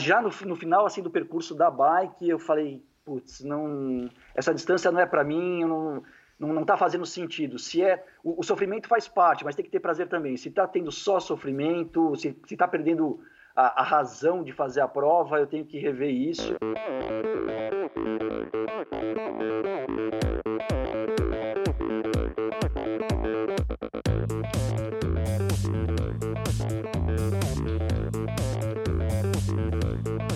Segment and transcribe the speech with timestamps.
[0.00, 4.90] já no, no final assim do percurso da bike, eu falei, putz, não, essa distância
[4.90, 6.02] não é para mim, não,
[6.38, 7.58] não, não tá fazendo sentido.
[7.58, 10.36] Se é, o, o, sofrimento faz parte, mas tem que ter prazer também.
[10.36, 13.20] Se tá tendo só sofrimento, se, se tá perdendo
[13.54, 16.54] a, a razão de fazer a prova, eu tenho que rever isso.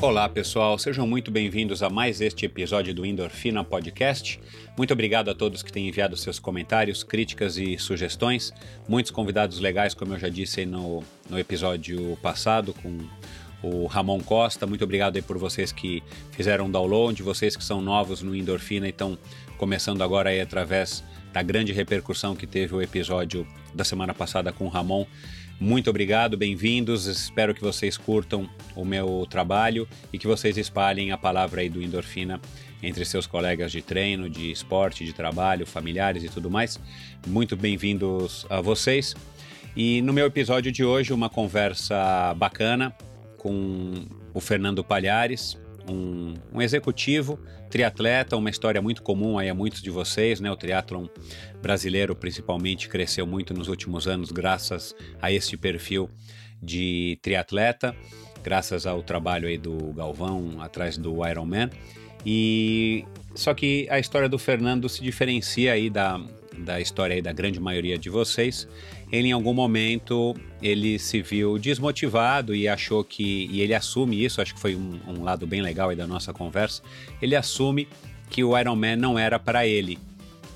[0.00, 4.38] Olá pessoal, sejam muito bem-vindos a mais este episódio do Endorfina Podcast.
[4.76, 8.52] Muito obrigado a todos que têm enviado seus comentários, críticas e sugestões.
[8.88, 12.96] Muitos convidados legais, como eu já disse no, no episódio passado, com
[13.60, 14.68] o Ramon Costa.
[14.68, 18.90] Muito obrigado aí por vocês que fizeram download, vocês que são novos no Endorfina e
[18.90, 19.18] estão
[19.56, 23.44] começando agora aí através da grande repercussão que teve o episódio
[23.74, 25.04] da semana passada com o Ramon.
[25.60, 27.06] Muito obrigado, bem-vindos.
[27.06, 31.82] Espero que vocês curtam o meu trabalho e que vocês espalhem a palavra aí do
[31.82, 32.40] endorfina
[32.80, 36.78] entre seus colegas de treino, de esporte, de trabalho, familiares e tudo mais.
[37.26, 39.16] Muito bem-vindos a vocês.
[39.76, 42.94] E no meu episódio de hoje, uma conversa bacana
[43.36, 45.58] com o Fernando Palhares,
[45.88, 47.38] um, um, executivo,
[47.70, 50.50] triatleta, uma história muito comum aí a muitos de vocês, né?
[50.50, 51.06] O triatlon
[51.62, 56.10] brasileiro, principalmente, cresceu muito nos últimos anos graças a este perfil
[56.62, 57.94] de triatleta,
[58.42, 61.70] graças ao trabalho aí do Galvão atrás do Ironman.
[62.24, 66.20] E só que a história do Fernando se diferencia aí da,
[66.58, 68.66] da história aí da grande maioria de vocês
[69.10, 74.40] ele em algum momento ele se viu desmotivado e achou que e ele assume isso
[74.40, 76.82] acho que foi um, um lado bem legal aí da nossa conversa
[77.20, 77.88] ele assume
[78.28, 79.98] que o Ironman não era para ele.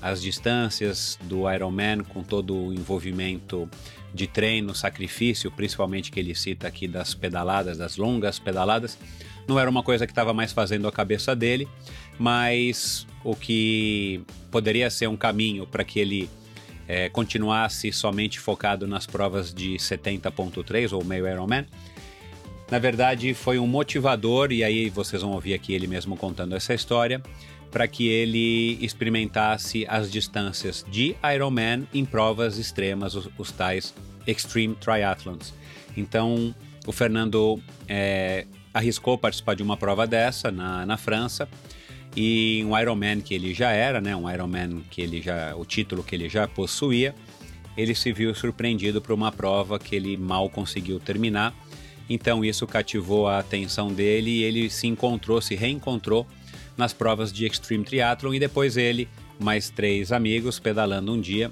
[0.01, 3.69] As distâncias do Ironman com todo o envolvimento
[4.13, 8.97] de treino sacrifício principalmente que ele cita aqui das pedaladas das longas pedaladas
[9.47, 11.67] não era uma coisa que estava mais fazendo a cabeça dele
[12.19, 14.21] mas o que
[14.51, 16.29] poderia ser um caminho para que ele
[16.87, 21.65] é, continuasse somente focado nas provas de 70.3 ou meio Ironman,
[22.69, 26.73] na verdade foi um motivador, e aí vocês vão ouvir aqui ele mesmo contando essa
[26.73, 27.21] história,
[27.71, 33.93] para que ele experimentasse as distâncias de Ironman em provas extremas, os, os tais
[34.27, 35.53] Extreme Triathlons.
[35.97, 36.53] Então,
[36.85, 41.47] o Fernando é, arriscou participar de uma prova dessa na, na França
[42.15, 46.03] e um Ironman que ele já era, né, um Ironman que ele já, o título
[46.03, 47.15] que ele já possuía,
[47.75, 51.53] ele se viu surpreendido por uma prova que ele mal conseguiu terminar.
[52.09, 56.27] Então isso cativou a atenção dele e ele se encontrou, se reencontrou
[56.77, 59.07] nas provas de Extreme Triathlon e depois ele,
[59.39, 61.51] mais três amigos, pedalando um dia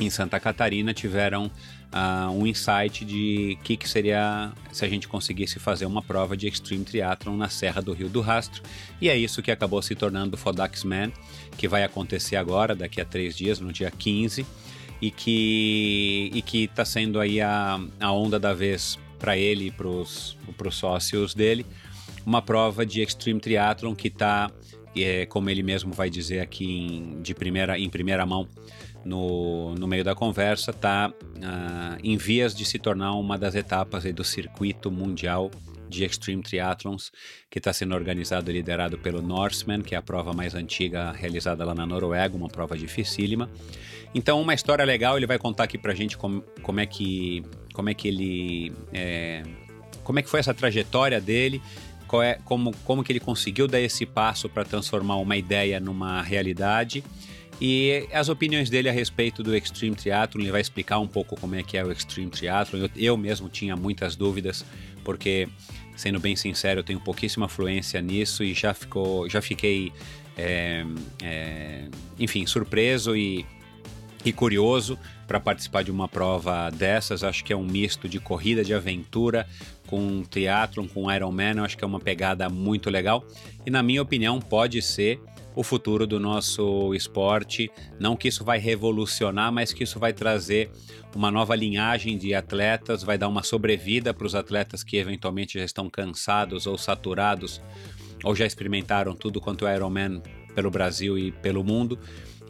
[0.00, 1.50] em Santa Catarina, tiveram
[1.94, 6.48] uh, um insight de que, que seria se a gente conseguisse fazer uma prova de
[6.48, 8.62] Extreme Triathlon na Serra do Rio do Rastro.
[9.00, 11.12] E é isso que acabou se tornando o Fodax Man,
[11.56, 14.44] que vai acontecer agora, daqui a três dias, no dia 15,
[15.00, 19.70] e que e que está sendo aí a, a onda da vez para ele e
[19.70, 20.36] para os
[20.72, 21.64] sócios dele,
[22.26, 24.50] uma prova de Extreme Triathlon que está,
[24.96, 28.48] é, como ele mesmo vai dizer aqui em, de primeira, em primeira mão,
[29.04, 31.12] no, no meio da conversa, está uh,
[31.42, 35.50] ah, em vias de se tornar uma das etapas do circuito mundial
[35.88, 37.12] de Extreme Triathlons,
[37.50, 41.64] que está sendo organizado e liderado pelo Norseman, que é a prova mais antiga realizada
[41.64, 43.48] lá na Noruega, uma prova dificílima.
[44.14, 47.42] Então, uma história legal, ele vai contar aqui pra gente como, como é que
[47.72, 49.42] como é que ele, é,
[50.04, 51.60] como é que foi essa trajetória dele,
[52.22, 57.02] é, como, como que ele conseguiu dar esse passo para transformar uma ideia numa realidade
[57.60, 61.54] e as opiniões dele a respeito do Extreme Triathlon, ele vai explicar um pouco como
[61.54, 62.80] é que é o Extreme Triathlon.
[62.80, 64.64] Eu, eu mesmo tinha muitas dúvidas,
[65.04, 65.48] porque,
[65.96, 69.92] sendo bem sincero, eu tenho pouquíssima fluência nisso e já, ficou, já fiquei,
[70.36, 70.84] é,
[71.22, 73.46] é, enfim, surpreso e,
[74.24, 77.22] e curioso para participar de uma prova dessas.
[77.22, 79.46] Acho que é um misto de corrida de aventura
[79.86, 81.58] com triatlon, com Ironman.
[81.58, 83.24] Eu acho que é uma pegada muito legal
[83.64, 85.20] e, na minha opinião, pode ser
[85.54, 87.70] o futuro do nosso esporte.
[87.98, 90.70] Não que isso vai revolucionar, mas que isso vai trazer
[91.14, 95.64] uma nova linhagem de atletas, vai dar uma sobrevida para os atletas que eventualmente já
[95.64, 97.60] estão cansados ou saturados
[98.22, 100.22] ou já experimentaram tudo quanto é Ironman
[100.54, 101.98] pelo Brasil e pelo mundo.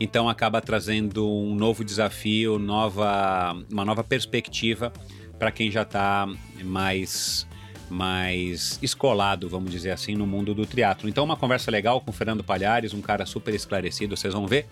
[0.00, 4.92] Então acaba trazendo um novo desafio, nova, uma nova perspectiva
[5.38, 6.26] para quem já está
[6.64, 7.46] mais
[7.90, 11.08] mais escolado, vamos dizer assim, no mundo do triatlo.
[11.08, 14.66] Então, uma conversa legal com o Fernando Palhares, um cara super esclarecido, vocês vão ver.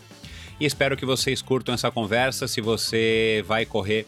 [0.61, 2.47] E espero que vocês curtam essa conversa.
[2.47, 4.07] Se você vai correr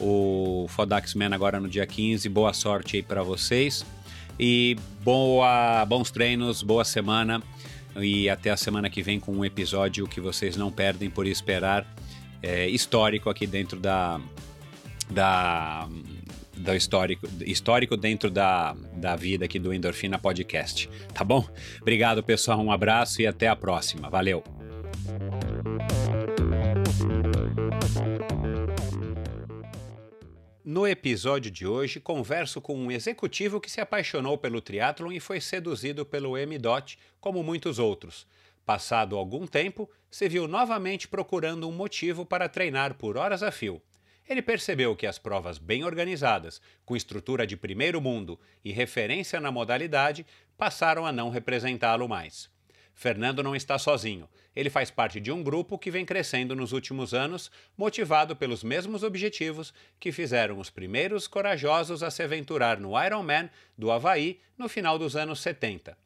[0.00, 3.84] o Fodax Man agora no dia 15, boa sorte aí para vocês.
[4.38, 7.42] E boa, bons treinos, boa semana.
[7.96, 11.86] E até a semana que vem com um episódio que vocês não perdem por esperar,
[12.42, 14.20] é, histórico aqui dentro da,
[15.08, 15.88] da
[16.56, 20.88] do histórico, histórico dentro da, da vida aqui do Endorfina Podcast.
[21.12, 21.46] Tá bom?
[21.80, 22.60] Obrigado, pessoal.
[22.60, 24.08] Um abraço e até a próxima.
[24.08, 24.42] Valeu!
[30.64, 35.40] No episódio de hoje, converso com um executivo que se apaixonou pelo triatlon e foi
[35.40, 38.26] seduzido pelo M-Dot, como muitos outros.
[38.64, 43.82] Passado algum tempo, se viu novamente procurando um motivo para treinar por horas a fio.
[44.28, 49.50] Ele percebeu que as provas bem organizadas, com estrutura de primeiro mundo e referência na
[49.50, 50.26] modalidade,
[50.56, 52.48] passaram a não representá-lo mais.
[52.94, 54.28] Fernando não está sozinho.
[54.54, 59.02] Ele faz parte de um grupo que vem crescendo nos últimos anos, motivado pelos mesmos
[59.02, 64.96] objetivos que fizeram os primeiros corajosos a se aventurar no Ironman do Havaí no final
[64.96, 65.98] dos anos 70.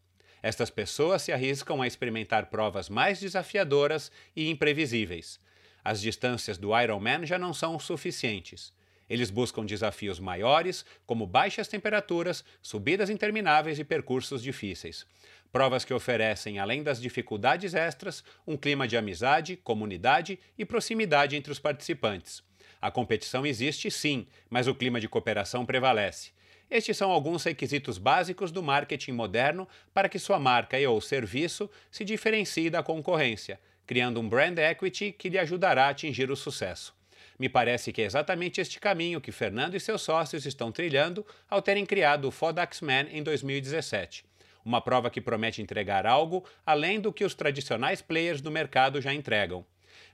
[0.42, 5.38] Estas pessoas se arriscam a experimentar provas mais desafiadoras e imprevisíveis.
[5.84, 8.72] As distâncias do Ironman já não são suficientes.
[9.08, 15.06] Eles buscam desafios maiores, como baixas temperaturas, subidas intermináveis e percursos difíceis.
[15.50, 21.50] Provas que oferecem, além das dificuldades extras, um clima de amizade, comunidade e proximidade entre
[21.50, 22.42] os participantes.
[22.80, 26.32] A competição existe sim, mas o clima de cooperação prevalece.
[26.70, 31.70] Estes são alguns requisitos básicos do marketing moderno para que sua marca e ou serviço
[31.90, 36.94] se diferencie da concorrência, criando um brand equity que lhe ajudará a atingir o sucesso.
[37.38, 41.62] Me parece que é exatamente este caminho que Fernando e seus sócios estão trilhando ao
[41.62, 44.26] terem criado o Fodax Man em 2017.
[44.62, 49.14] Uma prova que promete entregar algo além do que os tradicionais players do mercado já
[49.14, 49.64] entregam.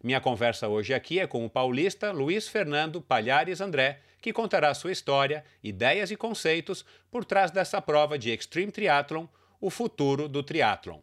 [0.00, 4.92] Minha conversa hoje aqui é com o paulista Luiz Fernando Palhares André, que contará sua
[4.92, 9.26] história, ideias e conceitos por trás dessa prova de Extreme Triathlon,
[9.60, 11.00] o futuro do triatlon.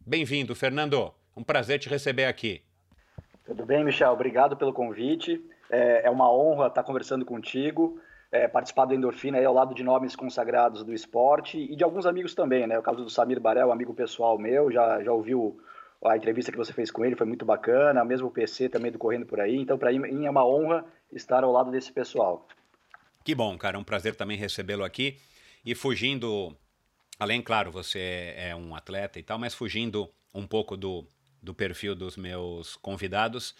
[0.00, 1.21] Bem-vindo, Fernando!
[1.36, 2.62] Um prazer te receber aqui.
[3.44, 4.12] Tudo bem, Michel?
[4.12, 5.42] Obrigado pelo convite.
[5.70, 7.98] É, é uma honra estar conversando contigo,
[8.30, 12.06] é, participar do Endorfina aí ao lado de nomes consagrados do esporte e de alguns
[12.06, 12.78] amigos também, né?
[12.78, 15.58] O caso do Samir Barel, amigo pessoal meu, já, já ouviu
[16.04, 18.98] a entrevista que você fez com ele, foi muito bacana, mesmo o PC também do
[18.98, 19.56] Correndo Por Aí.
[19.56, 22.46] Então, para mim é uma honra estar ao lado desse pessoal.
[23.24, 23.76] Que bom, cara.
[23.76, 25.16] É um prazer também recebê-lo aqui.
[25.64, 26.56] E fugindo,
[27.18, 31.06] além, claro, você é um atleta e tal, mas fugindo um pouco do,
[31.42, 33.54] do perfil dos meus convidados,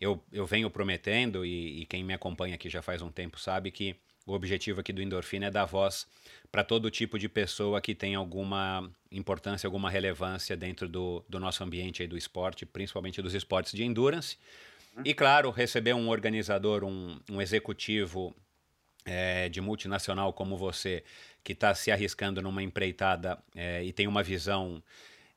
[0.00, 3.70] eu, eu venho prometendo, e, e, quem me acompanha aqui já faz um tempo sabe
[3.70, 3.94] que
[4.26, 6.06] o objetivo aqui do Endorfina é dar voz
[6.50, 11.62] para todo tipo de pessoa que tem alguma importância, alguma relevância dentro do, do nosso
[11.62, 14.38] ambiente aí do esporte, principalmente dos esportes de endurance.
[14.96, 15.02] Uhum.
[15.04, 18.34] E, claro, receber um organizador, um, um executivo
[19.04, 21.02] é, de multinacional como você,
[21.42, 24.82] que está se arriscando numa empreitada é, e tem uma visão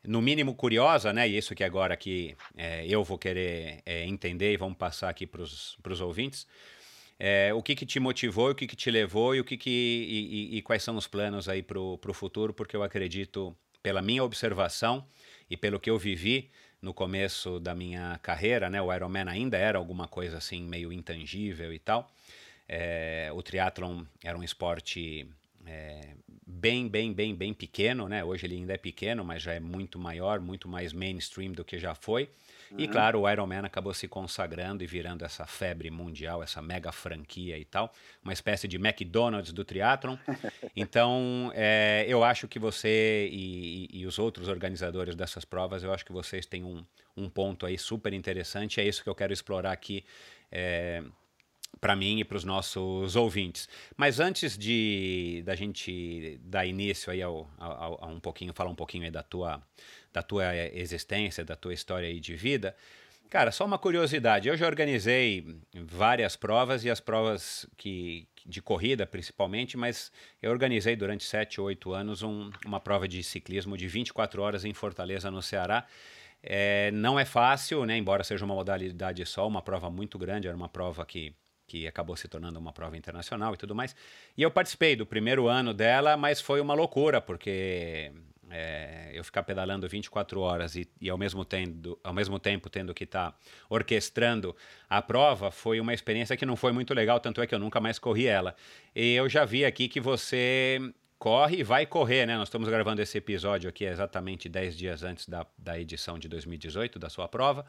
[0.05, 1.27] no mínimo curiosa, né?
[1.27, 5.25] E isso que agora aqui é, eu vou querer é, entender e vamos passar aqui
[5.25, 6.45] para os ouvintes.
[7.19, 9.69] É, o que, que te motivou, o que, que te levou e o que, que
[9.69, 12.53] e, e, e quais são os planos aí para o futuro?
[12.53, 15.05] Porque eu acredito, pela minha observação
[15.49, 16.49] e pelo que eu vivi
[16.81, 18.81] no começo da minha carreira, né?
[18.81, 22.11] O Ironman ainda era alguma coisa assim meio intangível e tal.
[22.67, 25.25] É, o triatlon era um esporte
[25.65, 26.15] é,
[26.45, 28.23] bem, bem, bem, bem pequeno, né?
[28.23, 31.77] Hoje ele ainda é pequeno, mas já é muito maior, muito mais mainstream do que
[31.77, 32.29] já foi.
[32.71, 32.79] Uhum.
[32.79, 36.91] E claro, o Iron Man acabou se consagrando e virando essa febre mundial, essa mega
[36.91, 37.93] franquia e tal,
[38.23, 40.17] uma espécie de McDonald's do triatlon.
[40.75, 46.05] então, é, eu acho que você e, e, os outros organizadores dessas provas, eu acho
[46.05, 46.83] que vocês têm um,
[47.15, 48.79] um ponto aí super interessante.
[48.79, 50.03] É isso que eu quero explorar aqui.
[50.51, 51.03] É,
[51.83, 53.67] para mim e para os nossos ouvintes.
[53.97, 58.75] Mas antes de da gente dar início aí ao, ao, a um pouquinho, falar um
[58.75, 59.61] pouquinho aí da tua,
[60.13, 62.73] da tua existência, da tua história aí de vida,
[63.29, 64.47] cara, só uma curiosidade.
[64.47, 70.09] Eu já organizei várias provas e as provas que de corrida principalmente, mas
[70.41, 74.73] eu organizei durante 7, 8 anos um, uma prova de ciclismo de 24 horas em
[74.73, 75.85] Fortaleza, no Ceará.
[76.41, 77.97] É, não é fácil, né?
[77.97, 81.33] Embora seja uma modalidade só, uma prova muito grande, era uma prova que
[81.73, 83.95] que acabou se tornando uma prova internacional e tudo mais.
[84.37, 88.11] E eu participei do primeiro ano dela, mas foi uma loucura, porque
[88.51, 92.93] é, eu ficar pedalando 24 horas e, e ao, mesmo tendo, ao mesmo tempo tendo
[92.93, 93.37] que estar tá
[93.67, 94.55] orquestrando
[94.87, 97.79] a prova foi uma experiência que não foi muito legal, tanto é que eu nunca
[97.79, 98.55] mais corri ela.
[98.95, 100.79] E eu já vi aqui que você
[101.23, 102.35] corre e vai correr, né?
[102.35, 106.99] Nós estamos gravando esse episódio aqui exatamente 10 dias antes da, da edição de 2018
[106.99, 107.65] da sua prova.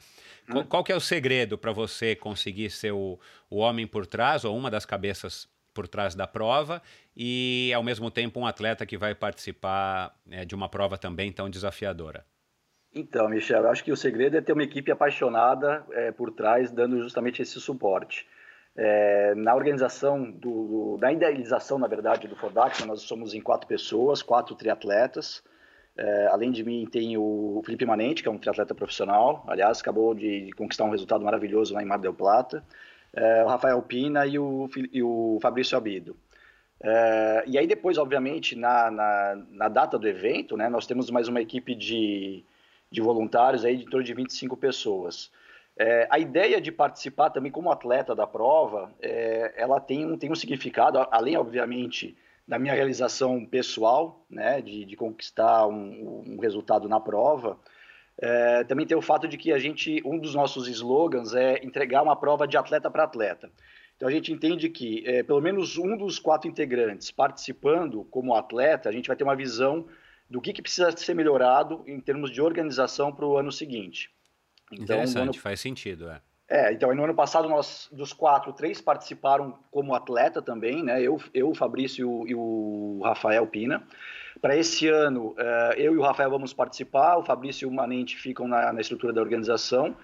[0.48, 0.54] Hum.
[0.54, 3.16] Qual, qual que é o segredo para você conseguir ser o,
[3.48, 6.82] o homem por trás ou uma das cabeças por trás da prova
[7.16, 11.48] e, ao mesmo tempo, um atleta que vai participar é, de uma prova também tão
[11.48, 12.26] desafiadora?
[12.92, 17.00] Então, Michel, acho que o segredo é ter uma equipe apaixonada é, por trás, dando
[17.00, 18.26] justamente esse suporte.
[18.76, 23.68] É, na organização, do, do, na idealização, na verdade, do Fodac, nós somos em quatro
[23.68, 25.42] pessoas, quatro triatletas.
[25.96, 29.44] É, além de mim, tem o Felipe Manente, que é um triatleta profissional.
[29.46, 32.64] Aliás, acabou de, de conquistar um resultado maravilhoso lá em Mar del Plata.
[33.12, 36.16] É, o Rafael Pina e o, e o Fabrício Abido.
[36.82, 41.28] É, e aí depois, obviamente, na, na, na, data do evento, né, nós temos mais
[41.28, 42.44] uma equipe de,
[42.90, 45.30] de voluntários aí de torno de 25 pessoas.
[45.76, 50.30] É, a ideia de participar também como atleta da prova, é, ela tem um, tem
[50.30, 52.16] um significado, além, obviamente,
[52.46, 57.58] da minha realização pessoal, né, de, de conquistar um, um, resultado na prova,
[58.18, 62.02] é, também tem o fato de que a gente, um dos nossos slogans é entregar
[62.02, 63.50] uma prova de atleta para atleta.
[63.96, 68.88] Então a gente entende que é, pelo menos um dos quatro integrantes participando como atleta,
[68.88, 69.86] a gente vai ter uma visão
[70.30, 74.13] do que, que precisa ser melhorado em termos de organização para o ano seguinte.
[74.74, 75.34] Então, Interessante, ano...
[75.34, 76.20] faz sentido, é.
[76.46, 81.00] É, então no ano passado nós, dos quatro, três participaram como atleta também, né?
[81.02, 83.82] Eu, eu o Fabrício e o, Rafael Pina.
[84.42, 88.16] Para esse ano, uh, eu e o Rafael vamos participar, o Fabrício e o Manente
[88.16, 89.96] ficam na, na estrutura da organização.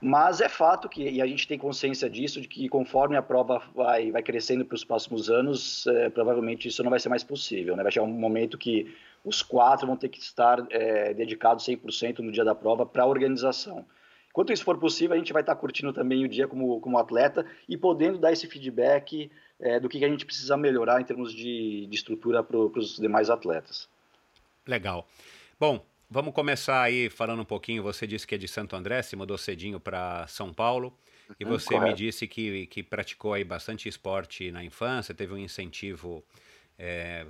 [0.00, 3.62] Mas é fato que, e a gente tem consciência disso, de que conforme a prova
[3.74, 7.74] vai, vai crescendo para os próximos anos, é, provavelmente isso não vai ser mais possível.
[7.76, 7.82] Né?
[7.82, 8.94] Vai chegar um momento que
[9.24, 13.06] os quatro vão ter que estar é, dedicados 100% no dia da prova para a
[13.06, 13.86] organização.
[14.36, 17.46] Quanto isso for possível, a gente vai estar curtindo também o dia como, como atleta
[17.66, 21.86] e podendo dar esse feedback é, do que a gente precisa melhorar em termos de,
[21.86, 23.88] de estrutura para os demais atletas.
[24.66, 25.08] Legal.
[25.58, 27.82] Bom, vamos começar aí falando um pouquinho.
[27.82, 30.92] Você disse que é de Santo André, se mudou cedinho para São Paulo.
[31.40, 31.92] E uhum, você correto.
[31.92, 36.22] me disse que, que praticou aí bastante esporte na infância, teve um incentivo,
[36.78, 37.26] é,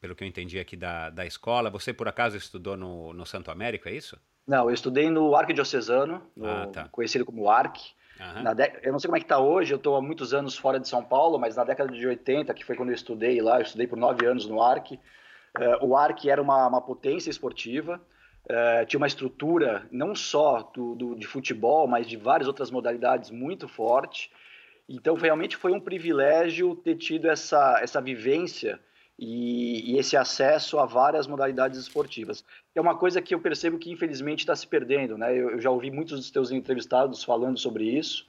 [0.00, 1.70] pelo que eu entendi aqui, da, da escola.
[1.70, 4.16] Você, por acaso, estudou no, no Santo Américo, é isso?
[4.46, 6.88] Não, eu estudei no Arquidiocesano, no, ah, tá.
[6.88, 7.78] conhecido como Arc.
[8.18, 8.44] Uhum.
[8.82, 10.88] Eu não sei como é que está hoje, eu estou há muitos anos fora de
[10.88, 13.86] São Paulo, mas na década de 80, que foi quando eu estudei lá, eu estudei
[13.86, 14.92] por nove anos no Arc.
[14.92, 14.98] Uh,
[15.82, 18.00] o Arc era uma, uma potência esportiva,
[18.44, 23.30] uh, tinha uma estrutura não só do, do, de futebol, mas de várias outras modalidades
[23.30, 24.30] muito forte.
[24.88, 28.80] Então, realmente foi um privilégio ter tido essa, essa vivência
[29.18, 32.44] e, e, esse acesso a várias modalidades esportivas.
[32.74, 35.32] É uma coisa que eu percebo que infelizmente está se perdendo, né?
[35.32, 38.26] Eu, eu, já ouvi muitos dos teus entrevistados falando sobre isso,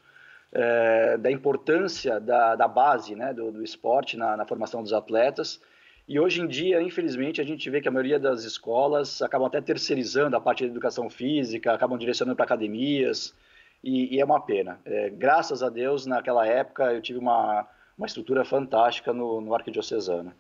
[0.51, 5.60] é, da importância da, da base, né, do, do esporte na, na, formação dos atletas.
[6.08, 9.60] E hoje em dia, infelizmente, a gente vê que a maioria das escolas acabam até
[9.60, 13.36] terceirizando a parte da educação física, acabam direcionando para academias,
[13.84, 14.79] e, e, é uma pena.
[14.86, 17.67] É, graças a Deus, naquela época, eu tive uma,
[17.98, 20.34] uma estrutura fantástica no, no Arquidiocesano.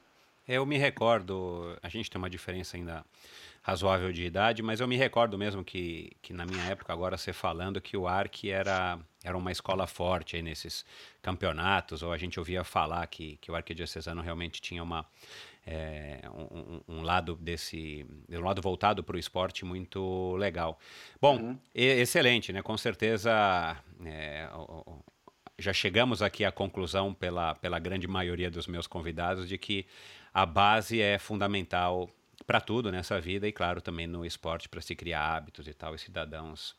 [0.47, 3.03] Eu me recordo, a gente tem uma diferença ainda
[3.61, 7.33] razoável de idade, mas eu me recordo mesmo que, que na minha época, agora você
[7.33, 10.85] falando, que o ARC era, era uma escola forte nesses
[11.21, 15.05] campeonatos, ou a gente ouvia falar que, que o Arquidiocesano realmente tinha uma,
[15.65, 20.79] é, um, um, lado desse um lado voltado para o esporte muito legal.
[21.19, 21.59] Bom, uhum.
[21.75, 22.61] excelente, né?
[22.61, 23.75] Com certeza
[24.05, 24.47] é,
[25.59, 29.85] já chegamos aqui à conclusão pela, pela grande maioria dos meus convidados de que
[30.37, 32.07] a base é fundamental
[32.45, 35.95] para tudo nessa vida e, claro, também no esporte para se criar hábitos e tal,
[35.95, 36.75] e cidadãos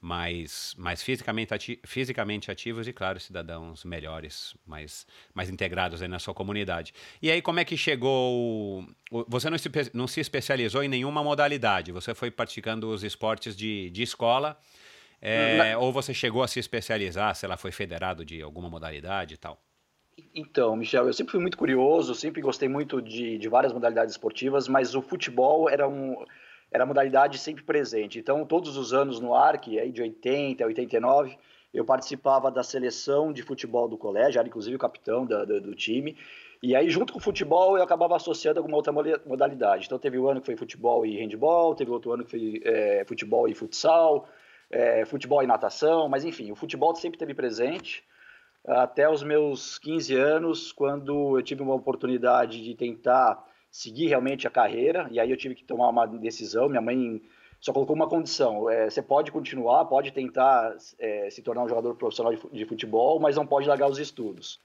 [0.00, 6.32] mais, mais fisicamente, ati fisicamente ativos e, claro, cidadãos melhores, mais, mais integrados na sua
[6.32, 6.94] comunidade.
[7.20, 8.86] E aí, como é que chegou?
[9.26, 13.90] Você não se, não se especializou em nenhuma modalidade, você foi praticando os esportes de,
[13.90, 14.56] de escola.
[15.20, 19.36] É, Ou você chegou a se especializar, sei lá, foi federado de alguma modalidade e
[19.36, 19.60] tal?
[20.34, 24.68] Então, Michel, eu sempre fui muito curioso, sempre gostei muito de, de várias modalidades esportivas,
[24.68, 26.24] mas o futebol era, um,
[26.70, 28.18] era a modalidade sempre presente.
[28.18, 31.36] Então, todos os anos no ARC, aí de 80 a 89,
[31.72, 35.74] eu participava da seleção de futebol do colégio, era inclusive o capitão da, do, do
[35.74, 36.16] time.
[36.62, 39.86] E aí, junto com o futebol, eu acabava associando alguma outra modalidade.
[39.86, 43.04] Então, teve um ano que foi futebol e handball, teve outro ano que foi é,
[43.06, 44.28] futebol e futsal,
[44.70, 48.04] é, futebol e natação, mas enfim, o futebol sempre teve presente
[48.66, 54.50] até os meus 15 anos, quando eu tive uma oportunidade de tentar seguir realmente a
[54.50, 56.68] carreira, e aí eu tive que tomar uma decisão.
[56.68, 57.22] Minha mãe
[57.60, 61.94] só colocou uma condição: é, você pode continuar, pode tentar é, se tornar um jogador
[61.94, 64.60] profissional de, futebol, mas não pode largar os estudos.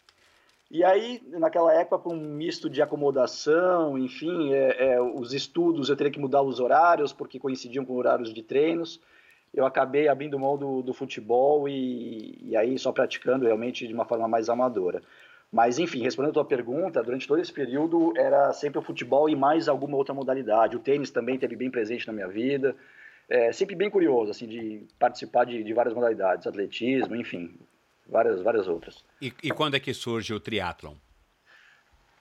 [0.70, 5.96] E aí, naquela época, por um misto de acomodação, enfim, é, é, os estudos eu
[5.96, 9.00] teria que mudar os horários, porque coincidiam com horários de treinos
[9.56, 14.06] eu acabei abrindo mão do, do futebol e, e, aí só praticando realmente de uma
[14.06, 15.02] forma mais amadora.
[15.52, 19.36] Mas, enfim, respondendo a tua pergunta, durante todo esse período era sempre o futebol e
[19.36, 20.76] mais alguma outra modalidade.
[20.76, 22.76] O tênis também teve bem presente na minha vida.
[23.30, 27.58] É, sempre bem curioso, assim, de participar de, de várias modalidades, atletismo, enfim,
[28.08, 29.04] várias, várias outras.
[29.22, 30.96] E, e quando é que surge o triatlon?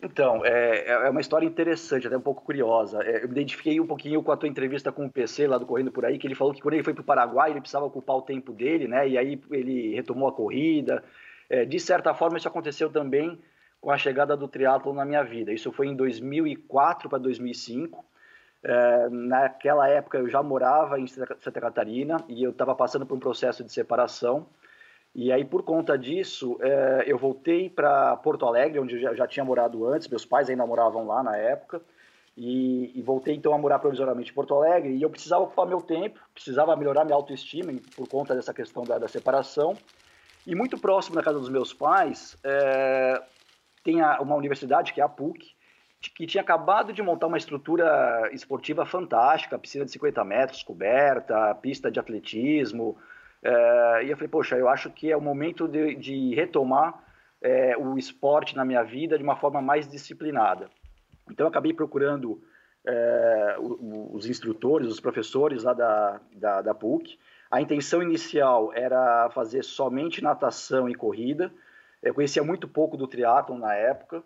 [0.02, 3.02] Então, é, é uma história interessante, até um pouco curiosa.
[3.02, 5.66] É, eu me identifiquei um pouquinho com a tua entrevista com o PC lá do
[5.66, 7.86] Correndo Por Aí, que ele falou que quando ele foi para o Paraguai, ele precisava
[7.86, 9.08] ocupar o tempo dele, né?
[9.08, 11.02] E aí ele retomou a corrida.
[11.48, 13.38] É, de certa forma, isso aconteceu também
[13.80, 15.52] com a chegada do triatlo na minha vida.
[15.52, 18.04] Isso foi em 2004 para 2005.
[18.62, 23.20] É, naquela época eu já morava em Santa Catarina e eu estava passando por um
[23.20, 24.46] processo de separação.
[25.14, 29.26] E aí, por conta disso, é, eu voltei para Porto Alegre, onde eu já, já,
[29.28, 31.80] tinha morado antes, meus pais ainda moravam lá na época,
[32.36, 35.80] e, e, voltei então a morar provisoriamente em Porto Alegre, e eu precisava ocupar meu
[35.80, 39.76] tempo, precisava melhorar minha autoestima por conta dessa questão da, da separação,
[40.44, 43.22] e muito próximo da casa dos meus pais, é,
[43.84, 45.54] tem a, uma universidade, que é a PUC,
[46.16, 51.88] que tinha acabado de montar uma estrutura esportiva fantástica, piscina de 50 metros coberta, pista
[51.88, 52.98] de atletismo,
[53.44, 56.98] é, e eu falei, poxa, eu acho que é o momento de, de retomar
[57.42, 60.70] é, o esporte na minha vida de uma forma mais disciplinada.
[61.30, 62.42] Então, eu acabei procurando
[62.86, 67.18] é, os instrutores, os professores lá da, da, da PUC.
[67.50, 71.52] A intenção inicial era fazer somente natação e corrida.
[72.02, 74.22] Eu conhecia muito pouco do triatlon na época.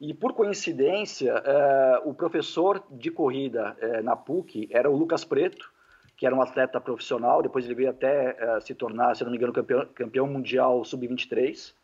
[0.00, 1.34] E, por coincidência,
[2.04, 5.70] o professor de corrida na PUC era o Lucas Preto,
[6.22, 9.36] que era um atleta profissional, depois ele veio até uh, se tornar, se não me
[9.36, 11.74] engano, campeão, campeão mundial sub-23.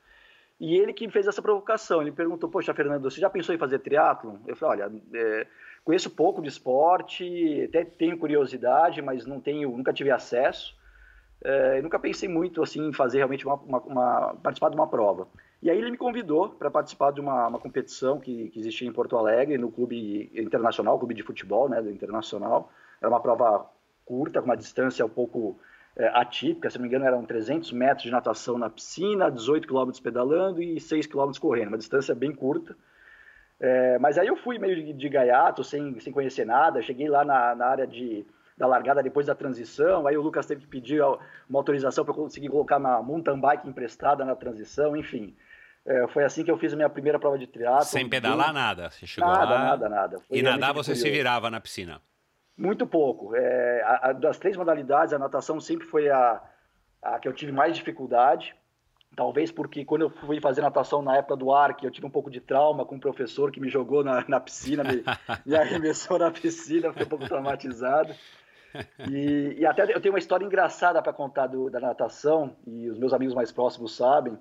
[0.61, 3.81] E ele que fez essa provocação, ele perguntou, poxa, Fernando, você já pensou em fazer
[3.81, 4.37] triatlon?
[4.46, 5.46] Eu falei, olha, é,
[5.85, 10.72] conheço pouco de esporte, até tenho curiosidade, mas não tenho, nunca tive acesso.
[11.42, 15.27] É, nunca pensei muito assim em fazer realmente uma, uma, uma, participar de uma prova.
[15.61, 18.92] E aí ele me convidou para participar de uma, uma competição que, que, existia em
[18.92, 22.70] Porto Alegre, no clube internacional, clube de futebol, né, internacional.
[23.01, 23.68] Era uma prova
[24.09, 25.61] curta, com uma distância um pouco
[25.94, 30.01] é, atípica, se não me engano eram 300 metros de natação na piscina, 18 quilômetros
[30.01, 32.75] pedalando e 6 quilômetros correndo, uma distância bem curta.
[33.61, 37.25] É, mas aí eu fui meio de, de, gaiato, sem, sem conhecer nada, cheguei lá
[37.25, 38.25] na, na área de,
[38.57, 42.49] da largada depois da transição, aí o Lucas teve que pedir uma autorização para conseguir
[42.49, 45.37] colocar uma mountain bike emprestada na transição, enfim.
[45.85, 47.85] É, foi assim que eu fiz a minha primeira prova de triatlo.
[47.85, 49.59] Sem pedalar nada, você chegou nada, lá...
[49.64, 51.03] Nada, nada, E nadar você curioso.
[51.03, 52.01] se virava na piscina?
[52.59, 53.37] Muito pouco.
[53.37, 56.42] É, a, a, das três modalidades, a natação sempre foi a,
[57.01, 58.53] a que eu tive mais dificuldade.
[59.14, 62.31] Talvez porque quando eu fui fazer natação na época do ARC, eu tive um pouco
[62.31, 65.05] de trauma com um professor que me jogou na, na piscina, me,
[65.47, 68.12] me arremessou na piscina, fiquei um pouco traumatizado.
[69.09, 72.99] E, e, até eu tenho uma história engraçada para contar do, da natação, e os
[72.99, 74.38] meus amigos mais próximos sabem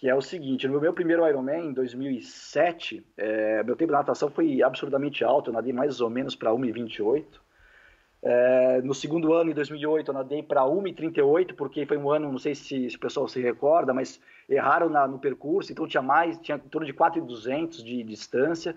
[0.00, 4.30] que é o seguinte, no meu primeiro Ironman, em 2007, é, meu tempo de natação
[4.30, 7.26] foi absurdamente alto, eu nadei mais ou menos para 1,28.
[8.22, 12.38] É, no segundo ano, em 2008, eu nadei para 1,38, porque foi um ano, não
[12.38, 16.38] sei se, se, o pessoal se recorda, mas erraram na, no percurso, então tinha mais,
[16.38, 18.74] tinha em torno de 4,200 de, distância,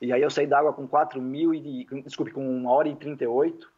[0.00, 2.96] e aí eu saí da água com 4 mil, e, desculpe, com 1 hora e
[2.96, 3.70] 38.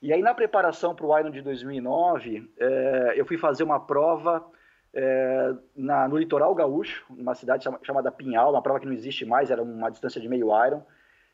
[0.00, 4.46] E aí na preparação para o Iron de 2009, é, eu fui fazer uma prova
[4.92, 9.50] é, na, no litoral gaúcho, numa cidade chamada Pinhal, uma prova que não existe mais,
[9.50, 10.82] era uma distância de meio iron,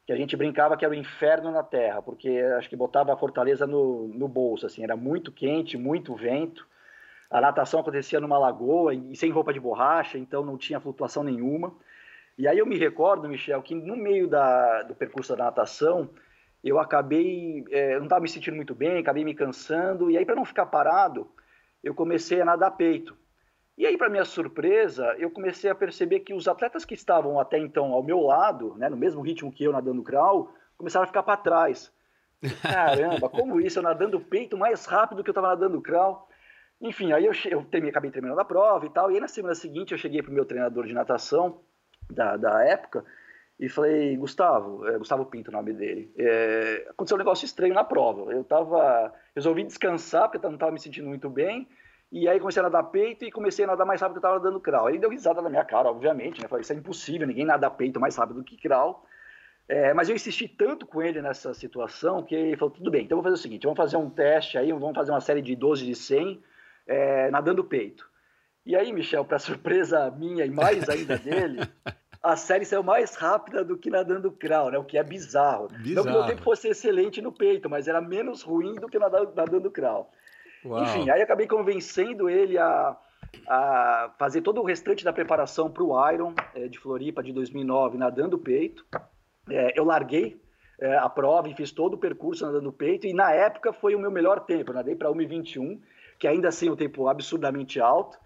[0.06, 3.16] que a gente brincava que era o inferno na terra, porque acho que botava a
[3.16, 6.66] fortaleza no, no bolso, assim, era muito quente, muito vento,
[7.30, 11.74] a natação acontecia numa lagoa e sem roupa de borracha, então não tinha flutuação nenhuma.
[12.38, 16.08] E aí eu me recordo, Michel, que no meio da, do percurso da natação,
[16.62, 20.36] eu acabei, é, não estava me sentindo muito bem, acabei me cansando, e aí para
[20.36, 21.28] não ficar parado,
[21.82, 23.16] eu comecei a nadar peito.
[23.76, 27.58] E aí, para minha surpresa, eu comecei a perceber que os atletas que estavam até
[27.58, 31.22] então ao meu lado, né, no mesmo ritmo que eu nadando crawl, começaram a ficar
[31.22, 31.92] para trás.
[32.62, 33.78] Caramba, como isso?
[33.78, 36.26] Eu nadando peito mais rápido que eu estava nadando crawl.
[36.80, 39.10] Enfim, aí eu, eu terminei, acabei terminando a prova e tal.
[39.10, 41.60] E aí, na semana seguinte, eu cheguei para o meu treinador de natação
[42.10, 43.04] da, da época
[43.60, 47.84] e falei, Gustavo, é, Gustavo Pinto o nome dele, é, aconteceu um negócio estranho na
[47.84, 48.32] prova.
[48.32, 51.68] Eu tava, resolvi descansar porque eu não estava me sentindo muito bem
[52.10, 54.44] e aí comecei a nadar peito e comecei a nadar mais rápido que eu estava
[54.44, 54.88] nadando crawl.
[54.88, 56.48] Ele deu risada na minha cara, obviamente, né?
[56.48, 59.04] Falei, isso é impossível, ninguém nada peito mais rápido do que crawl.
[59.68, 63.16] É, mas eu insisti tanto com ele nessa situação que ele falou, tudo bem, então
[63.16, 65.84] vamos fazer o seguinte, vamos fazer um teste aí, vamos fazer uma série de 12
[65.84, 66.40] de 100
[66.86, 68.08] é, nadando peito.
[68.64, 71.60] E aí, Michel, para surpresa minha e mais ainda dele,
[72.22, 74.78] a série saiu mais rápida do que nadando crawl, né?
[74.78, 75.68] O que é bizarro.
[75.68, 75.94] bizarro.
[75.94, 78.98] Não que o meu tempo fosse excelente no peito, mas era menos ruim do que
[79.00, 80.12] nadando, nadando crawl.
[80.66, 80.82] Uau.
[80.82, 82.96] Enfim, aí acabei convencendo ele a,
[83.48, 87.98] a fazer todo o restante da preparação para o Iron é, de Floripa de 2009
[87.98, 88.84] nadando peito.
[89.48, 90.40] É, eu larguei
[90.80, 93.98] é, a prova e fiz todo o percurso nadando peito e na época foi o
[93.98, 94.70] meu melhor tempo.
[94.70, 95.78] Eu nadei para 1,21,
[96.18, 98.18] que ainda assim é um tempo absurdamente alto.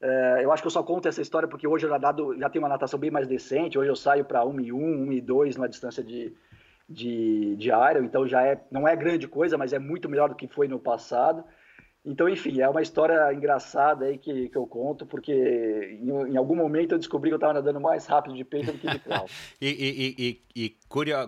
[0.00, 2.68] É, eu acho que eu só conto essa história porque hoje eu já, tenho uma
[2.68, 3.78] natação bem mais decente.
[3.78, 6.34] Hoje eu saio para 1,1, 1,2 numa distância de,
[6.88, 10.34] de, de Iron, então já é, não é grande coisa, mas é muito melhor do
[10.34, 11.44] que foi no passado.
[12.04, 16.56] Então, enfim, é uma história engraçada aí que, que eu conto, porque em, em algum
[16.56, 19.26] momento eu descobri que eu estava nadando mais rápido de peito do que de crawl.
[19.62, 20.76] e, e, e, e,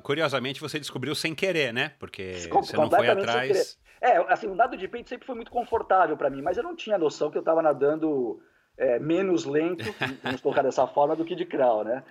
[0.02, 1.92] curiosamente você descobriu sem querer, né?
[1.98, 3.78] Porque Com, você não foi atrás.
[4.00, 6.74] É, assim, o nado de peito sempre foi muito confortável para mim, mas eu não
[6.74, 8.42] tinha noção que eu estava nadando
[8.76, 9.84] é, menos lento,
[10.24, 12.02] vamos colocar dessa forma, do que de crawl, né?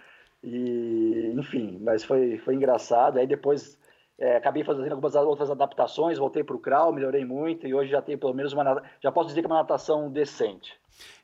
[0.41, 3.19] E, enfim, mas foi, foi engraçado.
[3.19, 3.77] Aí depois
[4.19, 8.01] é, acabei fazendo algumas outras adaptações, voltei para o crawl, melhorei muito e hoje já
[8.01, 10.73] tenho pelo menos uma já posso dizer que é uma natação decente.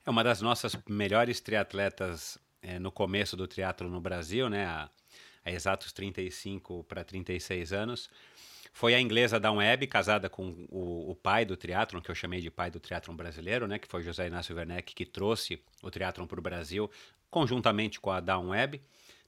[0.06, 4.65] É uma das nossas melhores triatletas é, no começo do triatlo no Brasil, né?
[4.65, 4.89] Há,
[5.45, 8.10] há exatos 35 para 36 anos.
[8.73, 12.39] Foi a inglesa Dawn Webb, casada com o, o pai do triatlon, que eu chamei
[12.39, 13.78] de pai do triatlon brasileiro, né?
[13.78, 16.89] Que foi José Inácio Werneck, que trouxe o triatlon para o Brasil,
[17.30, 18.82] conjuntamente com a Dawn Webb.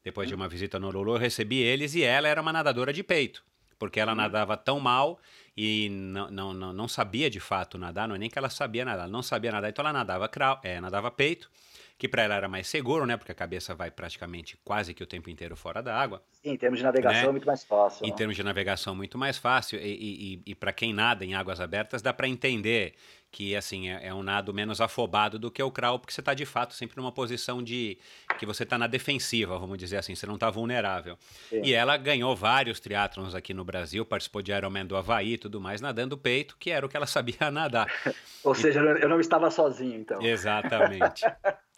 [0.04, 3.04] Depois de uma visita no Lulu, eu recebi eles e ela era uma nadadora de
[3.04, 3.43] peito
[3.81, 4.17] porque ela uhum.
[4.17, 5.17] nadava tão mal
[5.57, 8.85] e não, não, não, não, sabia de fato nadar, não é nem que ela sabia
[8.85, 11.49] nadar, ela não sabia nadar, então ela nadava, crawl, é, nadava peito,
[11.97, 13.17] que para ela era mais seguro, né?
[13.17, 16.21] Porque a cabeça vai praticamente quase que o tempo inteiro fora da água.
[16.43, 17.27] Sim, em termos de navegação né?
[17.27, 18.05] é muito mais fácil.
[18.05, 18.15] Em né?
[18.15, 21.59] termos de navegação muito mais fácil e, e, e, e para quem nada em águas
[21.59, 22.93] abertas dá para entender
[23.31, 26.33] que assim é, é, um nado menos afobado do que o crawl, porque você está
[26.33, 27.97] de fato sempre numa posição de
[28.37, 31.17] que você está na defensiva, vamos dizer assim, você não está vulnerável.
[31.49, 31.61] Sim.
[31.63, 35.61] E ela ganhou vários triatlons aqui no Brasil, participou de Ironman do Havaí e tudo
[35.61, 37.87] mais, nadando peito, que era o que ela sabia nadar.
[38.43, 40.21] Ou seja, eu não estava sozinho, então.
[40.21, 41.23] Exatamente.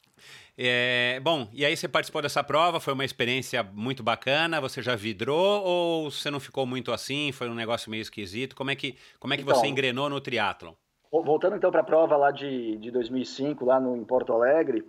[0.55, 4.95] É, bom, e aí você participou dessa prova, foi uma experiência muito bacana, você já
[4.95, 8.55] vidrou ou você não ficou muito assim, foi um negócio meio esquisito?
[8.55, 10.73] Como é que, como é que então, você engrenou no triatlon?
[11.21, 14.83] Voltando então para a prova lá de, de 2005, lá no, em Porto Alegre,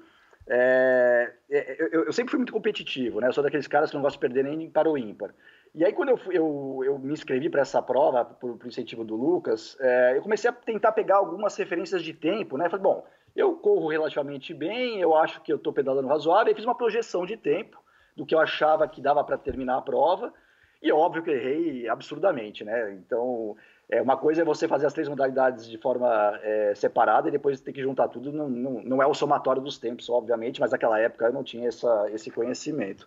[0.47, 3.29] é, é, eu, eu, sempre fui muito competitivo, né?
[3.29, 5.35] Eu sou daqueles caras que não gosto de perder nem para o ímpar.
[5.75, 9.17] E aí, quando eu, eu, eu me inscrevi para essa prova, por, por, incentivo do
[9.17, 12.69] Lucas, é, eu comecei a tentar pegar algumas referências de tempo, né?
[12.71, 16.65] Falei, bom, eu corro relativamente bem, eu acho que eu estou pedalando razoável, e fiz
[16.65, 17.83] uma projeção de tempo
[18.17, 20.33] do que eu achava que dava para terminar a prova,
[20.81, 22.93] e óbvio que errei absurdamente, né?
[22.93, 23.57] Então,
[23.89, 27.61] é, uma coisa é você fazer as três modalidades de forma é, separada e depois
[27.61, 28.33] ter que juntar tudo.
[28.33, 31.69] Não, não, não, é o somatório dos tempos, obviamente, mas naquela época eu não tinha
[31.69, 33.07] essa, esse conhecimento.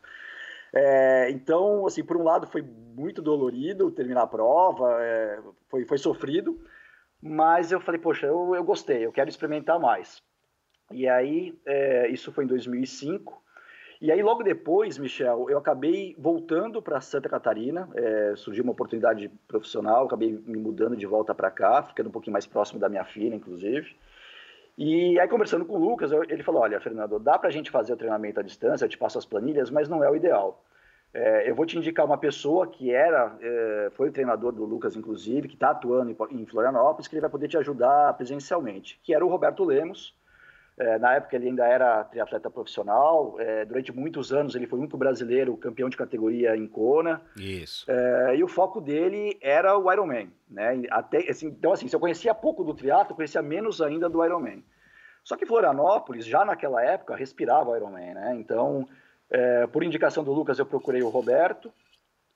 [0.74, 5.98] É, então, assim, por um lado foi muito dolorido terminar a prova, é, foi, foi
[5.98, 6.60] sofrido,
[7.22, 10.22] mas eu falei, poxa, eu, eu gostei, eu quero experimentar mais.
[10.92, 13.42] E aí, é, isso foi em 2005,
[14.00, 19.30] e aí, logo depois, Michel, eu acabei voltando para Santa Catarina, é, surgiu uma oportunidade
[19.48, 23.04] profissional, acabei me mudando de volta para cá, ficando um pouquinho mais próximo da minha
[23.04, 23.96] filha, inclusive.
[24.78, 27.94] E aí, conversando com o Lucas, ele falou: Olha, Fernando, dá para a gente fazer
[27.94, 30.64] o treinamento à distância, eu te passo as planilhas, mas não é o ideal.
[31.12, 34.96] É, eu vou te indicar uma pessoa que era, é, foi o treinador do Lucas,
[34.96, 39.26] inclusive, que está atuando em, Florianópolis, que ele vai poder te ajudar presencialmente, que era
[39.26, 40.16] o Roberto Lemos
[40.80, 43.36] É, na época ele ainda era triatleta profissional.
[43.40, 47.22] É, durante muitos anos ele foi o único brasileiro campeão de categoria em Kona.
[47.36, 47.90] Isso.
[47.90, 50.84] É, e o foco dele era o Ironman, né?
[50.92, 54.64] Até, assim, então assim, se eu conhecia pouco do triatlo, conhecia menos ainda do Ironman.
[55.24, 58.36] Só que Florianópolis já naquela época respirava o Ironman, né?
[58.40, 58.88] Então,
[59.32, 61.74] é, por indicação do Lucas eu procurei o Roberto.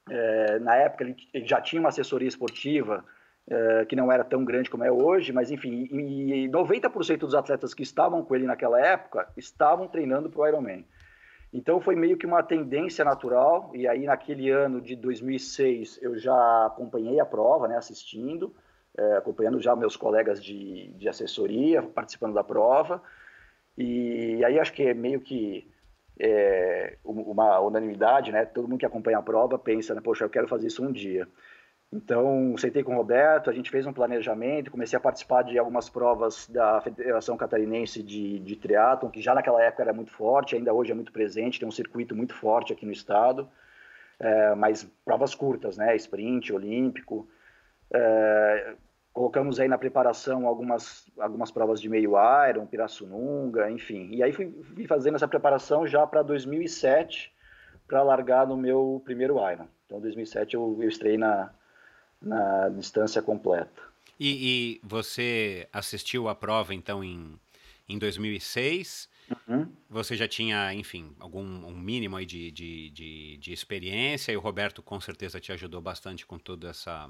[0.10, 3.06] É, na época ele, ele já tinha uma assessoria esportiva
[3.52, 7.74] é, que não era tão grande como é hoje, mas enfim, e 90% dos atletas
[7.74, 10.86] que estavam com ele naquela época estavam treinando para o Ironman.
[11.54, 16.66] Então foi meio que uma tendência natural, e aí naquele ano de 2006 eu já
[16.66, 18.56] acompanhei a prova, né, assistindo,
[18.98, 23.04] é, acompanhando já meus colegas de, de assessoria, participando da prova,
[23.78, 25.70] e aí acho que é meio que
[26.18, 30.48] é, uma unanimidade, né, todo mundo que acompanha a prova pensa, né, poxa, eu quero
[30.48, 31.28] fazer isso um dia.
[31.94, 35.90] Então, sentei com o Roberto, a gente fez um planejamento, comecei a participar de algumas
[35.90, 40.74] provas da Federação Catarinense de, de Triatlon, que já naquela época era muito forte, ainda
[40.74, 43.50] hoje é muito presente, tem um circuito muito forte aqui no estado,
[44.18, 47.28] é, mas provas curtas, né, sprint, olímpico.
[47.94, 48.76] É,
[49.12, 52.14] colocamos aí na preparação algumas, algumas provas de meio
[52.50, 54.12] iron, Pirassununga, enfim.
[54.14, 57.34] E aí fui, fui fazendo essa preparação já para 2007,
[57.86, 59.68] para largar no meu primeiro iron.
[59.86, 61.52] Então, em 2007 eu, eu estreiei na
[62.22, 63.82] na distância completa.
[64.20, 67.40] E, e, você assistiu a prova, então, em,
[67.90, 69.10] em 2006.
[69.48, 69.68] Uhum.
[69.90, 74.42] Você já tinha, enfim, algum um mínimo aí de, de, de, de, experiência e o
[74.42, 77.10] Roberto com certeza te ajudou bastante com toda essa,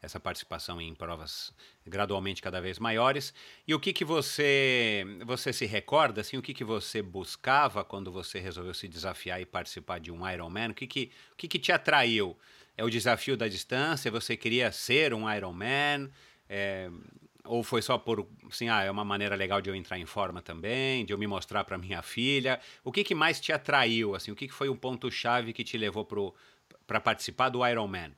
[0.00, 1.52] essa participação em provas
[1.84, 3.34] gradualmente cada vez maiores.
[3.66, 8.12] E o que que você você se recorda, assim, o que que você buscava quando
[8.12, 10.70] você resolveu se desafiar e participar de um Ironman?
[10.70, 12.36] O que que, o que, que te atraiu?
[12.76, 14.10] É o desafio da distância?
[14.10, 16.10] Você queria ser um Ironman?
[16.48, 16.90] É,
[17.44, 20.42] ou foi só por, assim, ah, é uma maneira legal de eu entrar em forma
[20.42, 22.60] também, de eu me mostrar para minha filha?
[22.84, 24.30] O que, que mais te atraiu, assim?
[24.30, 26.06] O que, que foi o ponto-chave que te levou
[26.86, 28.12] para participar do Ironman?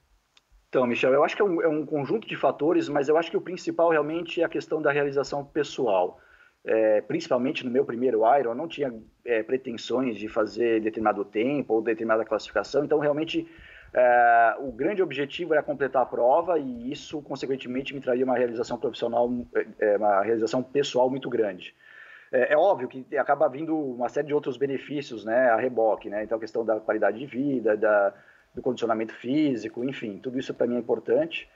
[0.69, 3.31] Então, Michel, eu acho que é um, é um, conjunto de fatores, mas eu acho
[3.31, 6.21] que o principal realmente é a questão da realização pessoal.
[6.65, 8.93] É, principalmente no meu primeiro Iron, eu não tinha
[9.25, 13.49] é, pretensões de fazer determinado tempo ou determinada classificação, então realmente
[13.93, 18.79] é, o grande objetivo era completar a prova e isso, consequentemente, me traria uma realização
[18.79, 19.31] profissional,
[19.79, 21.75] é, uma realização pessoal muito grande.
[22.31, 26.25] É, é, óbvio que acaba vindo uma série de outros benefícios, né, a reboque, né,
[26.25, 28.13] então a questão da qualidade de vida, da,
[28.55, 31.49] do condicionamento físico, enfim, tudo isso para mim é importante,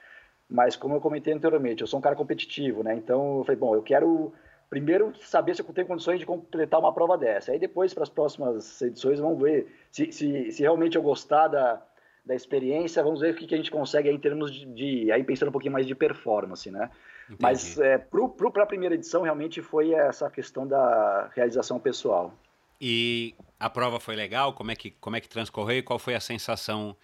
[0.49, 3.75] mas como eu comentei anteriormente, eu sou um cara competitivo, né, então eu falei, bom,
[3.75, 4.33] eu quero
[4.71, 8.09] primeiro saber se eu tenho condições de completar uma prova dessa, aí depois para as
[8.09, 11.83] próximas edições vamos ver se, se, se realmente eu gostar da,
[12.25, 15.13] da experiência, vamos ver o que, que a gente consegue aí em termos de, de,
[15.13, 16.91] aí pensando um pouquinho mais de performance, né?
[17.25, 17.39] Entendi.
[17.41, 22.33] Mas é, para a primeira edição realmente foi essa questão da realização pessoal.
[22.81, 24.53] E a prova foi legal?
[24.53, 26.97] Como é que, como é que transcorreu e qual foi a sensação,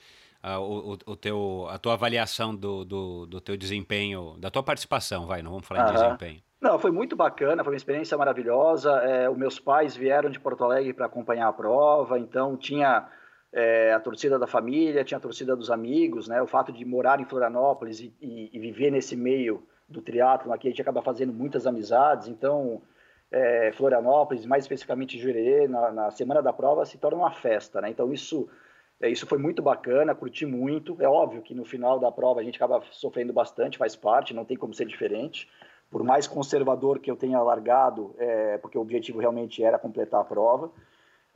[0.42, 5.26] uh, o, o, teu, a tua avaliação do, do, do, teu desempenho, da tua participação,
[5.26, 6.42] vai, não vamos falar de desempenho.
[6.60, 8.90] Não, foi muito bacana, foi uma experiência maravilhosa.
[9.02, 13.08] É, os meus pais vieram de Porto Alegre para acompanhar a prova, então tinha
[13.52, 16.40] é, a torcida da família, tinha a torcida dos amigos, né?
[16.42, 20.68] O fato de morar em Florianópolis e, e, e viver nesse meio do triatlo aqui,
[20.68, 22.28] a gente acaba fazendo muitas amizades.
[22.28, 22.82] Então,
[23.30, 27.90] é, Florianópolis, mais especificamente Jurerê, na, na, semana da prova se torna uma festa, né?
[27.90, 28.48] Então isso
[29.00, 30.96] é, isso foi muito bacana, curti muito.
[31.00, 34.44] É óbvio que no final da prova a gente acaba sofrendo bastante, faz parte, não
[34.44, 35.48] tem como ser diferente.
[35.90, 40.24] Por mais conservador que eu tenha largado, é, porque o objetivo realmente era completar a
[40.24, 40.70] prova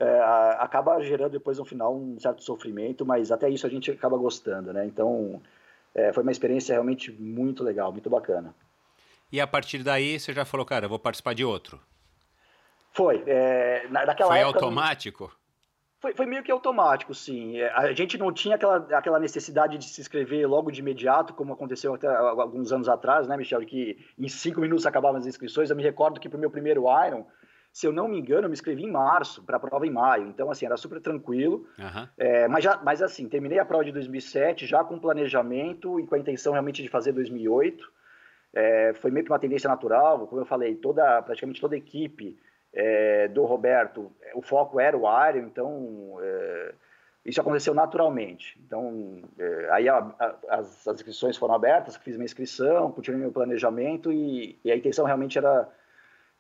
[0.03, 0.21] é,
[0.59, 4.73] acaba gerando depois no final um certo sofrimento, mas até isso a gente acaba gostando,
[4.73, 4.85] né?
[4.85, 5.41] Então
[5.95, 8.55] é, foi uma experiência realmente muito legal, muito bacana.
[9.31, 11.81] E a partir daí você já falou, cara, eu vou participar de outro?
[12.93, 13.23] Foi.
[13.27, 15.33] É, naquela foi época, automático?
[16.01, 17.59] Foi, foi, meio que automático, sim.
[17.59, 21.53] É, a gente não tinha aquela, aquela necessidade de se inscrever logo de imediato, como
[21.53, 23.65] aconteceu até alguns anos atrás, né, Michel?
[23.65, 25.71] Que em cinco minutos acabavam as inscrições.
[25.71, 27.25] Eu me recordo que para o meu primeiro Iron,
[27.73, 30.29] se eu não me engano, eu me inscrevi em março para a prova em maio.
[30.29, 31.67] Então, assim, era super tranquilo.
[31.79, 32.09] Uhum.
[32.19, 36.15] É, mas, já, mas, assim, terminei a prova de 2007 já com planejamento e com
[36.15, 37.91] a intenção realmente de fazer 2008.
[38.55, 40.27] É, foi meio que uma tendência natural.
[40.27, 42.39] Como eu falei, toda, praticamente toda a equipe
[42.75, 46.75] é, do Roberto, o foco era o Iron, então é,
[47.25, 48.61] isso aconteceu naturalmente.
[48.67, 53.33] Então, é, aí a, a, as, as, inscrições foram abertas, fiz minha inscrição, continuei meu
[53.33, 55.67] planejamento e, e a intenção realmente era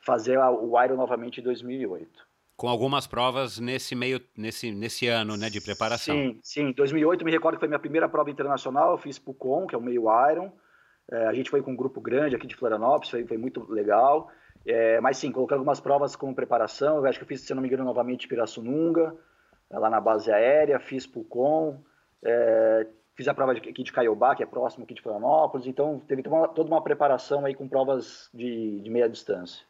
[0.05, 2.11] fazer o Iron novamente em 2008.
[2.57, 6.15] Com algumas provas nesse meio, nesse, nesse ano, né, de preparação.
[6.15, 6.73] Sim, sim.
[6.73, 9.83] 2008 me recordo que foi minha primeira prova internacional, eu fiz Pucon, que é o
[9.83, 10.53] meio Iron.
[11.11, 14.31] É, a gente foi com um grupo grande aqui de Florianópolis, foi, foi muito legal.
[14.65, 16.99] É, mas sim, coloquei algumas provas como preparação.
[16.99, 19.15] Eu acho que eu fiz, se não me engano, novamente Pirassununga,
[19.71, 21.83] lá na base aérea, fiz Pucon,
[22.25, 22.87] é,
[23.17, 25.67] fiz a prova de, aqui de Caiobá, que é próximo aqui de Florianópolis.
[25.67, 29.65] Então, teve toda uma, toda uma preparação aí com provas de, de meia distância.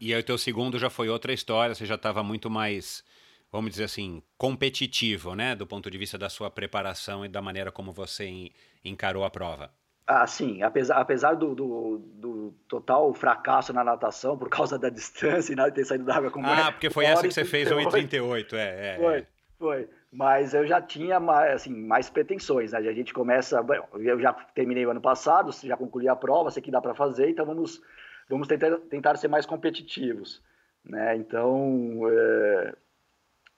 [0.00, 3.04] E aí o teu segundo já foi outra história, você já estava muito mais,
[3.50, 5.54] vamos dizer assim, competitivo, né?
[5.54, 8.50] Do ponto de vista da sua preparação e da maneira como você
[8.84, 9.70] encarou a prova.
[10.06, 10.62] Ah, sim.
[10.62, 15.70] Apesar, apesar do, do, do, total fracasso na natação por causa da distância e nada
[15.70, 18.96] ter saído da água com Ah, porque foi essa que você fez, 1,38, é, é.
[18.98, 19.26] Foi, é.
[19.58, 19.88] foi.
[20.12, 22.78] Mas eu já tinha mais, assim, mais pretensões, né?
[22.78, 23.64] A gente começa...
[23.94, 27.30] Eu já terminei o ano passado, já concluí a prova, sei que dá para fazer,
[27.30, 27.80] então vamos,
[28.28, 30.42] vamos tentar, tentar ser mais competitivos,
[30.84, 31.16] né?
[31.16, 32.74] Então, é,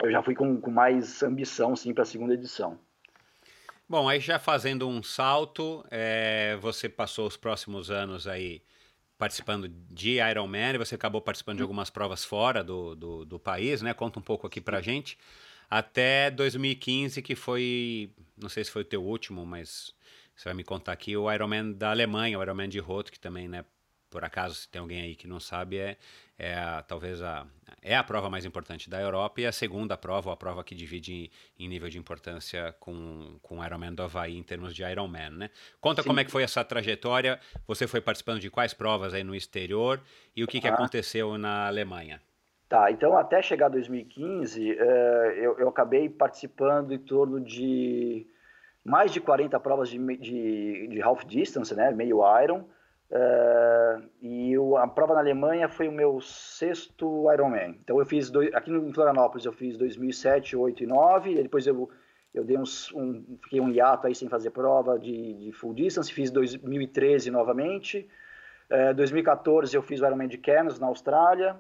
[0.03, 2.79] eu já fui com, com mais ambição, sim, para a segunda edição.
[3.89, 8.63] Bom, aí já fazendo um salto, é, você passou os próximos anos aí
[9.17, 13.95] participando de Ironman, você acabou participando de algumas provas fora do, do, do, país, né?
[13.95, 15.17] Conta um pouco aqui pra gente.
[15.71, 19.95] Até 2015, que foi, não sei se foi o teu último, mas
[20.35, 23.49] você vai me contar aqui, o Ironman da Alemanha, o Ironman de Roth, que também,
[23.49, 23.65] né,
[24.17, 25.99] por acaso, se tem alguém aí que não sabe, é,
[26.39, 27.47] é a, talvez a,
[27.83, 30.75] é a prova mais importante da Europa e a segunda prova, ou a prova que
[30.75, 35.33] divide em, nível de importância com, com o Ironman do Havaí em termos de Ironman,
[35.33, 35.51] né?
[35.83, 36.09] Conta Sim.
[36.09, 40.01] como é que foi essa trajetória, você foi participando de quais provas aí no exterior
[40.35, 40.61] e o que, ah.
[40.63, 42.19] que aconteceu na Alemanha?
[42.71, 48.27] Tá, então até chegar 2015, eh, eu, eu acabei participando em torno de
[48.83, 52.65] mais de 40 provas de, de, de half distance, né, meio Iron,
[53.11, 57.79] Uh, e o, a prova na Alemanha foi o meu sexto Ironman.
[57.83, 61.31] Então eu fiz dois, aqui em Florianópolis eu fiz 2007, 8 e 9.
[61.33, 61.89] E depois eu
[62.35, 66.13] eu dei uns um, fiquei um hiato aí sem fazer prova de, de full distance.
[66.13, 68.09] Fiz 2013 novamente.
[68.71, 71.57] Uh, 2014 eu fiz o Ironman de Cairns na Austrália.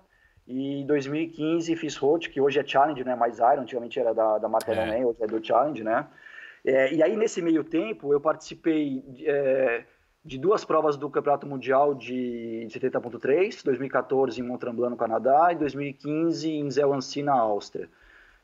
[0.46, 3.16] E 2015 fiz Road, que hoje é Challenge, né?
[3.16, 4.74] Mais Iron, antigamente era da, da marca é.
[4.74, 6.06] Ironman, hoje é do Challenge, né?
[6.64, 9.84] É, e aí nesse meio tempo eu participei é,
[10.26, 15.56] de duas provas do Campeonato Mundial de 70.3, 2014 em Mont Tremblant, no Canadá, e
[15.56, 17.88] 2015 em Zellancy, na Áustria.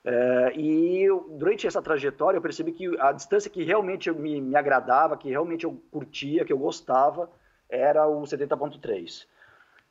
[0.05, 4.55] É, e eu, durante essa trajetória eu percebi que a distância que realmente me, me,
[4.57, 7.29] agradava, que realmente eu curtia, que eu gostava,
[7.69, 9.27] era o 70.3.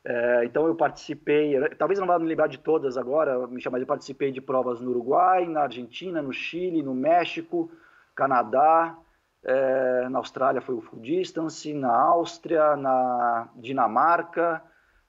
[0.04, 4.32] É, então eu participei, talvez não vá me lembrar de todas agora, mas eu participei
[4.32, 7.70] de provas no Uruguai, na Argentina, no Chile, no México,
[8.14, 8.96] Canadá,
[9.44, 14.62] é, na Austrália foi o Full Distance, na Áustria, na Dinamarca,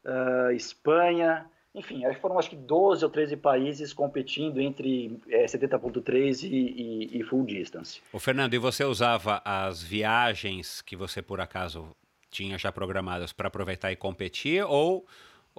[0.06, 6.48] é, Espanha, enfim, foram acho que 12 ou 13 países competindo entre é, 70.3 e,
[6.48, 8.02] e, e, Full Distance.
[8.12, 11.90] O Fernando, e você usava as viagens que você por acaso
[12.30, 15.06] tinha já programadas para aproveitar e competir ou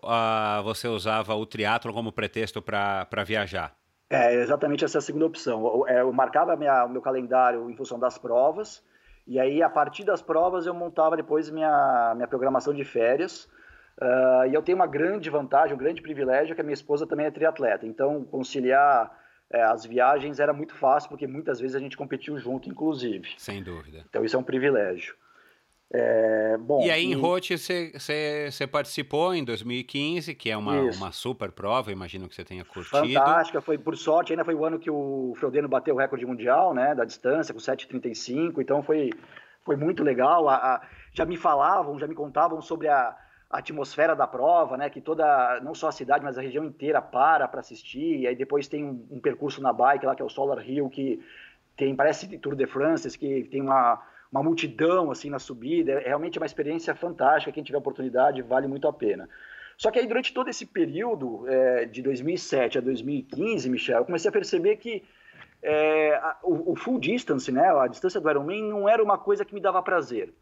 [0.03, 3.77] uh, você usava o triatlo como pretexto para viajar?
[4.15, 5.65] É, exatamente essa é a segunda opção.
[5.67, 8.83] Eu, é, eu marcava minha, o meu calendário em função das provas,
[9.27, 13.49] e aí a partir das provas eu montava depois minha, minha programação de férias.
[13.97, 17.27] Uh, e eu tenho uma grande vantagem, um grande privilégio, que a minha esposa também
[17.27, 17.87] é triatleta.
[17.87, 19.17] Então, conciliar
[19.51, 23.29] é, as viagens era muito fácil, porque muitas vezes a gente competiu junto, inclusive.
[23.39, 24.05] Sem dúvida.
[24.09, 25.15] Então, isso é um privilégio.
[25.93, 31.53] É, bom, e aí em Rote você participou em 2015, que é uma, uma super
[31.53, 33.13] prova, imagino que você tenha curtido.
[33.13, 36.75] Fantástica, foi por sorte, ainda foi o ano que o Frodeno bateu o recorde mundial,
[36.75, 39.11] né, da distância, com 7,35, então foi,
[39.63, 40.49] foi muito legal.
[40.49, 43.17] A, a, já me falavam, já me contavam sobre a,
[43.51, 47.01] a, atmosfera da prova, né, que toda, não só a cidade, mas a região inteira
[47.01, 50.25] para para assistir, e aí depois tem um, um percurso na bike lá, que é
[50.25, 51.21] o Solar Hill, que
[51.77, 54.03] tem, parece Tour de France, que tem uma
[54.35, 55.93] uma multidão assim na subida.
[55.93, 57.53] É realmente uma experiência fantástica.
[57.53, 59.29] Quem tiver oportunidade, vale muito a pena.
[59.77, 64.29] Só que aí, durante todo esse período, é, de 2007 a 2015, Michel, eu comecei
[64.29, 65.03] a perceber que
[65.63, 69.45] é, a, o, o, full distance, né, a distância do Ironman, não era uma coisa
[69.45, 70.33] que me dava prazer.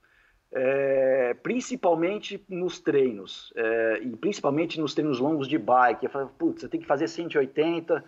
[0.55, 6.05] É, principalmente nos treinos, é, e principalmente nos treinos longos de bike.
[6.05, 8.05] Eu falei, putz, você tem que fazer 180,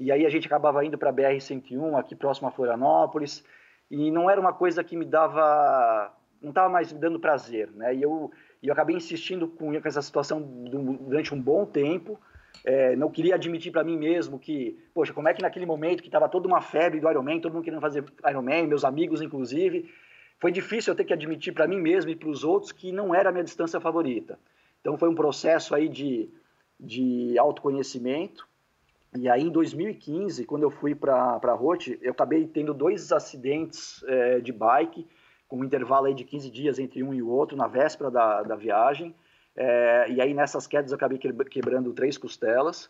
[0.00, 3.44] e aí a gente acabava indo para a BR-101, aqui próximo a Florianópolis,
[3.92, 7.94] e não era uma coisa que me dava, não estava mais me dando prazer, né?
[7.94, 12.18] E eu, eu acabei insistindo com essa situação durante um bom tempo,
[12.64, 16.08] é, não queria admitir para mim mesmo que, poxa, como é que naquele momento que
[16.08, 19.92] estava toda uma febre do Ironman, todo mundo querendo fazer Ironman, meus amigos inclusive,
[20.38, 23.14] foi difícil eu ter que admitir para mim mesmo e para os outros que não
[23.14, 24.38] era a minha distância favorita.
[24.80, 26.30] Então foi um processo aí de,
[26.80, 28.48] de autoconhecimento,
[29.14, 34.02] e aí, em 2015, quando eu fui para a Rote, eu acabei tendo dois acidentes
[34.08, 35.06] é, de bike,
[35.46, 38.42] com um intervalo aí de 15 dias entre um e o outro, na véspera da,
[38.42, 39.14] da viagem.
[39.54, 42.88] É, e aí nessas quedas eu acabei quebrando três costelas.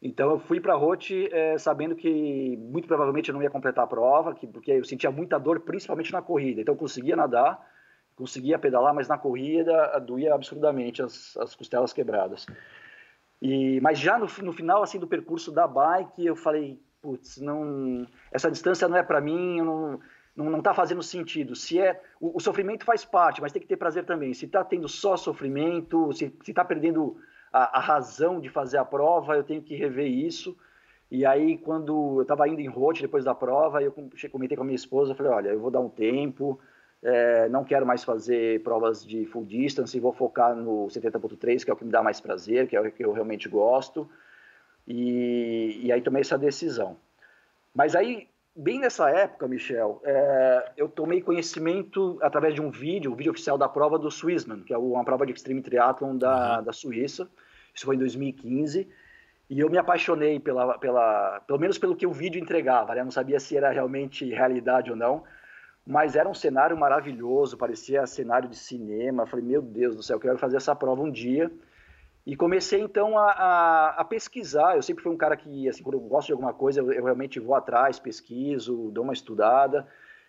[0.00, 3.84] Então eu fui para a Rote é, sabendo que muito provavelmente eu não ia completar
[3.84, 6.60] a prova, que, porque eu sentia muita dor, principalmente na corrida.
[6.60, 7.58] Então eu conseguia nadar,
[8.14, 12.46] conseguia pedalar, mas na corrida doía absurdamente as, as costelas quebradas.
[13.40, 18.06] E, mas já no, no final assim do percurso da bike eu falei, putz, não,
[18.32, 20.00] essa distância não é para mim, não,
[20.34, 21.54] não, não tá fazendo sentido.
[21.54, 24.34] Se é o, o, sofrimento faz parte, mas tem que ter prazer também.
[24.34, 27.16] Se está tendo só sofrimento, se está perdendo
[27.52, 30.56] a, a, razão de fazer a prova, eu tenho que rever isso.
[31.10, 33.94] E aí, quando eu estava indo em Rote depois da prova, eu
[34.32, 36.58] comentei com a minha esposa, falei, olha, eu vou dar um tempo,
[37.02, 41.74] é, não quero mais fazer provas de full distance, vou focar no 70.3, que é
[41.74, 44.08] o que me dá mais prazer, que é o que eu realmente gosto.
[44.86, 46.96] E, e aí tomei essa decisão.
[47.74, 53.14] Mas aí, bem nessa época, Michel, é, eu tomei conhecimento através de um vídeo, o
[53.14, 56.58] um vídeo oficial da prova do Swissman, que é uma prova de extreme triathlon da,
[56.58, 56.64] uhum.
[56.64, 57.28] da Suíça.
[57.74, 58.88] Isso foi em 2015.
[59.48, 62.94] E eu me apaixonei pela, pela, pelo menos pelo que o vídeo entregava.
[62.94, 63.00] Né?
[63.00, 65.22] Eu não sabia se era realmente realidade ou não,
[65.86, 69.24] mas era um cenário maravilhoso, parecia cenário de cinema.
[69.24, 71.50] Falei, meu Deus do céu, eu quero fazer essa prova um dia.
[72.26, 74.74] E comecei então a, a, a, pesquisar.
[74.74, 77.04] Eu sempre fui um cara que, assim, quando eu gosto de alguma coisa, eu, eu
[77.04, 79.86] realmente vou atrás, pesquiso, dou uma estudada.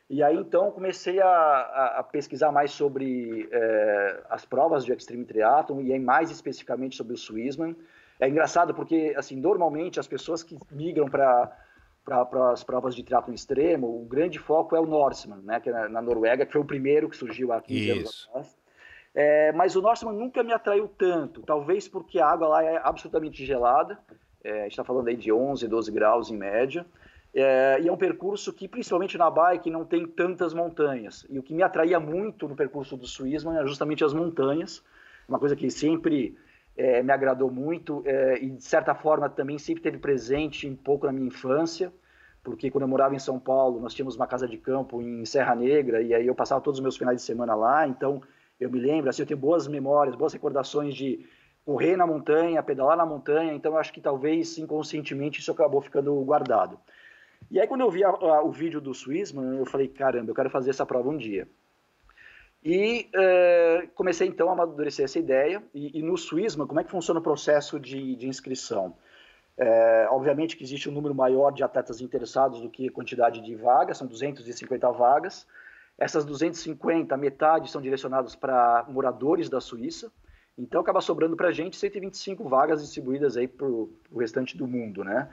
[0.08, 5.82] E aí então comecei a, a pesquisar mais sobre é, as provas de Extreme Triathlon
[5.82, 7.76] e mais especificamente sobre o Swissman.
[8.20, 11.52] É engraçado porque, assim, normalmente as pessoas que migram para
[12.08, 15.90] para as provas de triatlo extremo, o grande foco é o Norseman, né, que é
[15.90, 18.58] na, Noruega, que foi o primeiro que surgiu há 15 anos atrás.
[19.14, 23.44] É, mas o Norseman nunca me atraiu tanto, talvez porque a água lá é absolutamente
[23.46, 24.00] gelada,
[24.44, 26.86] é, a gente está falando aí de 11, 12 graus em média,
[27.34, 31.26] é, e é um percurso que, principalmente na bike, não tem tantas montanhas.
[31.30, 34.82] E o que me atraía muito no percurso do Swissman é justamente as montanhas,
[35.28, 36.38] uma coisa que sempre
[36.78, 41.08] é, me agradou muito é, e, de certa forma, também sempre teve presente um pouco
[41.08, 41.92] na minha infância,
[42.44, 45.56] porque quando eu morava em São Paulo, nós tínhamos uma casa de campo em Serra
[45.56, 48.22] Negra, e aí eu passava todos os meus finais de semana lá, então
[48.60, 51.26] eu me lembro, assim, eu tenho boas memórias, boas recordações de
[51.66, 56.80] correr na montanha, pedalar na montanha, então acho que talvez inconscientemente isso acabou ficando guardado.
[57.50, 60.36] E aí quando eu vi a, a, o vídeo do Swissman, eu falei, caramba, eu
[60.36, 61.48] quero fazer essa prova um dia.
[62.70, 65.64] E uh, comecei então a amadurecer essa ideia.
[65.74, 68.94] E, e, no Swissman, como é que funciona o processo de, de inscrição?
[69.58, 73.56] É, obviamente que existe um número maior de atletas interessados do que a quantidade de
[73.56, 75.48] vagas, são 250 vagas.
[75.98, 80.12] Essas 250, metade são direcionadas para moradores da Suíça,
[80.58, 85.06] então acaba sobrando para a gente 125 vagas distribuídas aí para o restante do mundo,
[85.06, 85.30] né?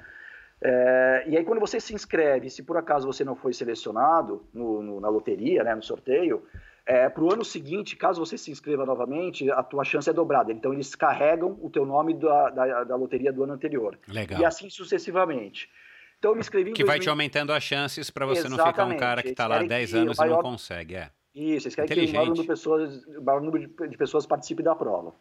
[0.63, 4.81] É, e aí quando você se inscreve, se por acaso você não foi selecionado no,
[4.81, 6.47] no, na loteria, né, no sorteio,
[6.87, 10.53] é, para o ano seguinte, caso você se inscreva novamente, a tua chance é dobrada.
[10.53, 13.99] Então eles carregam o teu nome da, da, da loteria do ano anterior.
[14.07, 14.41] Legal.
[14.41, 15.71] E assim sucessivamente.
[16.19, 16.87] Então eu me inscrevi Que 2000...
[16.87, 18.59] vai te aumentando as chances para você Exatamente.
[18.59, 20.33] não ficar um cara que está lá 10 anos maior...
[20.33, 20.97] e não consegue.
[20.97, 21.11] É.
[21.35, 24.75] Isso, eles querem que o maior número de pessoas, maior número de pessoas participe da
[24.75, 25.15] prova.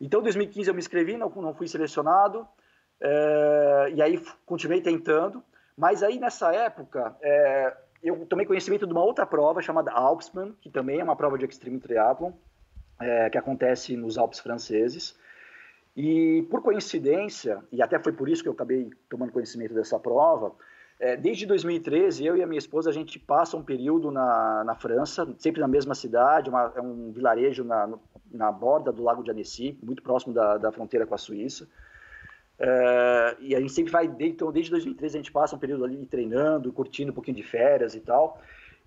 [0.00, 2.46] Então, em 2015 eu me inscrevi, não, não fui selecionado,
[3.00, 5.42] é, e aí continuei tentando,
[5.76, 10.70] mas aí nessa época é, eu tomei conhecimento de uma outra prova chamada Alpsman, que
[10.70, 12.32] também é uma prova de extreme triathlon,
[13.00, 15.18] é, que acontece nos Alpes franceses,
[15.96, 20.52] e por coincidência, e até foi por isso que eu acabei tomando conhecimento dessa prova,
[20.98, 24.74] é, desde 2013, eu e a minha esposa, a gente passa um período na, na
[24.74, 27.88] França, sempre na mesma cidade, uma, é um vilarejo na,
[28.30, 31.68] na borda do Lago de Annecy, muito próximo da, da fronteira com a Suíça.
[32.58, 36.06] É, e a gente sempre vai, então, desde 2013, a gente passa um período ali
[36.06, 38.40] treinando, curtindo um pouquinho de férias e tal.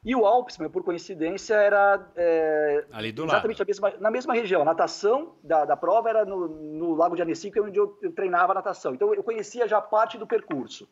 [0.06, 2.86] E o Alpes, por coincidência, era é,
[3.26, 4.62] exatamente mesma, na mesma região.
[4.62, 7.98] A natação da, da prova era no, no Lago de Annecy, que é onde eu,
[8.02, 8.94] eu treinava natação.
[8.94, 10.88] Então eu conhecia já parte do percurso.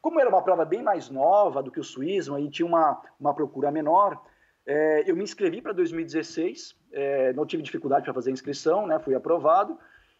[0.00, 3.34] Como era uma prova bem mais nova do que o Suíço, e tinha uma, uma
[3.34, 4.18] procura menor,
[4.64, 8.98] é, eu me inscrevi para 2016, é, não tive dificuldade para fazer a inscrição, né,
[8.98, 9.78] fui aprovado.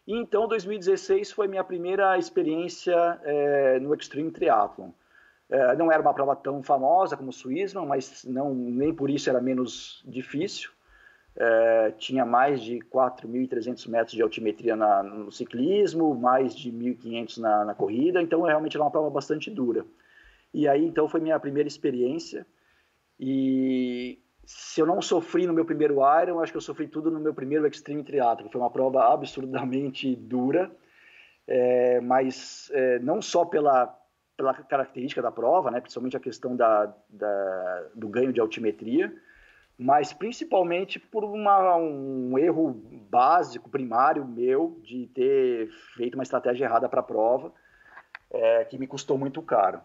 [0.09, 4.89] E então 2016 foi minha primeira experiência é, no Extreme Triathlon.
[5.47, 9.29] É, não era uma prova tão famosa como o Swissman, mas não, nem por isso
[9.29, 10.71] era menos difícil.
[11.35, 17.65] É, tinha mais de 4.300 metros de altimetria na, no ciclismo, mais de 1.500 na,
[17.65, 19.85] na corrida, então realmente era uma prova bastante dura.
[20.51, 22.47] E aí, então, foi minha primeira experiência.
[23.19, 24.17] E
[24.51, 27.35] se eu não sofri no meu primeiro Iron, acho que eu sofri tudo no meu
[27.35, 30.71] primeiro Extreme Triathlon, foi uma prova absurdamente dura,
[31.47, 33.95] é, mas é, não só pela
[34.35, 39.13] pela característica da prova, né, principalmente a questão da, da, do ganho de altimetria,
[39.77, 42.71] mas principalmente por uma, um erro
[43.09, 47.51] básico, primário meu, de ter feito uma estratégia errada para a prova,
[48.31, 49.81] é, que me custou muito caro.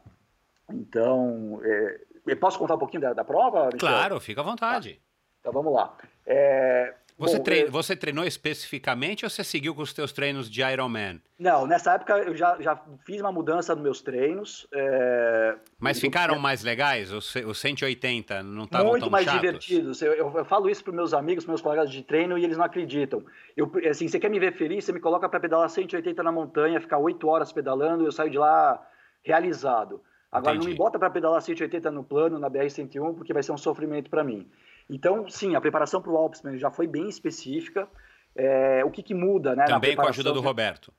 [0.71, 2.01] Então, é,
[2.41, 3.67] posso contar um pouquinho da, da prova?
[3.67, 3.79] Michel?
[3.79, 5.01] Claro, fica à vontade.
[5.41, 5.97] Então vamos lá.
[6.27, 7.67] É, você, Bom, trein...
[7.67, 11.21] você treinou especificamente ou você seguiu com os teus treinos de Ironman?
[11.39, 14.67] Não, nessa época eu já, já fiz uma mudança nos meus treinos.
[14.73, 15.55] É...
[15.79, 17.13] Mas ficaram mais legais?
[17.13, 19.41] Os, os 180 não estavam Muito mais chatos?
[19.41, 20.03] divertidos.
[20.03, 22.65] Eu, eu, eu, falo isso para meus amigos, meus colegas de treino, e eles não
[22.65, 23.25] acreditam.
[23.57, 26.81] Eu, assim, você quer me ver feliz, você me coloca para pedalar 180 na montanha,
[26.81, 28.85] ficar 8 horas pedalando, eu saio de lá
[29.23, 30.03] realizado.
[30.35, 30.67] Agora, Entendi.
[30.67, 34.11] não me bota para pedalar 180 no plano, na BR-101, porque vai ser um sofrimento
[34.11, 34.51] para mim.
[34.91, 37.89] Então, sim, a preparação para o Alpesman já foi bem específica.
[38.35, 39.65] É, o que, que muda, né?
[39.67, 40.93] Também com a ajuda do Roberto.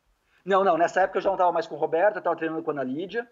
[0.46, 2.64] Não, não, nessa época eu já não estava mais com o Roberto, eu estava treinando
[2.64, 3.30] com a Ana Lídia.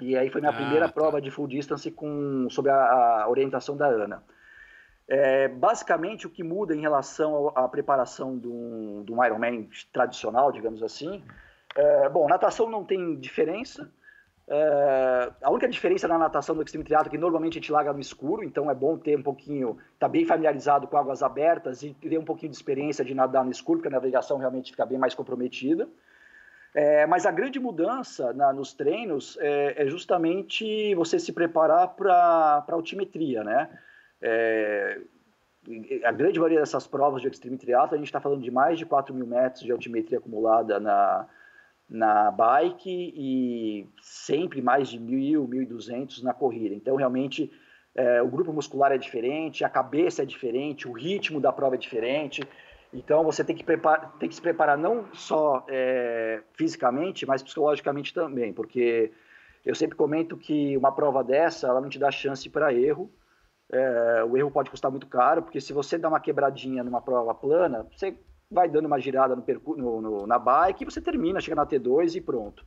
[0.00, 0.92] E aí foi minha ah, primeira tá.
[0.92, 4.22] prova de full distance com, sob a, a orientação da Ana.
[5.08, 10.52] É, basicamente, o que muda em relação à preparação de um, de um Ironman tradicional,
[10.52, 11.24] digamos assim,
[11.74, 13.90] é, bom, natação não tem diferença,
[14.46, 17.92] é, a única diferença na natação do extreme triatlo é que normalmente a gente larga
[17.92, 21.94] no escuro, então é bom ter um pouquinho, tá bem familiarizado com águas abertas e
[21.94, 24.98] ter um pouquinho de experiência de nadar no escuro, porque a navegação realmente fica bem
[24.98, 25.88] mais comprometida.
[26.74, 32.64] É, mas a grande mudança na, nos treinos é, é, justamente você se preparar para
[32.68, 33.70] a altimetria, né?
[34.20, 35.00] É,
[36.04, 38.84] a grande maioria dessas provas de extreme triatlo, a gente está falando de mais de
[38.84, 41.26] 4 mil metros de altimetria acumulada na,
[41.88, 46.74] na bike e sempre mais de 1.000, 1.200 na corrida.
[46.74, 47.50] Então, realmente,
[47.94, 51.78] é, o grupo muscular é diferente, a cabeça é diferente, o ritmo da prova é
[51.78, 52.42] diferente.
[52.92, 53.64] Então, você tem que,
[54.18, 59.12] tem que se preparar não só é, fisicamente, mas psicologicamente também, porque
[59.64, 63.10] eu sempre comento que uma prova dessa, ela não te dá chance para erro.
[63.72, 67.34] É, o erro pode custar muito caro, porque se você dá uma quebradinha numa prova
[67.34, 68.16] plana, você
[68.54, 69.44] vai dando uma girada no,
[69.76, 72.64] no, no, na bike e você termina, chega na T2 e pronto.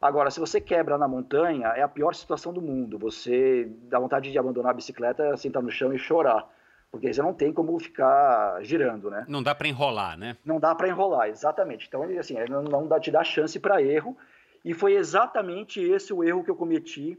[0.00, 2.98] Agora, se você quebra na montanha, é a pior situação do mundo.
[2.98, 6.48] Você dá vontade de abandonar a bicicleta, sentar no chão e chorar.
[6.90, 9.24] Porque você não tem como ficar girando, né?
[9.28, 10.36] Não dá para enrolar, né?
[10.44, 11.86] Não dá para enrolar, exatamente.
[11.86, 14.16] Então, assim, não, não dá, te dá chance para erro.
[14.64, 17.16] E foi exatamente esse o erro que eu cometi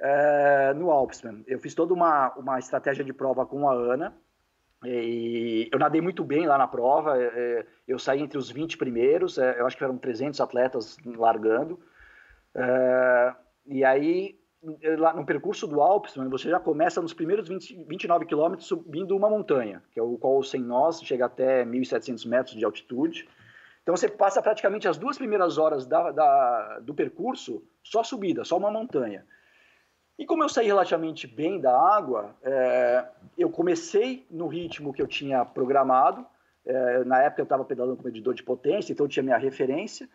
[0.00, 1.44] é, no Alpsman.
[1.46, 4.14] Eu fiz toda uma, uma estratégia de prova com a Ana,
[4.84, 8.76] e eu nadei muito bem lá na prova, é, é, eu saí entre os 20
[8.76, 11.80] primeiros, é, eu acho que eram 300 atletas largando.
[13.66, 19.16] E aí, no percurso do Alpes, você já começa nos primeiros 20, 29 quilômetros subindo
[19.16, 23.28] uma montanha, que é o qual sem nós chega até 1.700 metros de altitude.
[23.82, 28.56] Então você passa praticamente as duas primeiras horas da, da, do percurso só subida, só
[28.56, 29.24] uma montanha.
[30.18, 33.04] E como eu saí relativamente bem da água, é,
[33.36, 36.24] eu comecei no ritmo que eu tinha programado.
[36.64, 40.08] É, na época eu estava pedalando com medidor de potência, então eu tinha minha referência.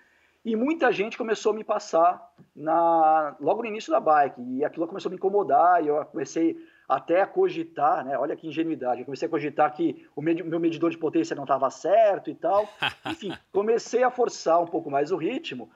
[0.43, 4.41] E muita gente começou a me passar na, logo no início da bike.
[4.41, 5.83] E aquilo começou a me incomodar.
[5.83, 6.57] E eu comecei
[6.89, 8.17] até a cogitar, né?
[8.17, 9.01] Olha que ingenuidade.
[9.01, 12.67] Eu comecei a cogitar que o meu medidor de potência não estava certo e tal.
[13.05, 15.69] Enfim, comecei a forçar um pouco mais o ritmo.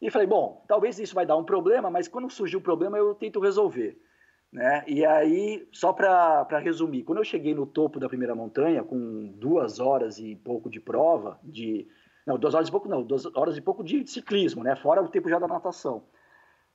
[0.00, 3.14] E falei, bom, talvez isso vai dar um problema, mas quando surgiu o problema eu
[3.14, 4.00] tento resolver.
[4.52, 4.82] Né?
[4.86, 9.78] E aí, só para resumir, quando eu cheguei no topo da primeira montanha, com duas
[9.78, 11.86] horas e pouco de prova, de
[12.26, 14.74] não, duas horas e pouco não, duas horas e pouco de ciclismo, né?
[14.74, 16.02] fora o tempo já da natação,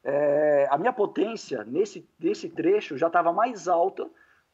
[0.03, 4.07] é, a minha potência nesse, nesse trecho já estava mais alta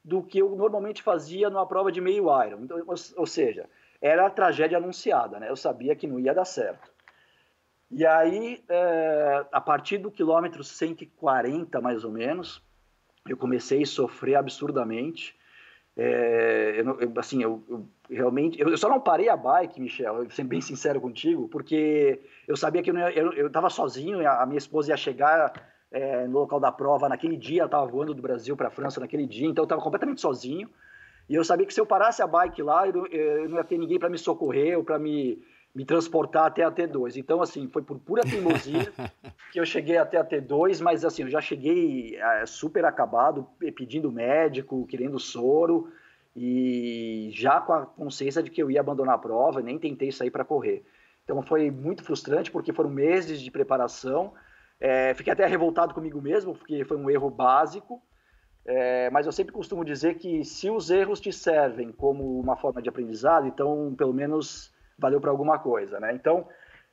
[0.04, 2.62] do que eu normalmente fazia numa prova de meio Iron.
[2.62, 3.70] Então, ou, ou seja,
[4.02, 5.50] era a tragédia anunciada, né?
[5.50, 6.92] eu sabia que não ia dar certo.
[7.92, 12.64] E aí, é, a partir do quilômetro 140, mais ou menos,
[13.28, 15.36] eu comecei a sofrer absurdamente.
[15.98, 20.48] É, eu, eu, assim, eu, eu realmente, eu, só não parei a bike, Michel, sendo
[20.48, 24.98] bem sincero contigo, porque eu sabia que eu estava sozinho, a, a, minha esposa ia
[24.98, 25.52] chegar
[25.92, 29.28] é, no local da prova naquele dia, estava voando do Brasil para a França naquele
[29.28, 30.70] dia, então eu estava completamente sozinho.
[31.28, 33.78] E eu sabia que se eu parasse a bike lá, eu, eu não ia ter
[33.78, 35.42] ninguém para me socorrer ou para me
[35.74, 37.16] me transportar até a T2.
[37.16, 38.92] Então, assim, foi por pura teimosia
[39.52, 44.12] que eu cheguei até a T2, mas assim, eu já cheguei é, super acabado, pedindo
[44.12, 45.92] médico, querendo soro,
[46.36, 50.32] e já com a consciência de que eu ia abandonar a prova, nem tentei sair
[50.32, 50.84] para correr.
[51.24, 54.34] Então foi muito frustrante, porque foram meses de preparação.
[54.80, 58.02] É, fiquei até revoltado comigo mesmo, porque foi um erro básico.
[58.66, 62.82] É, mas eu sempre costumo dizer que se os erros te servem como uma forma
[62.82, 64.72] de aprendizado, então pelo menos
[65.02, 66.14] valeu para alguma coisa, né?
[66.14, 66.48] Então,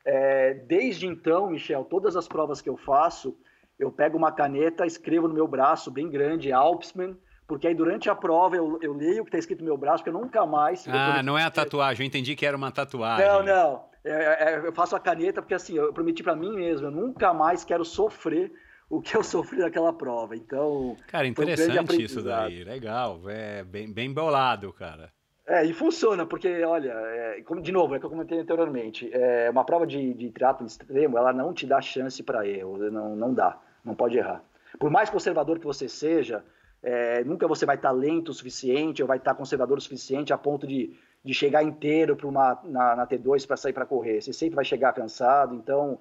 [0.04, 3.36] é, desde então, Michel, todas as provas que eu faço,
[3.78, 8.14] eu pego uma caneta, escrevo no meu braço bem grande Alpsman, porque aí durante a
[8.14, 10.86] prova eu, eu leio o que está escrito no meu braço, porque eu nunca mais.
[10.88, 13.26] Ah, não é a tatuagem, eu entendi que era uma tatuagem.
[13.26, 13.84] Não, não.
[14.04, 16.90] É, é, é eu faço a caneta porque assim, eu prometi para mim mesmo, eu
[16.90, 18.50] nunca mais quero sofrer
[18.88, 20.34] o que eu sofri naquela prova.
[20.34, 20.96] Então.
[21.06, 22.64] Cara, interessante um isso daí.
[22.64, 23.20] Legal.
[23.28, 25.12] É bem, bem bolado, cara.
[25.48, 29.48] É, e funciona, porque, olha, é, como, de novo, é que eu comentei anteriormente, é,
[29.48, 33.32] uma prova de, de triatlo extremo, ela não te dá chance para erro, não, não
[33.32, 34.44] dá, não pode errar.
[34.78, 36.44] Por mais conservador que você seja,
[36.82, 40.38] é, nunca você vai estar lento o suficiente ou vai estar conservador o suficiente a
[40.38, 40.94] ponto de,
[41.24, 44.20] de chegar inteiro para uma, na, na T2 para sair para correr.
[44.20, 45.98] Você sempre vai chegar cansado, então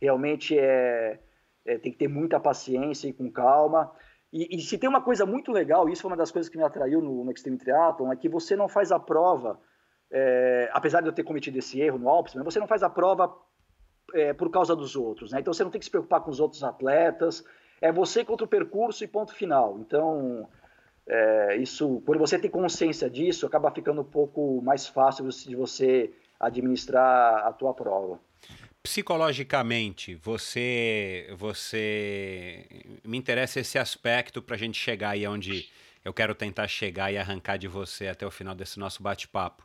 [0.00, 1.20] realmente é,
[1.64, 3.92] é, tem que ter muita paciência e com calma.
[4.32, 6.64] E, e, se tem uma coisa muito legal, isso foi uma das coisas que me
[6.64, 9.58] atraiu no, no Extreme Triathlon, é que você não faz a prova,
[10.10, 13.34] é, apesar de eu ter cometido esse erro no Alpes, você não faz a prova
[14.14, 15.32] é, por causa dos outros.
[15.32, 15.40] Né?
[15.40, 17.42] Então você não tem que se preocupar com os outros atletas,
[17.80, 19.78] é você contra o percurso e ponto final.
[19.78, 20.46] Então,
[21.06, 26.12] é, isso, quando você tem consciência disso, acaba ficando um pouco mais fácil de você
[26.38, 28.20] administrar a tua prova.
[28.88, 32.64] Psicologicamente, você, você
[33.04, 35.68] me interessa esse aspecto para a gente chegar aí onde
[36.02, 39.62] eu quero tentar chegar e arrancar de você até o final desse nosso bate-papo.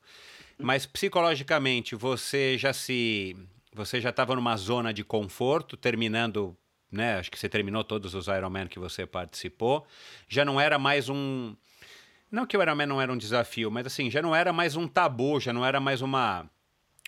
[0.59, 3.33] Mas psicologicamente, você já se,
[3.73, 6.53] você já estava numa zona de conforto, terminando
[6.91, 7.17] né?
[7.17, 9.87] Acho que você terminou todos os Ironman que você participou.
[10.27, 11.55] Já não era mais um.
[12.29, 14.85] Não que o Ironman não era um desafio, mas assim, já não era mais um
[14.85, 16.51] tabu, já não era mais uma.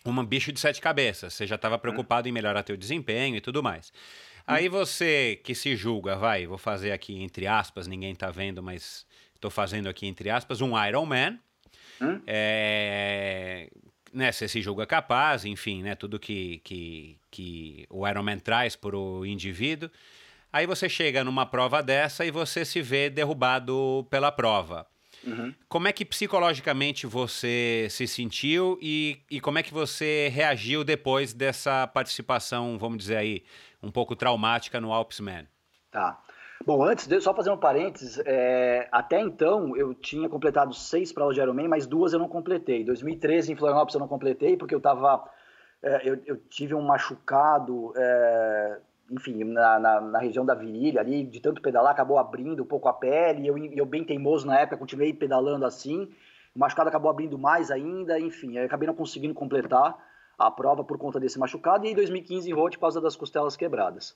[0.05, 1.33] Um bicho de sete cabeças.
[1.33, 3.91] Você já estava preocupado em melhorar teu desempenho e tudo mais.
[4.47, 9.05] Aí você que se julga, vai, vou fazer aqui entre aspas, ninguém está vendo, mas
[9.33, 11.39] estou fazendo aqui entre aspas, um Ironman.
[11.99, 12.21] Hum?
[12.27, 13.69] É,
[14.13, 18.95] né, você se julga capaz, enfim, né, tudo que, que, que o Ironman traz para
[18.95, 19.89] o indivíduo.
[20.53, 24.87] Aí você chega numa prova dessa e você se vê derrubado pela prova.
[25.25, 25.53] Uhum.
[25.67, 31.33] Como é que psicologicamente você se sentiu e, e como é que você reagiu depois
[31.33, 33.43] dessa participação, vamos dizer aí,
[33.81, 35.47] um pouco traumática no Alpsman?
[35.91, 36.21] Tá.
[36.65, 41.35] Bom, antes, de, só fazer um parênteses, é, até então eu tinha completado seis provas
[41.35, 42.83] de Ironman, mas duas eu não completei.
[42.83, 45.23] 2013 em Florianópolis eu não completei porque eu tava,
[45.83, 48.79] é, eu, eu, tive um machucado, é,
[49.11, 52.87] enfim, na, na, na, região da virilha ali, de tanto pedalar, acabou abrindo um pouco
[52.87, 56.09] a pele, eu, eu bem teimoso na época, continuei pedalando assim,
[56.55, 59.97] o machucado acabou abrindo mais ainda, enfim, acabei não conseguindo completar
[60.37, 63.55] a prova por conta desse machucado, e em 2015 em Rote por causa das costelas
[63.55, 64.15] quebradas.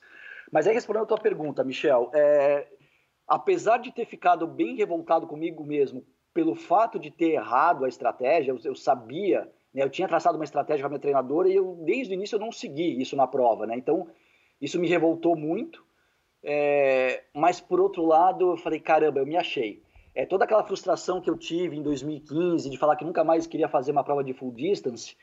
[0.50, 2.66] Mas aí, respondendo a tua pergunta, Michel, é,
[3.26, 8.52] apesar de ter ficado bem revoltado comigo mesmo pelo fato de ter errado a estratégia,
[8.52, 11.80] eu, eu sabia, né, eu tinha traçado uma estratégia com a minha treinadora e eu,
[11.84, 13.76] desde o início eu não segui isso na prova, né?
[13.76, 14.06] Então,
[14.60, 15.84] isso me revoltou muito,
[16.42, 19.82] é, mas por outro lado, eu falei, caramba, eu me achei.
[20.14, 23.68] É, toda aquela frustração que eu tive em 2015 de falar que nunca mais queria
[23.68, 25.16] fazer uma prova de full distance,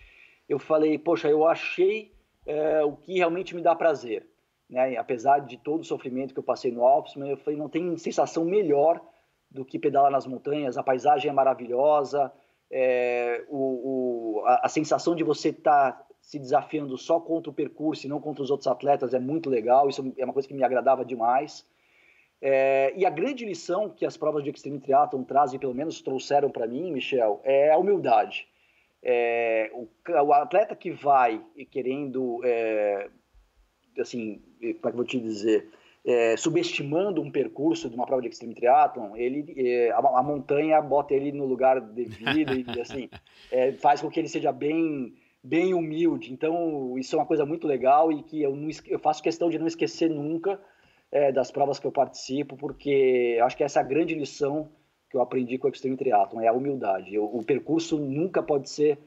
[0.48, 2.12] eu falei, poxa, eu achei
[2.46, 4.26] é, o que realmente me dá prazer
[4.70, 4.98] né?
[4.98, 8.44] apesar de todo o sofrimento que eu passei no Alpes, eu falei, não tem sensação
[8.44, 9.02] melhor
[9.50, 12.32] do que pedalar nas montanhas, a paisagem é maravilhosa,
[12.70, 17.54] é, o, o, a, a, sensação de você estar tá se desafiando só contra o
[17.54, 20.54] percurso e não contra os outros atletas é muito legal, isso é uma coisa que
[20.54, 21.66] me agradava demais.
[22.42, 26.50] É, e a grande lição que as provas de Extreme Triathlon trazem, pelo menos trouxeram
[26.50, 28.46] para mim, Michel, é a humildade.
[29.02, 29.88] É, o,
[30.26, 33.10] o, atleta que vai querendo é,
[33.98, 35.70] assim, como é que eu vou te dizer,
[36.06, 40.82] é, subestimando um percurso de uma prova de extreme triathlon, ele, é, a, a, montanha
[40.82, 43.10] bota ele no lugar devido e assim,
[43.50, 45.16] é, faz com que ele seja bem
[45.48, 46.32] bem humilde.
[46.34, 49.58] Então, isso é uma coisa muito legal e que eu, não, eu faço questão de
[49.58, 50.60] não esquecer nunca
[51.12, 54.70] é, das provas que eu participo, porque acho que essa é a grande lição
[55.10, 57.18] que eu aprendi com o Extreme Triathlon, é a humildade.
[57.18, 59.00] O, o percurso nunca pode ser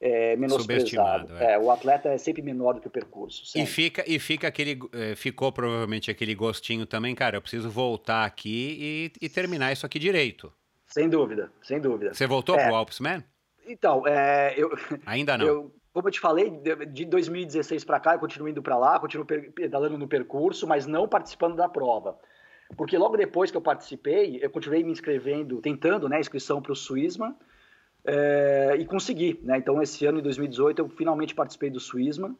[0.00, 1.36] é, menosprezado.
[1.38, 1.52] É.
[1.52, 1.58] é.
[1.58, 3.46] o atleta é sempre menor do que o percurso.
[3.46, 3.62] Sempre.
[3.62, 7.36] E fica, e fica aquele, é, ficou provavelmente aquele gostinho também, cara.
[7.36, 10.52] Eu preciso voltar aqui e, e terminar isso aqui direito.
[10.86, 12.12] Sem dúvida, sem dúvida.
[12.12, 13.22] Você voltou é, pro Alpsman?
[13.66, 14.70] Então, é, eu
[15.06, 15.46] ainda não.
[15.46, 16.50] Eu, como eu te falei,
[16.90, 21.06] de 2016 para cá, eu continuo indo para lá, continuo pedalando no percurso, mas não
[21.06, 22.18] participando da prova.
[22.76, 26.74] Porque logo depois que eu participei, eu continuei me inscrevendo, tentando né, inscrição para o
[26.74, 27.32] Swissman,
[28.04, 29.38] é, e consegui.
[29.44, 29.56] Né?
[29.58, 32.36] Então, esse ano, em 2018, eu finalmente participei do Swissman.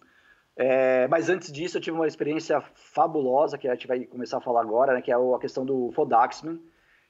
[0.56, 4.40] É, mas antes disso, eu tive uma experiência fabulosa, que a gente vai começar a
[4.40, 5.00] falar agora, né?
[5.00, 6.60] que é a questão do Fodaxman,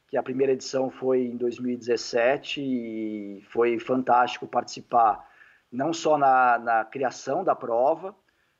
[0.08, 5.32] que a primeira edição foi em 2017 e foi fantástico participar
[5.74, 8.14] não só na, na criação da prova,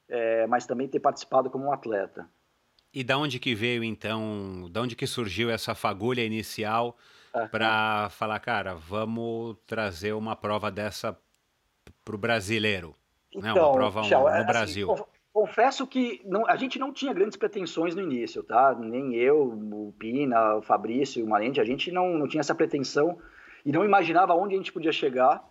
[0.08, 2.28] é, mas também ter participado como um atleta.
[2.92, 6.96] E da onde que veio então, da onde que surgiu essa fagulha inicial
[7.50, 11.18] para falar, cara, vamos trazer uma prova dessa
[12.04, 12.94] para o brasileiro,
[13.30, 13.52] então, né?
[13.52, 15.06] Uma então, prova no assim, Brasil.
[15.32, 18.72] Confesso que não, a gente não tinha grandes pretensões no início, tá?
[18.78, 23.18] Nem eu, o Pina, o Fabrício, o Malente, a gente não, não tinha essa pretensão
[23.66, 25.44] e não imaginava onde a gente podia chegar,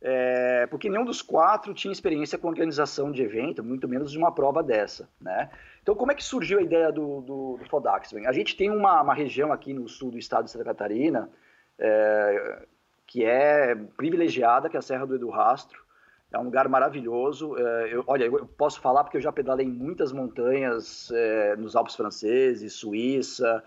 [0.00, 4.32] é, porque nenhum dos quatro tinha experiência com organização de evento, muito menos de uma
[4.32, 5.50] prova dessa, né?
[5.82, 8.12] Então, como é que surgiu a ideia do, do, do Fodax?
[8.26, 11.30] A gente tem uma, uma, região aqui no sul do estado de Santa Catarina
[11.78, 12.66] é,
[13.06, 15.86] que é privilegiada, que é a Serra do Edu Rastro,
[16.32, 17.56] é um lugar maravilhoso.
[17.56, 21.76] É, eu, olha, eu posso falar porque eu já pedalei em muitas montanhas é, nos
[21.76, 23.62] Alpes franceses, Suíça.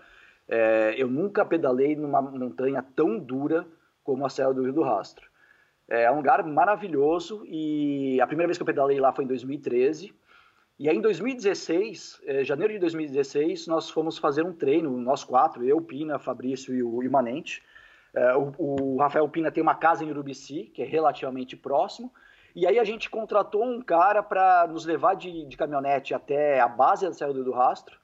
[0.46, 3.66] É, eu nunca pedalei numa montanha tão dura
[4.04, 5.29] como a Serra do Rio do Rastro.
[5.90, 10.14] É um lugar maravilhoso e a primeira vez que eu pedalei lá foi em 2013.
[10.78, 15.64] E aí em 2016, é, janeiro de 2016, nós fomos fazer um treino, nós quatro,
[15.64, 17.62] eu, Pina, Fabrício e o Imanente.
[18.14, 22.12] É, o, o Rafael Pina tem uma casa em Urubici, que é relativamente próximo,
[22.54, 26.68] e aí a gente contratou um cara para nos levar de, de, caminhonete até a
[26.68, 27.98] base da Serra do Rastro,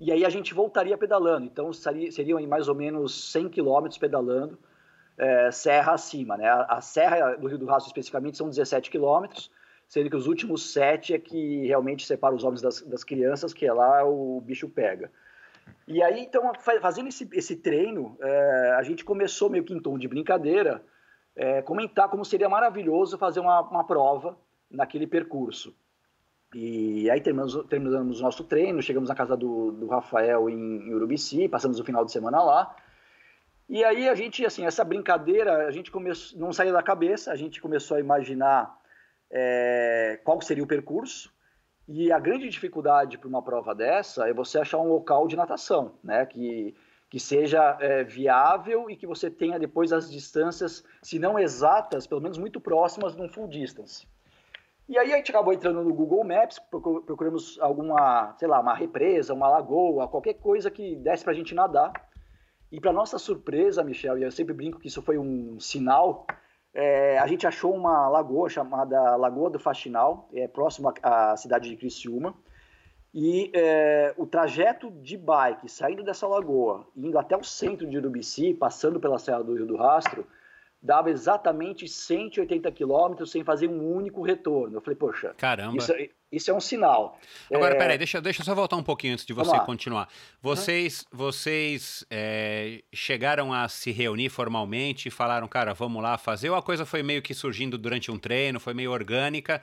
[0.00, 1.46] e aí a gente voltaria pedalando.
[1.46, 4.58] Então seria, seriam mais ou menos 100 quilômetros pedalando,
[5.18, 6.36] é, serra acima.
[6.36, 6.48] Né?
[6.48, 9.50] A, a, serra do Rio do Rastro especificamente são 17 quilômetros,
[9.88, 13.66] sendo que os últimos sete é que realmente separa os homens das, das crianças, que
[13.66, 15.10] é lá o bicho pega.
[15.86, 16.50] E aí, então,
[16.80, 20.82] fazendo esse, esse treino, é, a gente começou meio que em tom de brincadeira,
[21.34, 24.36] é, comentar como seria maravilhoso fazer uma, uma prova
[24.70, 25.74] naquele percurso.
[26.54, 30.94] E aí terminamos, terminamos o nosso treino, chegamos na casa do, do Rafael em, em,
[30.94, 32.76] Urubici, passamos o final de semana lá.
[33.72, 37.36] E aí a gente, assim, essa brincadeira, a gente começou, não saía da cabeça, a
[37.36, 38.78] gente começou a imaginar
[39.30, 41.32] é, qual seria o percurso.
[41.88, 45.94] E a grande dificuldade para uma prova dessa é você achar um local de natação,
[46.04, 46.26] né?
[46.26, 46.76] Que
[47.08, 52.22] que seja é, viável e que você tenha depois as distâncias, se não exatas, pelo
[52.22, 54.06] menos muito próximas de um full distance.
[54.88, 56.58] E aí a gente acabou entrando no Google Maps,
[57.04, 61.54] procuramos alguma, sei lá, uma represa, uma lagoa, qualquer coisa que desse para a gente
[61.54, 61.92] nadar.
[62.72, 66.26] E para nossa surpresa, Michel, e eu sempre brinco que isso foi um sinal,
[66.72, 71.76] é, a gente achou uma lagoa chamada Lagoa do Faxinal, é próximo à cidade de
[71.76, 72.34] Criciúma,
[73.12, 78.54] e é, o trajeto de bike, saindo dessa lagoa, indo até o centro de Urubici,
[78.54, 80.26] passando pela Serra do Rio do Rastro,
[80.82, 84.76] dava exatamente 180 quilômetros sem fazer um único retorno.
[84.76, 85.78] Eu falei, poxa, Caramba.
[85.78, 85.92] Isso,
[86.30, 87.18] isso é um sinal.
[87.52, 87.78] Agora, é...
[87.78, 90.08] peraí, deixa, deixa eu só voltar um pouquinho antes de você continuar.
[90.40, 91.18] Vocês, uhum.
[91.18, 96.62] vocês é, chegaram a se reunir formalmente e falaram, cara, vamos lá fazer, ou a
[96.62, 99.62] coisa foi meio que surgindo durante um treino, foi meio orgânica,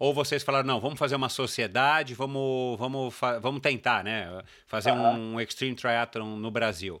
[0.00, 4.42] ou vocês falaram, não, vamos fazer uma sociedade, vamos, vamos, vamos tentar, né?
[4.66, 5.34] Fazer uhum.
[5.34, 7.00] um Extreme Triathlon no Brasil.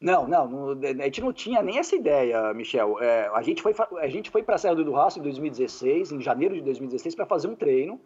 [0.00, 3.00] Não, não, a gente não tinha nem essa ideia, Michel.
[3.00, 6.20] É, a gente foi, a gente foi para a Serra do Rastro em 2016, em
[6.20, 8.00] janeiro de 2016, para fazer um treino.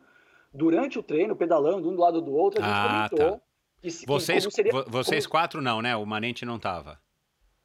[0.52, 3.38] Durante o treino, pedalando um do lado do outro, a gente ah, comentou.
[3.38, 3.42] Tá.
[3.82, 5.32] Que, vocês que seria, vocês como...
[5.32, 5.96] quatro não, né?
[5.96, 6.98] O Manente não estava.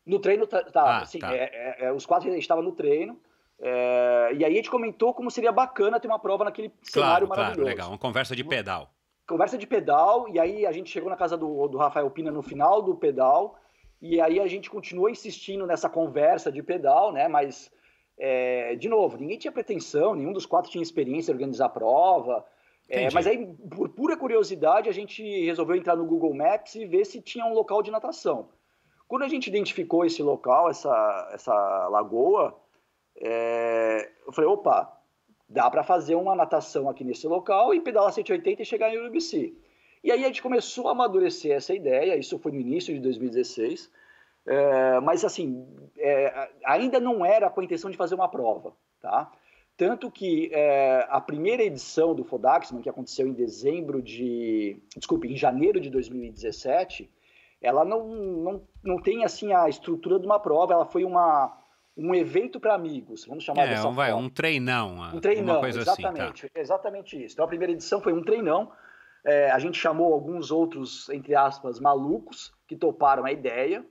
[0.05, 1.33] No treino tá, tá, ah, sim, tá.
[1.35, 1.49] É,
[1.79, 3.19] é, é os quatro estavam no treino.
[3.59, 7.27] É, e aí a gente comentou como seria bacana ter uma prova naquele claro, cenário
[7.27, 7.61] maravilhoso.
[7.61, 7.89] Claro, legal.
[7.89, 8.89] Uma conversa de pedal.
[9.27, 12.43] Conversa de pedal, e aí a gente chegou na casa do, do Rafael Pina no
[12.43, 13.57] final do pedal,
[14.07, 17.27] e aí a gente continuou insistindo nessa conversa de pedal, né?
[17.27, 17.71] Mas,
[18.17, 22.45] é, de novo, ninguém tinha pretensão, nenhum dos quatro tinha experiência em organizar prova.
[22.87, 27.05] É, mas aí, por pura curiosidade, a gente resolveu entrar no Google Maps e ver
[27.05, 28.49] se tinha um local de natação.
[29.07, 32.55] Quando a gente identificou esse local, essa, essa lagoa,
[33.17, 34.95] é, eu falei, opa,
[35.49, 39.57] dá para fazer uma natação aqui nesse local e pedalar 180 e chegar em Urubici.
[40.05, 43.91] E aí a gente começou a amadurecer essa ideia, isso foi no início de 2016,
[44.45, 49.31] é, mas assim, é, ainda não era com a intenção de fazer uma prova, tá?
[49.75, 54.77] Tanto que é, a primeira edição do Fodaxman, que aconteceu em dezembro de...
[54.95, 57.09] Desculpe, em janeiro de 2017,
[57.59, 61.61] ela não, não, não tem assim a estrutura de uma prova, ela foi uma
[61.97, 64.99] um evento para amigos, vamos chamar é, dessa um, vai, um treinão.
[65.13, 66.59] Um treinão, coisa exatamente, assim, tá.
[66.59, 67.33] exatamente isso.
[67.33, 68.69] Então a primeira edição foi um treinão,
[69.25, 73.83] é, a gente chamou alguns outros, entre aspas, malucos, que toparam a ideia,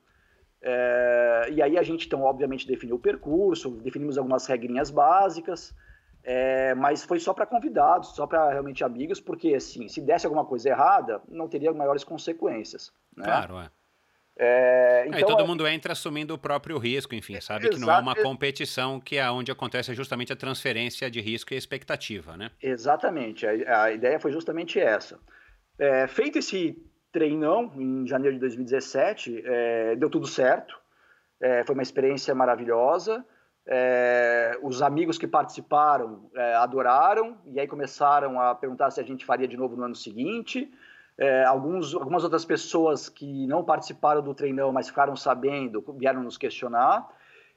[0.63, 5.75] é, e aí a gente, então, obviamente, definiu o percurso, definimos algumas regrinhas básicas,
[6.23, 10.47] é, mas foi só para convidados, só para realmente amigos, porque, assim, se desse alguma
[10.47, 12.91] coisa errada, não teria maiores consequências.
[13.15, 13.25] Né?
[13.25, 13.71] Claro, é.
[14.37, 17.99] É, então, todo é mundo entra assumindo o próprio risco, enfim, sabe que não é
[18.01, 22.51] uma competição que é onde acontece justamente a transferência de risco e expectativa, né?
[22.61, 25.21] Exatamente, a, a ideia foi justamente essa.
[25.79, 26.77] É, feito esse
[27.13, 30.77] treinão em janeiro de 2017, é, deu tudo certo,
[31.41, 33.25] é, foi uma experiência maravilhosa.
[33.67, 36.29] É, os amigos que participaram
[36.59, 40.71] adoraram e aí começaram a perguntar se a gente faria de novo no ano seguinte.
[41.17, 46.37] É, alguns, algumas outras pessoas que não participaram do treinão, mas ficaram sabendo, vieram nos
[46.37, 47.09] questionar.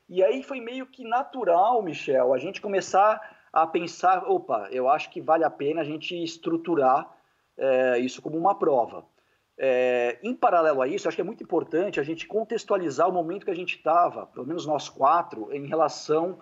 [0.07, 3.19] E aí foi meio que natural, Michel, a gente começar
[3.51, 7.11] a pensar: opa, eu acho que vale a pena a gente estruturar
[7.57, 9.05] é, isso como uma prova.
[9.59, 13.45] É, em paralelo a isso, acho que é muito importante a gente contextualizar o momento
[13.45, 16.39] que a gente estava, pelo menos nós quatro, em relação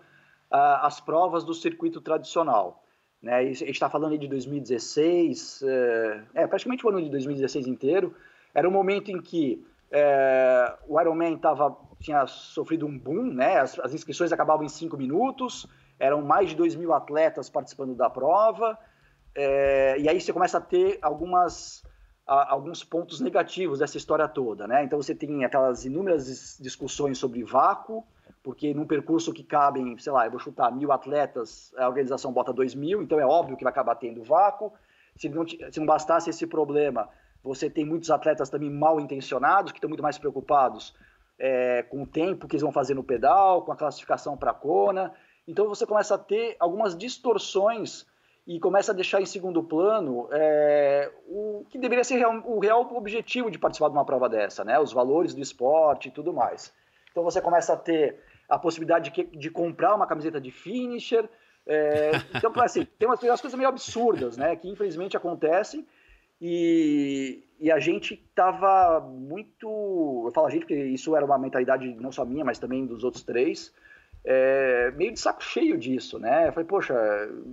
[0.51, 2.84] às provas do circuito tradicional.
[3.25, 3.37] Né?
[3.37, 8.13] a gente está falando de 2016, é, é, praticamente o ano de 2016 inteiro.
[8.53, 13.57] Era um momento em que é, o Ironman tava, tinha sofrido um boom, né?
[13.57, 15.65] as, as inscrições acabavam em cinco minutos,
[15.97, 18.77] eram mais de 2 mil atletas participando da prova,
[19.33, 21.83] é, e aí você começa a ter algumas
[22.27, 24.83] alguns pontos negativos dessa história toda, né?
[24.83, 28.03] Então você tem aquelas inúmeras discussões sobre vácuo,
[28.45, 32.53] porque num percurso que cabem, sei lá, eu vou chutar mil atletas, a organização bota
[32.53, 34.71] dois mil, então é óbvio que vai acabar tendo vácuo.
[35.17, 37.09] Se não, se não bastasse esse problema,
[37.43, 40.93] você tem muitos atletas também mal intencionados, que estão muito mais preocupados
[41.39, 44.53] é, com o tempo que eles vão fazer no pedal, com a classificação para a
[44.53, 45.11] Kona.
[45.47, 48.05] Então você começa a ter algumas distorções
[48.45, 52.95] e começa a deixar em segundo plano é, o que deveria ser real, o real
[52.95, 54.79] objetivo de participar de uma prova dessa, né?
[54.79, 56.71] Os valores do esporte e tudo mais.
[57.09, 58.19] Então você começa a ter
[58.49, 61.27] a possibilidade de, de comprar uma camiseta de finisher.
[61.65, 64.55] É, então, assim, tem umas, umas, coisas meio absurdas, né?
[64.55, 65.85] Que infelizmente acontecem.
[66.41, 70.23] E, e a gente estava muito.
[70.25, 73.03] Eu falo a gente porque isso era uma mentalidade não só minha, mas também dos
[73.03, 73.73] outros três
[74.25, 76.47] é, meio de saco cheio disso, né?
[76.47, 76.93] Eu falei, poxa,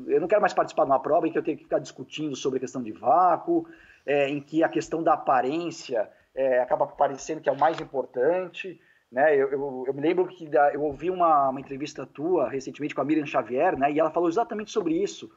[0.07, 2.35] eu não quero mais participar de uma prova em que eu tenho que ficar discutindo
[2.35, 3.69] sobre a questão de vácuo,
[4.07, 8.81] é, em que a questão da aparência é, acaba parecendo que é o mais importante,
[9.13, 9.37] né?
[9.37, 13.05] Eu, eu, eu me lembro que eu ouvi uma, uma, entrevista tua recentemente com a
[13.05, 13.93] Miriam Xavier, né?
[13.93, 15.31] E ela falou exatamente sobre isso,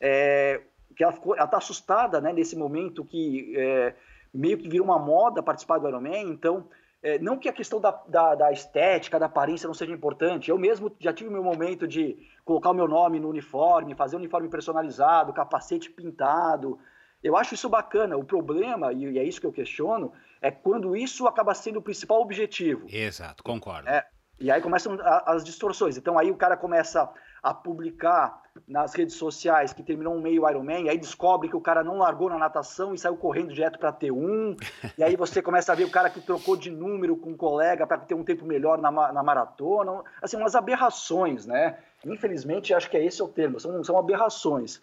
[0.00, 0.60] é,
[0.96, 2.32] que ela ficou, ela está assustada, né?
[2.32, 3.94] Nesse momento que é,
[4.32, 6.68] meio que virou uma moda participar do Ironman, então
[7.02, 10.50] é, não que a questão da, da, da, estética, da aparência não seja importante.
[10.50, 14.20] Eu mesmo já tive meu momento de colocar o meu nome no uniforme, fazer um
[14.20, 16.78] uniforme personalizado, capacete pintado.
[17.22, 18.16] Eu acho isso bacana.
[18.16, 22.20] O problema, e é isso que eu questiono, é quando isso acaba sendo o principal
[22.20, 22.86] objetivo.
[22.88, 23.88] Exato, concordo.
[23.88, 24.06] É,
[24.38, 25.96] e aí começam as distorções.
[25.96, 27.10] Então aí o cara começa
[27.42, 31.84] a publicar nas redes sociais que terminou um meio Ironman, aí descobre que o cara
[31.84, 34.56] não largou na natação e saiu correndo direto para T1,
[34.98, 37.86] e aí você começa a ver o cara que trocou de número com um colega
[37.86, 41.78] para ter um tempo melhor na, na maratona, assim, umas aberrações, né?
[42.04, 44.80] Infelizmente, acho que é esse o termo, são, são aberrações.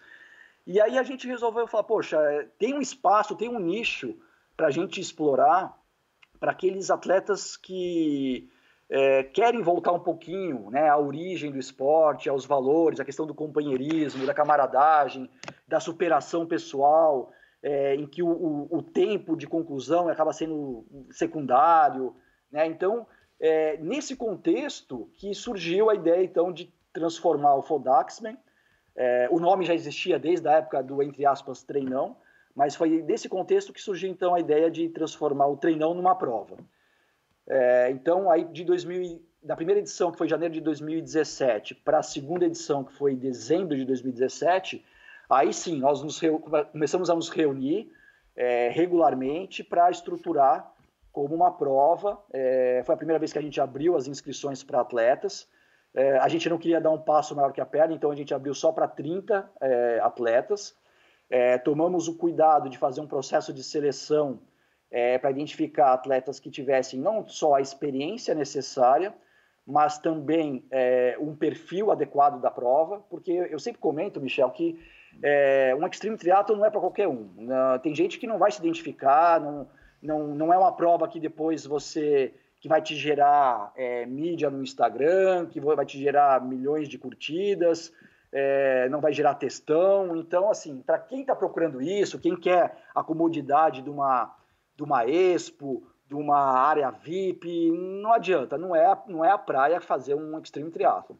[0.66, 4.16] E aí a gente resolveu falar, poxa, tem um espaço, tem um nicho
[4.56, 5.76] para a gente explorar
[6.38, 8.50] para aqueles atletas que
[8.90, 13.34] é, querem voltar um pouquinho né, à origem do esporte, aos valores, à questão do
[13.34, 15.30] companheirismo, da camaradagem,
[15.66, 17.32] da superação pessoal,
[17.62, 22.14] é, em que o, o, o, tempo de conclusão acaba sendo secundário.
[22.52, 22.66] Né?
[22.66, 23.06] Então,
[23.40, 28.38] é, nesse contexto que surgiu a ideia então de transformar o Fodaxman.
[28.96, 32.16] É, o nome já existia desde a época do, entre aspas, treinão,
[32.54, 36.56] mas foi desse contexto que surgiu então a ideia de transformar o treinão numa prova.
[37.46, 42.02] É, então, aí de 2000, da primeira edição, que foi janeiro de 2017, para a
[42.02, 44.84] segunda edição, que foi dezembro de 2017,
[45.28, 46.20] aí sim, nós nos
[46.72, 47.90] começamos a nos reunir
[48.36, 50.72] é, regularmente para estruturar
[51.12, 52.18] como uma prova.
[52.32, 55.46] É, foi a primeira vez que a gente abriu as inscrições para atletas.
[55.94, 58.34] É, a gente não queria dar um passo maior que a perna, então a gente
[58.34, 60.76] abriu só para 30 é, atletas.
[61.30, 64.40] É, tomamos o cuidado de fazer um processo de seleção
[64.90, 69.14] é, para identificar atletas que tivessem não só a experiência necessária,
[69.66, 74.78] mas também é, um perfil adequado da prova, porque eu sempre comento, Michel, que
[75.22, 77.30] é, um extreme triathlon não é para qualquer um.
[77.82, 79.68] tem gente que não vai se identificar, não,
[80.02, 84.62] não, não é uma prova que depois você que vai te gerar é, mídia no
[84.62, 87.92] Instagram, que vai te gerar milhões de curtidas,
[88.34, 90.16] é, não vai gerar textão.
[90.16, 94.36] Então, assim, para quem está procurando isso, quem quer a comodidade de uma
[94.76, 99.80] de uma expo, de uma área VIP, não adianta, não é, não é a praia
[99.80, 101.16] fazer um extreme triathlon.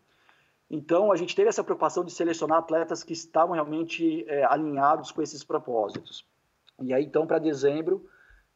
[0.68, 5.22] Então, a gente teve essa preocupação de selecionar atletas que estavam realmente é, alinhados com
[5.22, 6.26] esses propósitos.
[6.82, 8.04] E aí, então, para dezembro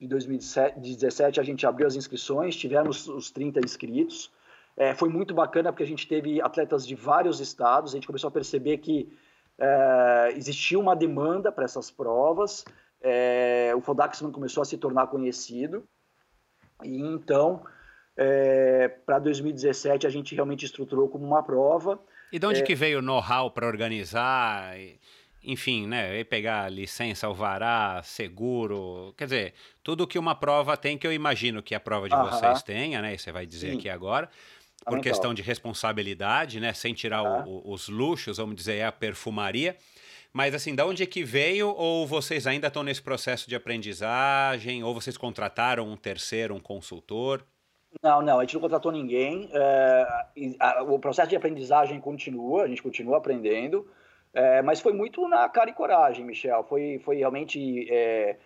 [0.01, 4.33] de 2017, a gente abriu as inscrições, tivemos os 30 inscritos.
[4.79, 8.29] É, foi muito bacana porque a gente teve atletas de vários estados, a gente começou
[8.29, 9.13] a perceber que
[9.59, 12.65] é, existia uma demanda para essas provas.
[13.03, 15.85] é, o Fodaxman começou a se tornar conhecido.
[16.85, 17.65] E então,
[18.17, 21.99] é, para 2017, a gente realmente estruturou como uma prova.
[22.33, 24.75] E de onde é, que veio o know-how para organizar?
[25.43, 26.23] Enfim, né?
[26.25, 31.75] Pegar licença, alvará, seguro, quer dizer, tudo que uma prova tem, que eu imagino que
[31.75, 32.31] a prova de -huh.
[32.31, 33.15] vocês tenha, né?
[33.15, 33.79] E você vai dizer Sim.
[33.79, 34.29] aqui agora
[34.85, 36.73] por questão de responsabilidade, né?
[36.73, 39.77] Sem tirar o, o, os luxos, vamos dizer, é a perfumaria.
[40.33, 41.69] Mas assim, da onde é que veio?
[41.69, 44.85] Ou vocês ainda estão nesse processo de aprendizagem?
[44.85, 47.45] Ou vocês contrataram um terceiro, um consultor?
[48.03, 49.49] Não, não, a gente não contratou ninguém.
[49.53, 50.27] É,
[50.83, 53.87] o processo de aprendizagem continua, a gente continua aprendendo.
[54.33, 56.63] É, mas foi muito na cara e coragem, Michel.
[56.65, 58.37] Foi, foi realmente é,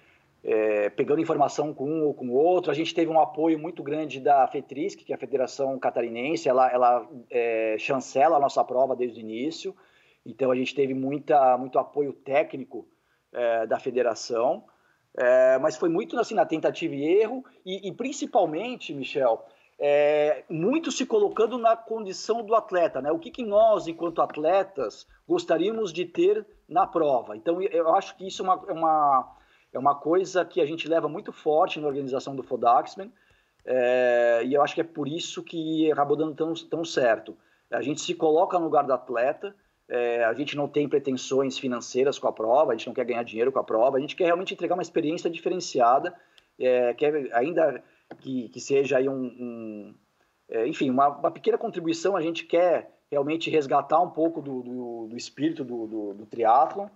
[0.45, 2.70] é, pegando informação com um ou com o outro.
[2.70, 6.70] A gente teve um apoio muito grande da FETRISC, que é a Federação Catarinense, ela,
[6.70, 9.74] ela é, chancela a nossa prova desde o início,
[10.24, 12.86] então a gente teve muita, muito apoio técnico
[13.32, 14.64] é, da federação,
[15.16, 19.45] é, mas foi muito assim, na tentativa e erro, e, e principalmente, Michel,
[19.78, 23.11] é, muito se colocando na condição do atleta, né?
[23.11, 27.36] O que, que nós, enquanto atletas, gostaríamos de ter na prova.
[27.36, 29.36] Então, eu acho que isso é uma, é uma
[29.73, 33.11] é uma coisa que a gente leva muito forte na organização do Fodaxman,
[33.64, 37.37] é, e eu acho que é por isso que acabou dando tão, tão certo.
[37.70, 39.55] A gente se coloca no lugar do atleta,
[39.89, 43.23] é, a gente não tem pretensões financeiras com a prova, a gente não quer ganhar
[43.23, 46.14] dinheiro com a prova, a gente quer realmente entregar uma experiência diferenciada,
[46.59, 47.83] é, quer ainda
[48.20, 49.95] que, que seja aí um, um
[50.49, 55.07] é, enfim, uma, uma, pequena contribuição, a gente quer realmente resgatar um pouco do, do,
[55.09, 56.89] do espírito do, do, do triatlon,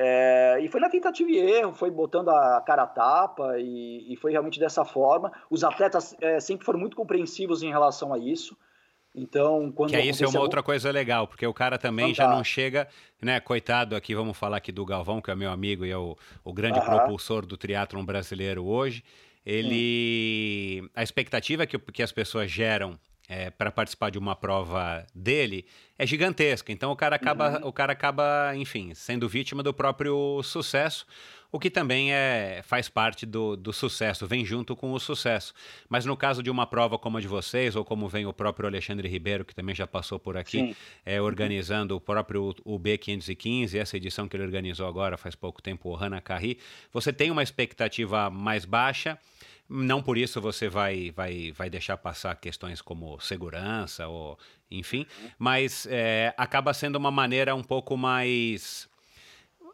[0.00, 4.16] é, e foi na tentativa e erro, foi botando a cara a tapa e, e
[4.16, 5.32] foi realmente dessa forma.
[5.50, 8.56] Os atletas é, sempre foram muito compreensivos em relação a isso.
[9.12, 12.30] Então, quando que é isso é uma outra coisa legal, porque o cara também Fantástico.
[12.30, 12.88] já não chega,
[13.20, 13.40] né?
[13.40, 16.52] Coitado aqui, vamos falar aqui do Galvão, que é meu amigo e é o, o
[16.52, 19.02] grande propulsor do triatlon brasileiro hoje.
[19.44, 20.88] Ele, hum.
[20.94, 22.96] a expectativa que, que as pessoas geram
[23.28, 25.66] é, para participar de uma prova dele
[25.98, 26.72] é gigantesca.
[26.72, 27.68] Então o cara acaba, uhum.
[27.68, 31.06] o cara acaba, enfim, sendo vítima do próprio sucesso,
[31.50, 35.54] o que também é, faz parte do, do sucesso, vem junto com o sucesso.
[35.88, 38.68] Mas no caso de uma prova como a de vocês, ou como vem o próprio
[38.68, 44.28] Alexandre Ribeiro, que também já passou por aqui, é, organizando o próprio UB515, essa edição
[44.28, 46.58] que ele organizou agora faz pouco tempo, o Hana Carri,
[46.92, 49.18] você tem uma expectativa mais baixa
[49.68, 54.38] não por isso você vai, vai, vai deixar passar questões como segurança ou
[54.70, 55.06] enfim,
[55.38, 58.88] mas é, acaba sendo uma maneira um pouco mais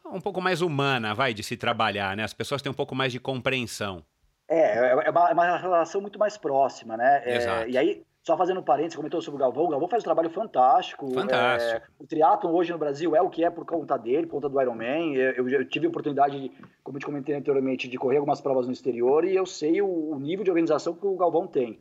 [0.06, 2.24] um pouco mais humana, vai, de se trabalhar, né?
[2.24, 4.04] As pessoas têm um pouco mais de compreensão.
[4.46, 7.22] É, é uma, é uma relação muito mais próxima, né?
[7.24, 7.70] É, Exato.
[7.70, 9.66] E aí, só fazendo um parênteses, comentou sobre o Galvão.
[9.66, 11.12] O Galvão faz um trabalho fantástico.
[11.12, 11.76] Fantástico.
[11.76, 14.48] É, o triatlon hoje no Brasil é o que é por conta dele, por conta
[14.48, 15.14] do Ironman.
[15.14, 16.50] Eu, eu tive a oportunidade, de,
[16.82, 20.12] como eu te comentei anteriormente, de correr algumas provas no exterior e eu sei o,
[20.12, 21.78] o nível de organização que o Galvão tem.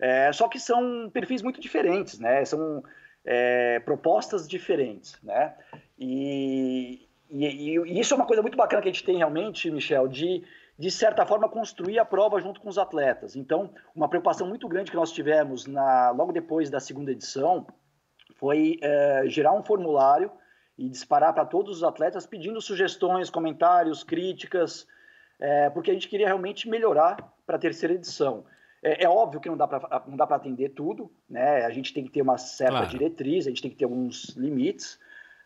[0.00, 2.42] É, só que são perfis muito diferentes, né?
[2.46, 2.82] São
[3.22, 5.54] é, propostas diferentes, né?
[5.98, 10.08] E, e, e, isso é uma coisa muito bacana que a gente tem realmente, Michel,
[10.08, 10.42] de
[10.82, 13.36] de certa forma, construir a prova junto com os atletas.
[13.36, 17.64] Então, uma preocupação muito grande que nós tivemos na, logo depois da segunda edição
[18.34, 20.28] foi é, gerar um formulário
[20.76, 24.84] e disparar para todos os atletas pedindo sugestões, comentários, críticas,
[25.38, 28.44] é, porque a gente queria realmente melhorar para a terceira edição.
[28.82, 31.64] É, é, óbvio que não dá para atender tudo, né?
[31.64, 32.88] A gente tem que ter uma certa claro.
[32.88, 34.98] diretriz, a gente tem que ter alguns limites,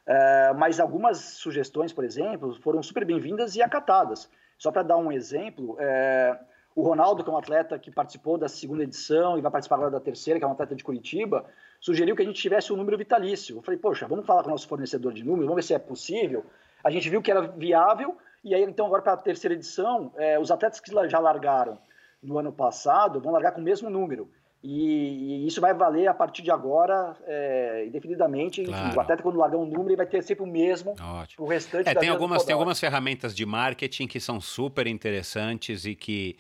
[0.07, 4.30] é, mas algumas sugestões, por exemplo, foram super bem-vindas e acatadas.
[4.59, 6.38] Só para dar um exemplo, é,
[6.74, 9.90] o Ronaldo, que é um atleta que participou da segunda edição e vai participar agora
[9.90, 11.44] da terceira, que é um atleta de Curitiba,
[11.80, 13.57] sugeriu que a gente tivesse um número vitalício.
[13.57, 15.78] Eu falei, poxa, vamos falar com o nosso fornecedor de números, vamos ver se é
[15.78, 16.44] possível.
[16.84, 20.38] A gente viu que era viável, e aí então agora para a terceira edição, é,
[20.38, 21.78] os atletas que já largaram
[22.22, 24.30] no ano passado vão largar com o mesmo número.
[24.69, 28.64] E, e, isso vai valer a partir de agora, é, indefinidamente.
[28.64, 28.97] Claro.
[28.97, 30.97] o atleta, quando largar um número, ele vai ter sempre o mesmo
[31.39, 35.85] o restante é, da tem algumas Tem algumas ferramentas de marketing que são super interessantes
[35.85, 36.37] e que,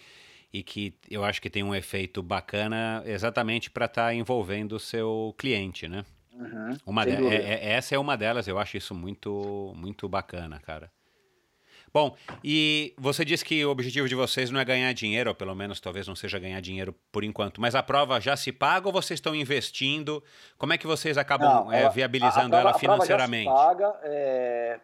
[0.52, 4.80] e que eu acho que tem um efeito bacana exatamente para estar tá envolvendo o
[4.80, 6.04] seu cliente, né?
[6.34, 10.60] Uhum, uma de, é, é, essa é uma delas, eu acho isso muito, muito bacana,
[10.60, 10.90] cara.
[11.92, 12.14] Bom,
[12.44, 15.80] e você disse que o objetivo de vocês não é ganhar dinheiro, ou pelo menos
[15.80, 19.18] talvez não seja ganhar dinheiro por enquanto, mas a prova já se paga ou vocês
[19.18, 20.22] estão investindo?
[20.58, 23.48] Como é que vocês acabam não, é, viabilizando a, a prova, ela financeiramente?
[23.48, 24.80] A prova já se paga, é...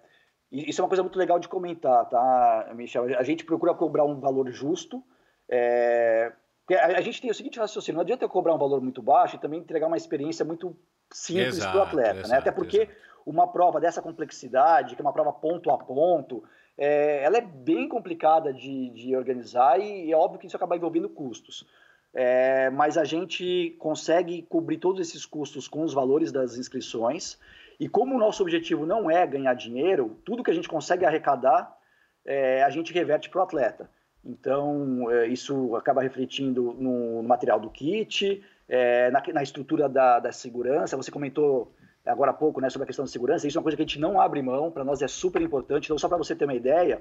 [0.50, 3.18] isso é uma coisa muito legal de comentar, tá, Michel?
[3.18, 5.02] A gente procura cobrar um valor justo,
[5.50, 6.32] é...
[6.70, 9.38] a, gente tem o seguinte raciocínio, não adianta eu cobrar um valor muito baixo e
[9.38, 10.74] também entregar uma experiência muito
[11.12, 12.38] simples para o atleta, exato, né?
[12.38, 12.96] Até porque exato.
[13.26, 16.42] uma prova dessa complexidade, que é uma prova ponto a ponto,
[16.76, 21.08] é, ela é bem complicada de, de organizar e é óbvio que isso acaba envolvendo
[21.08, 21.66] custos.
[22.14, 27.38] É, mas a gente consegue cobrir todos esses custos com os valores das inscrições.
[27.80, 31.76] E como o nosso objetivo não é ganhar dinheiro, tudo que a gente consegue arrecadar,
[32.24, 33.90] é, a gente reverte para o atleta.
[34.24, 40.20] Então, é, isso acaba refletindo no, no material do kit, é, na, na, estrutura da,
[40.20, 40.96] da, segurança.
[40.96, 41.72] Você comentou
[42.06, 43.46] agora há pouco né, sobre a questão da segurança.
[43.46, 45.86] Isso é uma coisa que a gente não abre mão, para nós é super importante.
[45.86, 47.00] Então, só para você ter uma ideia,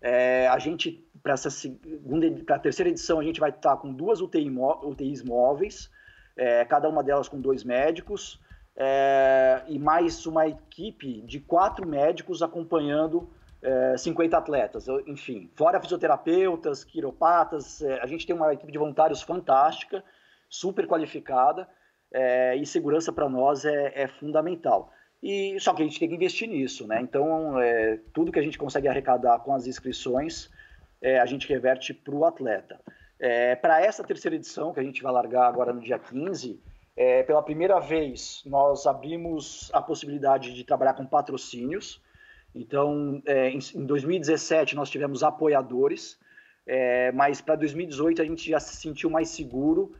[0.00, 3.92] é, a gente, para essa segunda, para a terceira edição, a gente vai estar com
[3.92, 4.50] duas UTI,
[4.82, 5.90] UTIs móveis,
[6.36, 8.40] é, cada uma delas com dois médicos,
[8.76, 13.30] é, e mais uma equipe de quatro médicos acompanhando
[13.62, 14.86] é, 50 atletas.
[15.06, 20.04] Enfim, fora fisioterapeutas, quiropatas, é, a gente tem uma equipe de voluntários fantástica,
[20.48, 21.66] super qualificada,
[22.14, 24.92] é, e segurança para nós é, é fundamental.
[25.20, 27.00] E só que a gente tem que investir nisso, né?
[27.00, 30.48] Então, é, tudo que a gente consegue arrecadar com as inscrições,
[31.02, 32.80] é, a gente reverte para o atleta.
[33.18, 36.62] É, para essa terceira edição, que a gente vai largar agora no dia 15,
[36.96, 42.00] é, pela primeira vez nós abrimos a possibilidade de trabalhar com patrocínios.
[42.54, 46.16] Então, em, em 2017 nós tivemos apoiadores,
[47.12, 49.92] mas para 2018 a gente já se sentiu mais seguro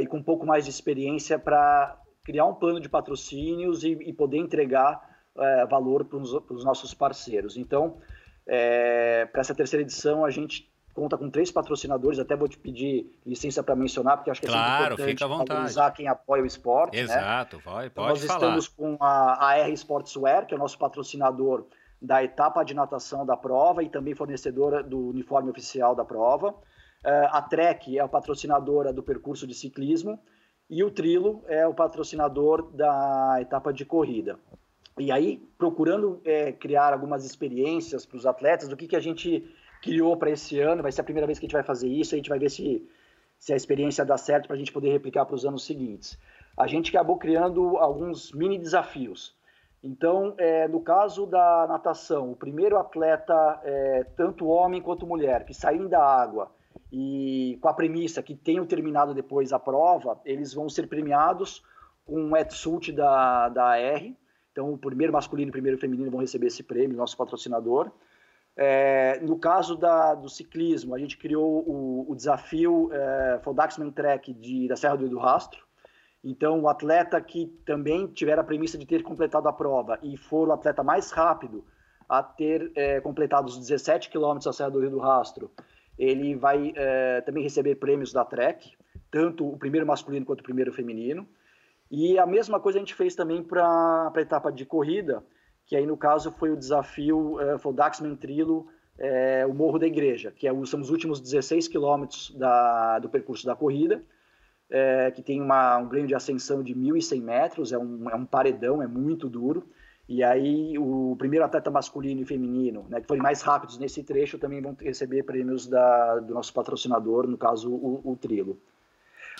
[0.00, 4.12] e com um pouco mais de experiência para criar um plano de patrocínios e, e
[4.12, 5.00] poder entregar
[5.36, 7.56] é, valor para os nossos parceiros.
[7.56, 7.98] Então,
[8.46, 13.18] é, para essa terceira edição, a gente conta com três patrocinadores, até vou te pedir
[13.26, 15.50] licença para mencionar, porque acho que é claro, importante fica à vontade.
[15.50, 16.96] valorizar quem apoia o esporte.
[16.96, 17.02] Né?
[17.02, 17.62] Exato, né?
[17.64, 18.38] vai, então, pode nós falar.
[18.38, 21.66] estamos com a, a R Sportswear, que é o nosso patrocinador
[22.00, 26.54] da etapa de natação da prova e também fornecedora do uniforme oficial da prova.
[27.04, 30.18] Uh, a Trek é a patrocinadora do percurso de ciclismo
[30.70, 34.38] e o Trilo é o patrocinador da etapa de corrida.
[34.98, 39.44] E aí, procurando é, criar algumas experiências para os atletas, do que, que a gente
[39.82, 42.14] criou para esse ano, vai ser a primeira vez que a gente vai fazer isso,
[42.14, 42.88] a gente vai ver se,
[43.38, 46.18] se a experiência dá certo para a gente poder replicar para os anos seguintes.
[46.56, 49.36] A gente acabou criando alguns mini desafios.
[49.82, 55.52] Então, é, no caso da natação, o primeiro atleta, é, tanto homem quanto mulher, que
[55.52, 56.50] saírem da água
[56.92, 61.62] e com a premissa que tenham terminado depois a prova, eles vão ser premiados
[62.04, 64.12] com um wetsuit da, da AR.
[64.52, 67.90] Então, o primeiro masculino e o primeiro feminino vão receber esse prêmio, nosso patrocinador.
[68.56, 74.32] É, no caso da, do ciclismo, a gente criou o, o desafio é, Fodaxman Trek
[74.32, 75.64] de, da Serra do Rastro.
[76.22, 80.48] Então, o atleta que também tiver a premissa de ter completado a prova e for
[80.48, 81.64] o atleta mais rápido
[82.08, 85.50] a ter é, completado os 17 quilômetros da Serra do Rio do Rastro
[85.98, 88.72] ele vai é, também receber prêmios da Trek,
[89.10, 91.26] tanto o primeiro masculino quanto o primeiro feminino.
[91.90, 95.22] E a mesma coisa a gente fez também para a etapa de corrida,
[95.66, 98.66] que aí no caso foi o desafio, é, foi o Daxman Trilo,
[98.98, 102.36] é, o Morro da Igreja, que é, são os últimos 16 quilômetros
[103.00, 104.02] do percurso da corrida,
[104.70, 108.24] é, que tem uma, um ganho de ascensão de 1.100 metros, é um, é um
[108.24, 109.68] paredão, é muito duro.
[110.08, 114.38] E aí o primeiro atleta masculino e feminino, né, que forem mais rápidos nesse trecho,
[114.38, 118.58] também vão receber prêmios da, do nosso patrocinador, no caso o, o Trilo.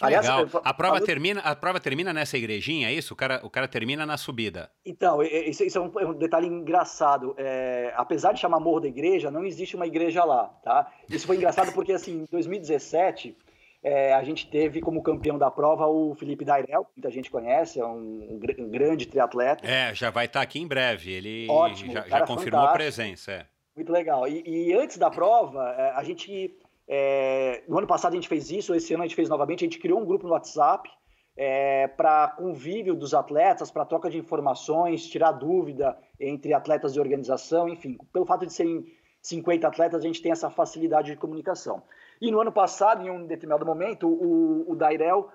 [0.01, 0.63] Aliás, legal.
[0.65, 3.15] A prova, termina, a prova termina nessa igrejinha, é isso?
[3.15, 4.71] O cara, o cara termina na subida.
[4.85, 7.35] Então, isso, isso é, um, é, um, detalhe engraçado.
[7.39, 10.91] É, apesar de chamar Morro da Igreja, não existe uma igreja lá, tá?
[11.09, 13.37] Isso foi engraçado porque, assim, em 2017,
[13.85, 17.79] é, a gente teve como campeão da prova o Felipe Dairel, que muita gente conhece,
[17.79, 19.67] é um, um grande triatleta.
[19.67, 21.13] É, já vai estar aqui em breve.
[21.13, 23.33] Ele Ótimo, já, já confirmou a presença.
[23.33, 23.47] É.
[23.77, 24.27] Muito legal.
[24.27, 26.57] E, e, antes da prova, é, a gente.
[26.89, 29.65] É, no ano passado a gente fez isso, esse ano a gente fez novamente.
[29.65, 30.89] A gente criou um grupo no WhatsApp
[31.37, 37.69] é, para convívio dos atletas, para troca de informações, tirar dúvida entre atletas de organização,
[37.69, 37.99] enfim.
[38.15, 38.87] Pelo fato de serem
[39.21, 41.83] 50 atletas, a gente tem essa facilidade de comunicação.
[42.25, 45.29] E no ano passado, em um determinado momento, o, o Dairel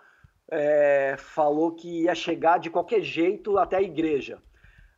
[0.50, 4.40] é, falou que ia chegar de qualquer jeito até a igreja.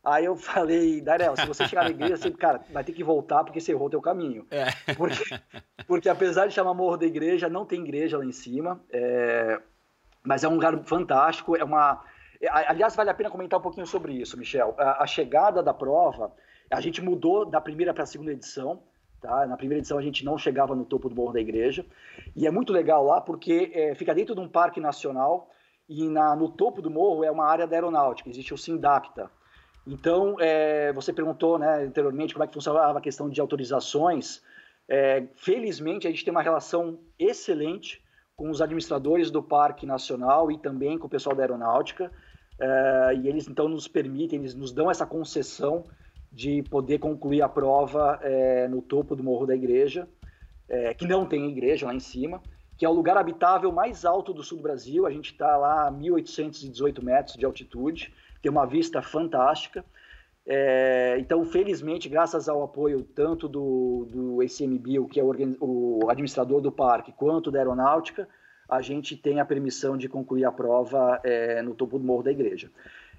[0.02, 3.44] Aí eu falei, Dairel, se você chegar na igreja, você, cara, vai ter que voltar
[3.44, 4.46] porque você errou o teu caminho.
[4.50, 4.94] É.
[4.94, 5.22] Porque,
[5.86, 8.82] porque apesar de chamar Morro da Igreja, não tem igreja lá em cima.
[8.90, 9.60] É,
[10.22, 12.02] mas é um lugar fantástico, é uma...
[12.50, 14.74] Aliás, vale a pena comentar um pouquinho sobre isso, Michel.
[14.78, 16.32] A, a chegada da prova,
[16.70, 18.82] a gente mudou da primeira para a segunda edição.
[19.22, 19.46] Tá?
[19.46, 21.86] Na primeira edição a gente não chegava no topo do Morro da Igreja.
[22.34, 25.48] E é muito legal lá porque é, fica dentro de um parque nacional
[25.88, 29.30] e na, no topo do morro é uma área da aeronáutica, existe o Sindacta.
[29.86, 34.42] Então, é, você perguntou né, anteriormente como é que funcionava a questão de autorizações.
[34.88, 38.02] É, felizmente, a gente tem uma relação excelente
[38.34, 42.10] com os administradores do Parque Nacional e também com o pessoal da aeronáutica.
[42.60, 45.84] É, e eles, então, nos permitem, eles nos dão essa concessão
[46.32, 50.08] de poder concluir a prova é, no topo do Morro da Igreja,
[50.68, 52.40] é, que não tem igreja lá em cima,
[52.78, 55.06] que é o lugar habitável mais alto do sul do Brasil.
[55.06, 59.84] A gente está lá a 1.818 metros de altitude, tem uma vista fantástica.
[60.46, 66.60] É, então, felizmente, graças ao apoio tanto do, do ACMBio, que é o, o administrador
[66.60, 68.26] do parque, quanto da aeronáutica,
[68.68, 72.32] a gente tem a permissão de concluir a prova é, no topo do Morro da
[72.32, 72.70] Igreja.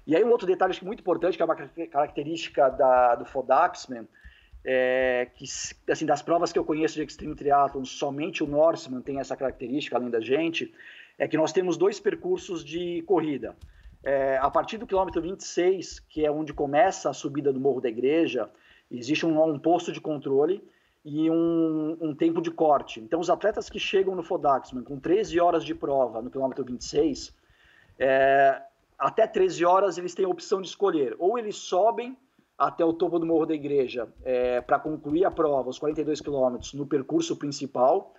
[0.06, 4.06] E aí um outro detalhe muito importante, que é uma característica da, do Fodaxman,
[4.64, 5.44] é, que
[5.90, 9.96] assim, das provas que eu conheço de Extreme Triathlon, somente o Norseman tem essa característica,
[9.96, 10.72] além da gente,
[11.18, 13.54] é que nós temos dois percursos de corrida.
[14.02, 17.88] É, a partir do quilômetro 26, que é onde começa a subida do Morro da
[17.88, 18.50] Igreja,
[18.90, 20.62] existe um, um posto de controle
[21.04, 23.00] e um, um, tempo de corte.
[23.00, 27.34] Então, os atletas que chegam no Fodaxman com 13 horas de prova no quilômetro 26,
[27.98, 28.60] é,
[29.04, 31.14] até 13 horas eles têm a opção de escolher.
[31.18, 32.16] Ou eles sobem
[32.56, 36.72] até o topo do Morro da Igreja é, para concluir a prova, os 42 quilômetros,
[36.72, 38.14] no percurso principal,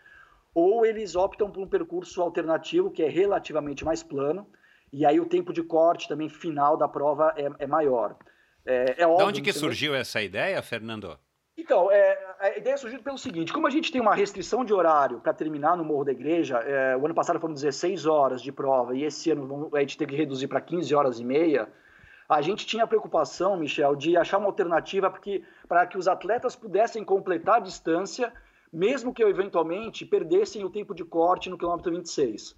[0.54, 4.48] ou eles optam por um percurso alternativo que é relativamente mais plano,
[4.94, 8.16] e aí o tempo de corte também final da prova é, é maior.
[8.64, 11.18] É, é óbvio, de onde que surgiu essa ideia, Fernando?
[11.58, 15.20] Então, é, a ideia surgiu pelo seguinte: como a gente tem uma restrição de horário
[15.20, 18.96] para terminar no Morro da Igreja, é, o ano passado foram 16 horas de prova
[18.96, 21.68] e esse ano a gente teve que reduzir para 15 horas e meia.
[22.28, 25.14] A gente tinha a preocupação, Michel, de achar uma alternativa
[25.68, 28.34] para que os atletas pudessem completar a distância,
[28.74, 32.56] mesmo que eventualmente perdessem o tempo de corte no quilômetro 26.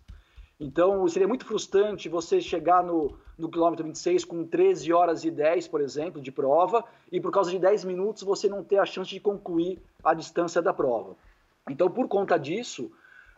[0.60, 5.68] Então, seria muito frustrante você chegar no, no quilômetro 26 com 13 horas e 10,
[5.68, 9.12] por exemplo, de prova, e por causa de 10 minutos você não ter a chance
[9.12, 11.16] de concluir a distância da prova.
[11.70, 12.92] Então, por conta disso,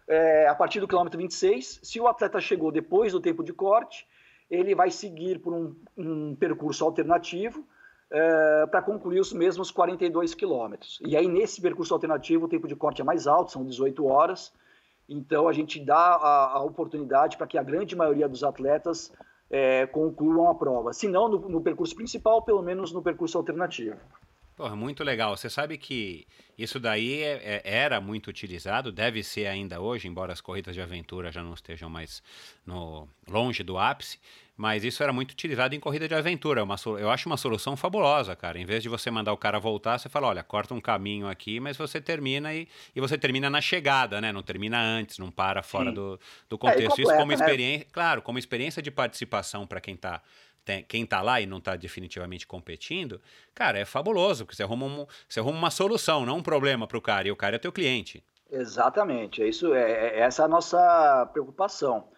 [0.08, 4.08] é, a partir do quilômetro 26, se o atleta chegou depois do tempo de corte,
[4.50, 7.66] ele vai seguir por um, um percurso alternativo
[8.10, 11.00] é, para concluir os mesmos 42 quilômetros.
[11.06, 14.54] E aí, nesse percurso alternativo, o tempo de corte é mais alto, são 18 horas,
[15.10, 19.12] então, a gente dá a, a oportunidade para que a grande maioria dos atletas
[19.50, 20.94] é, concluam a prova.
[20.94, 23.98] Se não no, no, percurso principal, pelo menos no percurso alternativo.
[24.56, 25.36] Porra, muito legal.
[25.36, 30.32] Você sabe que isso daí é, é, era muito utilizado, deve ser ainda hoje, embora
[30.32, 32.22] as corridas de aventura já não estejam mais
[32.64, 34.20] no, longe do ápice,
[34.60, 36.62] mas isso era muito utilizado em corrida de aventura.
[36.62, 38.60] Uma, eu acho uma solução fabulosa, cara.
[38.60, 41.62] Em vez de você mandar o cara voltar, você fala: olha, corta um caminho aqui,
[41.62, 44.34] mas você termina e, e você termina na chegada, né?
[44.34, 46.20] Não termina antes, não para fora do,
[46.50, 46.82] do é, contexto.
[46.82, 47.36] É, completa, isso como né?
[47.36, 50.22] experiência, claro, como experiência de participação para quem está
[50.88, 53.20] quem tá lá e não está definitivamente competindo,
[53.56, 56.98] cara, é fabuloso, porque você arruma, um, você arruma uma solução, não um problema para
[56.98, 58.24] o cara, e o cara é teu cliente.
[58.52, 62.10] Exatamente, é isso, é, é essa a nossa preocupação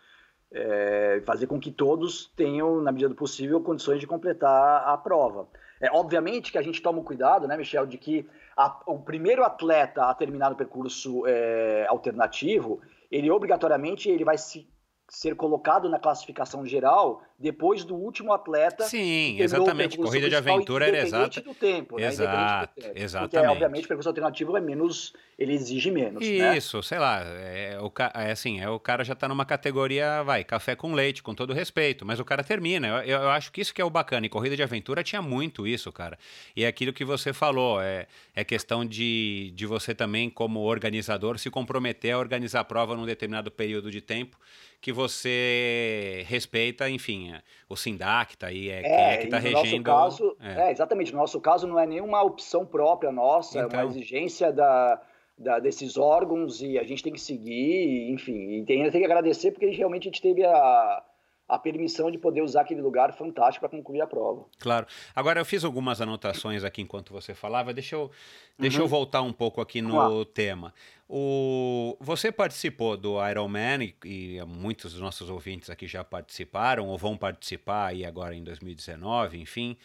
[0.51, 5.47] é, fazer com que todos tenham, na medida do possível, condições de completar a prova.
[5.79, 9.43] É, obviamente que a gente toma o cuidado, né, Michel, de que a, o primeiro
[9.43, 14.69] atleta a terminar o percurso é, alternativo, ele obrigatoriamente ele vai se
[15.09, 18.83] ser colocado na classificação geral depois do último atleta.
[18.83, 19.97] Sim, exatamente.
[19.97, 21.41] Corrida de aventura era exata.
[21.41, 22.07] do tempo, né?
[22.07, 22.91] Exato, né?
[22.95, 23.31] exatamente.
[23.31, 26.21] Porque, obviamente, percurso alternativo é menos, ele exige menos.
[26.21, 26.57] Né?
[26.57, 26.83] Isso, né?
[26.83, 30.75] sei lá, é, o, é assim, é, o cara já está numa categoria, vai, café
[30.75, 32.87] com leite, com todo respeito, mas o cara termina.
[32.87, 34.25] Eu, eu, acho que isso que é o bacana.
[34.25, 36.17] E corrida de aventura tinha muito isso, cara.
[36.55, 38.05] E é aquilo que você falou, é,
[38.35, 43.05] é questão de, de você também, como organizador, se comprometer a organizar a prova num
[43.05, 44.37] determinado período de tempo
[44.81, 47.30] que você respeita, enfim,
[47.69, 49.83] o SINDAC tá aí, é, é quem é que está regendo.
[49.83, 50.67] Caso, é.
[50.67, 50.71] é.
[50.71, 51.11] exatamente.
[51.11, 53.79] No nosso caso, não é nenhuma opção própria nossa, então...
[53.79, 53.89] é uma então.
[53.89, 55.01] exigência da,
[55.37, 59.51] da, desses órgãos e a gente tem que seguir, enfim, e tem, tem que agradecer
[59.51, 61.03] porque realmente a gente teve a,
[61.51, 64.45] a permissão de poder usar aquele lugar fantástico para concluir a prova.
[64.57, 64.87] Claro.
[65.13, 67.73] Agora, eu fiz algumas anotações aqui enquanto você falava.
[67.73, 68.09] Deixa eu,
[68.57, 68.85] deixa uhum.
[68.85, 70.73] eu voltar um pouco aqui no tema.
[71.09, 76.97] O, você participou do Ironman e, e muitos dos nossos ouvintes aqui já participaram ou
[76.97, 79.75] vão participar aí agora em 2019, enfim.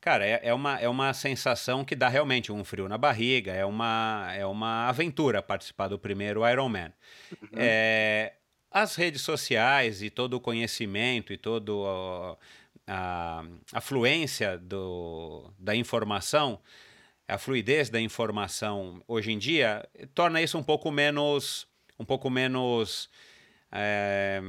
[0.00, 3.64] Cara, é, é, uma, é uma sensação que dá realmente um frio na barriga, é
[3.66, 6.92] uma, é uma aventura participar do primeiro Ironman.
[7.30, 7.48] Uhum.
[7.56, 8.32] É,
[8.74, 11.70] as redes sociais e todo o conhecimento e toda
[12.88, 16.58] a, a fluência do, da informação,
[17.28, 21.68] a fluidez da informação hoje em dia, torna isso um pouco menos.
[21.96, 23.08] Um pouco menos.
[23.70, 24.42] É,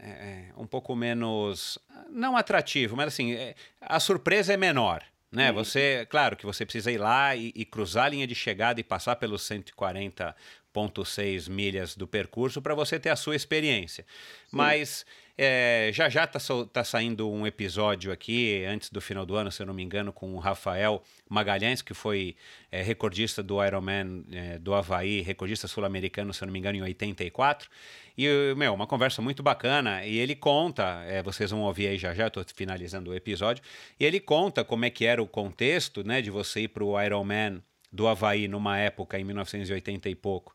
[0.00, 1.78] é, um pouco menos.
[2.10, 5.04] Não atrativo, mas assim, é, a surpresa é menor.
[5.30, 5.50] Né?
[5.50, 5.56] Uhum.
[5.56, 8.84] Você, claro que você precisa ir lá e, e, cruzar a linha de chegada e
[8.84, 10.34] passar pelos 140
[10.78, 14.04] 1,6 milhas do percurso para você ter a sua experiência.
[14.48, 14.56] Sim.
[14.56, 15.04] Mas
[15.40, 16.40] É, já já está
[16.72, 20.12] tá saindo um episódio aqui, antes do final do ano, se eu não me engano,
[20.12, 22.34] com o Rafael Magalhães, que foi
[22.72, 26.82] é, recordista do Ironman é, do Havaí, recordista sul-americano, se eu não me engano, em
[26.82, 27.70] 84.
[28.16, 30.04] E, meu, uma conversa muito bacana.
[30.04, 33.62] E ele conta, vocês vão ouvir aí já já, estou finalizando o episódio,
[34.00, 37.00] e ele conta como é que era o contexto, né, de você ir para o
[37.00, 40.54] Ironman do Havaí numa época, em 1980 e pouco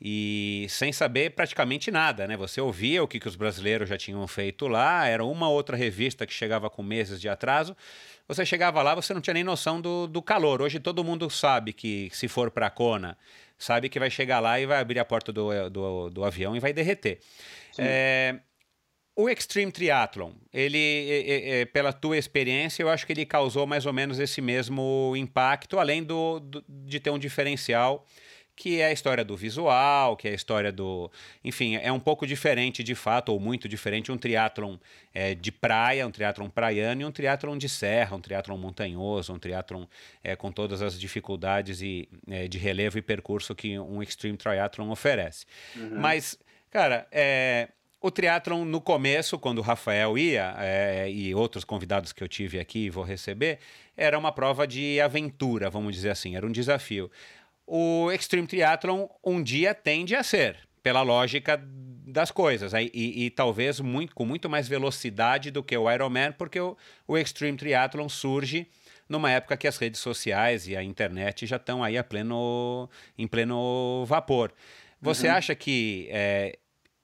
[0.00, 2.36] e sem saber praticamente nada, né?
[2.36, 6.26] Você ouvia o que, que os brasileiros já tinham feito lá, era uma outra revista
[6.26, 7.74] que chegava com meses de atraso.
[8.28, 10.60] Você chegava lá, você não tinha nem noção do, do calor.
[10.60, 13.16] Hoje todo mundo sabe que se for para Kona,
[13.56, 16.60] sabe que vai chegar lá e vai abrir a porta do, do, do avião e
[16.60, 17.20] vai derreter.
[17.78, 18.38] É,
[19.16, 23.86] o Extreme Triathlon, ele, é, é, pela tua experiência, eu acho que ele causou mais
[23.86, 28.06] ou menos esse mesmo impacto, além do, do de ter um diferencial
[28.56, 31.10] que é a história do visual, que é a história do.
[31.44, 34.78] Enfim, é um pouco diferente de fato, ou muito diferente, um triatlon
[35.12, 39.38] é, de praia, um triatlon praiano e um triatlon de serra, um triatlon montanhoso, um
[39.38, 39.84] triatlon
[40.24, 44.88] é, com todas as dificuldades e, é, de relevo e percurso que um Extreme Triathlon
[44.88, 45.44] oferece.
[45.76, 46.00] Uhum.
[46.00, 46.38] Mas,
[46.70, 47.68] cara, é,
[48.06, 52.58] o triatlon no começo, quando o Rafael ia, é, e outros convidados que eu tive
[52.58, 53.58] aqui e vou receber,
[53.96, 57.10] era uma prova de aventura, vamos dizer assim, era um desafio
[57.66, 61.60] o Extreme Triathlon um dia tende a ser, pela lógica
[62.06, 66.32] das coisas, e, e, e, talvez muito, com muito mais velocidade do que o Ironman,
[66.32, 66.76] porque o,
[67.06, 68.68] o Extreme Triathlon surge
[69.08, 72.88] numa época que as redes sociais e a internet já estão aí a pleno,
[73.18, 74.52] em pleno vapor.
[75.00, 75.34] Você uhum.
[75.34, 76.58] acha que é,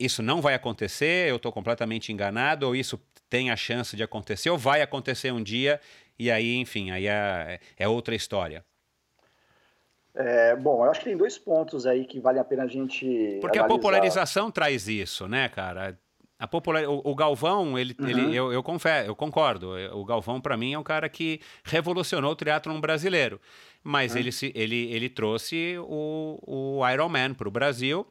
[0.04, 1.28] isso não vai acontecer?
[1.28, 2.66] Eu estou completamente enganado?
[2.66, 4.50] Ou isso tem a chance de acontecer?
[4.50, 5.80] Ou vai acontecer um dia
[6.18, 8.64] e aí, enfim, aí é, é outra história?
[10.14, 13.38] É, bom, eu acho que tem dois pontos aí que vale a pena a gente.
[13.40, 13.64] Porque analisar.
[13.64, 15.98] a popularização traz isso, né, cara?
[16.38, 16.86] A popular...
[16.86, 18.08] o, o Galvão, ele, uhum.
[18.08, 19.70] ele, eu, eu, confesso, eu concordo.
[19.92, 23.40] O Galvão, para mim, é um cara que revolucionou o teatro brasileiro.
[23.82, 24.18] Mas uhum.
[24.18, 26.38] ele, se, ele, ele trouxe o,
[26.80, 28.06] o Iron Man para o Brasil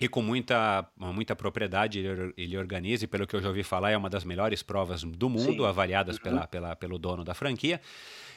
[0.00, 3.90] e com muita, muita propriedade ele, ele organiza, e pelo que eu já ouvi falar,
[3.90, 5.66] é uma das melhores provas do mundo, Sim.
[5.66, 6.22] avaliadas uhum.
[6.22, 7.80] pela, pela, pelo dono da franquia.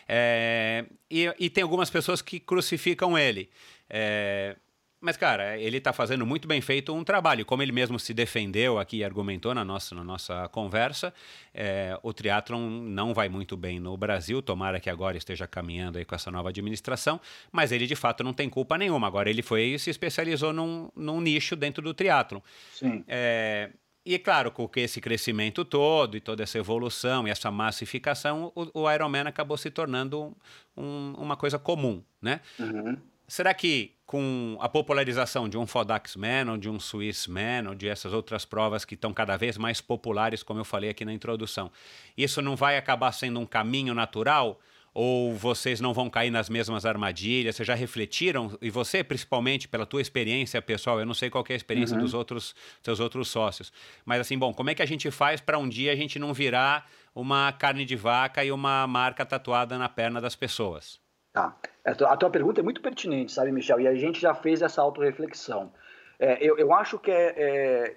[0.08, 3.50] É, e, e, tem algumas pessoas que crucificam ele.
[3.90, 4.58] É,
[5.04, 7.46] mas, cara, ele está fazendo muito bem feito um trabalho.
[7.46, 11.14] Como ele mesmo se defendeu aqui e argumentou na nossa, na nossa conversa,
[11.54, 14.42] é, o triatlon não vai muito bem no Brasil.
[14.42, 17.20] Tomara que agora esteja caminhando aí com essa nova administração.
[17.52, 19.06] Mas ele, de fato, não tem culpa nenhuma.
[19.06, 22.40] Agora ele foi e se especializou num, num nicho dentro do triatlon.
[22.72, 23.04] Sim.
[23.06, 23.72] É,
[24.06, 28.90] e claro, com esse crescimento todo e toda essa evolução e essa massificação, o, o
[28.90, 30.34] Ironman acabou se tornando
[30.78, 32.40] um, uma coisa comum, né?
[32.58, 32.98] Uhum.
[33.28, 37.76] Será que com a popularização de um Fodax Man ou de um Swiss Man ou
[37.76, 41.14] de essas outras provas que estão cada vez mais populares, como eu falei aqui na
[41.14, 41.72] introdução,
[42.18, 44.60] isso não vai acabar sendo um caminho natural
[44.94, 47.56] ou vocês não vão cair nas mesmas armadilhas?
[47.56, 48.56] Vocês já refletiram?
[48.62, 52.04] E você, principalmente, pela tua experiência pessoal, eu não sei qual é a experiência uhum.
[52.04, 53.74] dos outros seus outros sócios,
[54.06, 56.34] mas assim, bom, como é que a gente faz para um dia a gente não
[56.34, 61.03] virar uma carne de vaca e uma marca tatuada na perna das pessoas?
[61.34, 61.56] Tá.
[61.84, 63.82] A tua pergunta é muito pertinente, sabe, Michel?
[63.82, 65.74] E a gente já fez essa autorreflexão.
[66.20, 67.96] É, eu, eu acho que é, é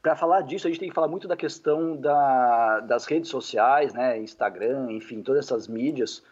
[0.00, 3.92] para falar disso, a gente tem que falar muito da questão da, das redes sociais,
[3.92, 6.22] né, Instagram, enfim, todas essas mídias,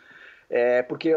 [0.49, 1.13] é, porque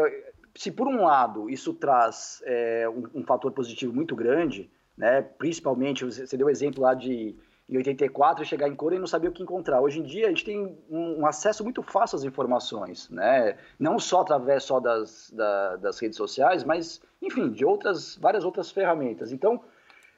[0.54, 6.04] se por um lado isso traz é, um, um, fator positivo muito grande, né, principalmente,
[6.04, 7.36] você deu o exemplo lá de
[7.70, 9.80] em 84 chegar em Cora e não saber o que encontrar.
[9.80, 14.22] Hoje em dia a gente tem um, acesso muito fácil às informações, né, não só
[14.22, 19.30] através só das, da, das redes sociais, mas, enfim, de outras, várias outras ferramentas.
[19.30, 19.62] Então,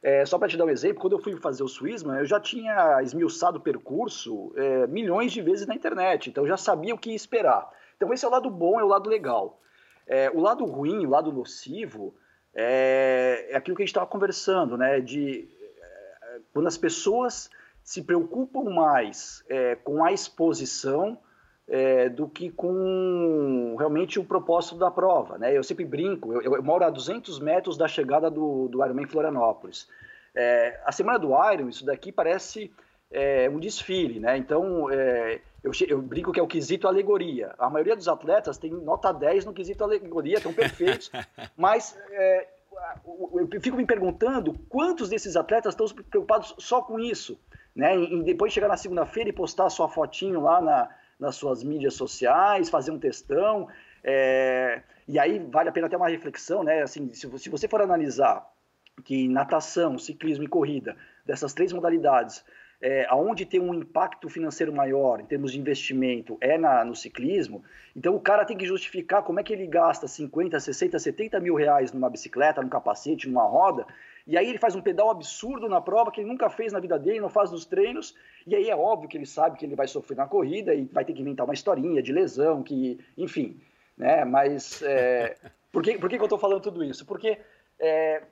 [0.02, 2.40] é, só para te dar um exemplo, quando eu fui fazer o Swissman, eu já
[2.40, 6.98] tinha esmiuçado o percurso é, milhões de vezes na internet, então eu já sabia o
[6.98, 7.70] que esperar.
[7.96, 9.60] Então esse é o lado bom, é o lado legal.
[10.06, 12.14] É, o lado ruim, o lado nocivo,
[12.54, 15.00] é, é aquilo que a gente estava conversando, né?
[15.00, 15.48] De
[16.52, 17.50] quando as pessoas
[17.82, 21.18] se preocupam mais é, com a exposição
[21.68, 25.38] é, do que com realmente o propósito da prova.
[25.38, 25.56] Né?
[25.56, 29.88] Eu sempre brinco, eu, eu moro a 200 metros da chegada do, do Ironman Florianópolis.
[30.34, 32.72] É, a semana do Iron, isso daqui parece
[33.10, 34.36] é, um desfile, né?
[34.38, 37.54] Então, é, eu, eu, brinco que é o quesito alegoria.
[37.58, 41.10] A maioria dos atletas tem nota 10 no quesito alegoria, estão perfeitos,
[41.56, 42.48] mas é,
[43.34, 47.38] eu fico me perguntando quantos desses atletas estão preocupados só com isso,
[47.74, 47.96] né?
[47.96, 50.88] E, depois chegar na segunda-feira e postar sua fotinho lá na,
[51.18, 53.68] nas suas mídias sociais, fazer um textão.
[54.04, 56.82] É, e aí vale a pena ter uma reflexão, né?
[56.82, 58.46] Assim, se, se você for analisar
[59.04, 62.44] que natação, ciclismo e corrida, dessas três modalidades,
[62.82, 67.62] é, aonde tem um impacto financeiro maior em termos de investimento é na, no ciclismo,
[67.94, 71.54] então o cara tem que justificar como é que ele gasta 50, 60, 70 mil
[71.54, 73.86] reais numa bicicleta, num capacete, numa roda,
[74.26, 76.98] e aí ele faz um pedal absurdo na prova que ele nunca fez na vida
[76.98, 79.86] dele, não faz nos treinos, e aí é óbvio que ele sabe que ele vai
[79.86, 83.60] sofrer na corrida e vai ter que inventar uma historinha de lesão, que, enfim,
[83.96, 84.24] né?
[84.24, 85.36] Mas é,
[85.70, 87.06] por, que, por que, que eu estou falando tudo isso?
[87.06, 87.38] Porque
[87.78, 88.22] é,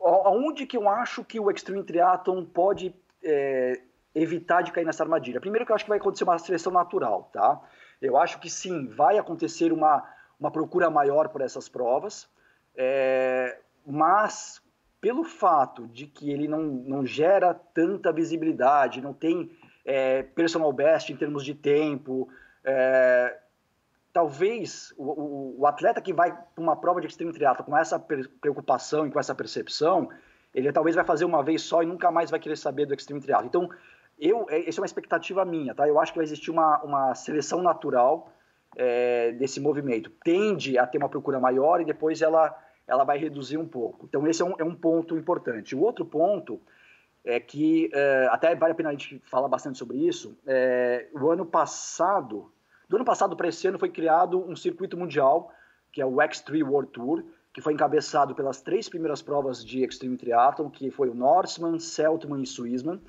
[0.00, 3.80] aonde que eu acho que o Extreme Triathlon pode é,
[4.14, 5.40] evitar de cair nessa armadilha?
[5.40, 7.60] Primeiro que eu acho que vai acontecer uma seleção natural, tá?
[8.00, 10.02] Eu acho que sim, vai acontecer uma,
[10.38, 12.28] uma procura maior por essas provas,
[12.76, 14.62] é, mas
[15.00, 19.50] pelo fato de que ele não, não gera tanta visibilidade, não tem
[19.84, 22.28] é, personal best em termos de tempo,
[22.62, 23.38] é,
[24.12, 27.98] talvez o, o, o, atleta que vai para uma prova de extreme triatlo com essa
[27.98, 30.10] preocupação e com essa percepção,
[30.54, 33.20] ele talvez vai fazer uma vez só e nunca mais vai querer saber do extreme
[33.20, 33.46] triatlo.
[33.46, 33.70] Então,
[34.20, 35.88] eu, é, essa é uma expectativa minha, tá?
[35.88, 38.32] Eu acho que vai existir uma, uma seleção natural
[38.76, 40.10] é, desse movimento.
[40.22, 42.56] Tende a ter uma procura maior e depois ela,
[42.86, 44.06] ela vai reduzir um pouco.
[44.06, 45.74] Então, esse é um, é um ponto importante.
[45.74, 46.60] O outro ponto
[47.24, 51.30] é que, é, até vale a pena a gente falar bastante sobre isso, é, o
[51.30, 52.50] ano passado,
[52.88, 55.52] do ano passado para esse ano foi criado um circuito mundial,
[55.92, 60.16] que é o X3 World Tour, que foi encabeçado pelas três primeiras provas de Extreme
[60.16, 63.00] Triathlon, que foi o Norseman, Seltman e Swissman.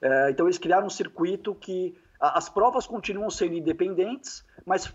[0.00, 4.92] É, então eles criaram um circuito que as provas continuam sendo independentes, mas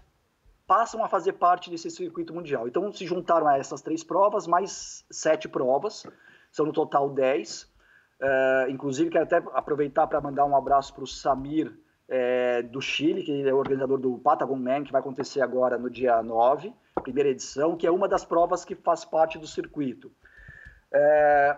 [0.68, 2.68] passam a fazer parte desse circuito mundial.
[2.68, 6.06] Então se juntaram a essas três provas mais sete provas,
[6.52, 7.70] são no total dez.
[8.22, 11.76] É, inclusive quero até aproveitar para mandar um abraço para o Samir
[12.08, 15.90] é, do Chile, que é o organizador do Patagon Man, que vai acontecer agora no
[15.90, 16.74] dia 9,
[17.04, 20.12] primeira edição, que é uma das provas que faz parte do circuito.
[20.94, 21.58] É,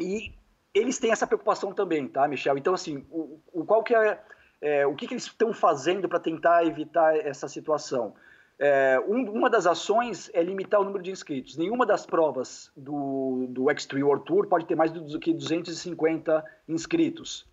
[0.00, 0.32] e
[0.74, 2.58] eles têm essa preocupação também, tá, Michel?
[2.58, 4.20] Então, assim, o, o qual que é,
[4.60, 8.14] é o que, que eles estão fazendo para tentar evitar essa situação?
[8.58, 11.56] É, um, uma das ações é limitar o número de inscritos.
[11.56, 17.46] Nenhuma das provas do, do X3 World Tour pode ter mais do que 250 inscritos.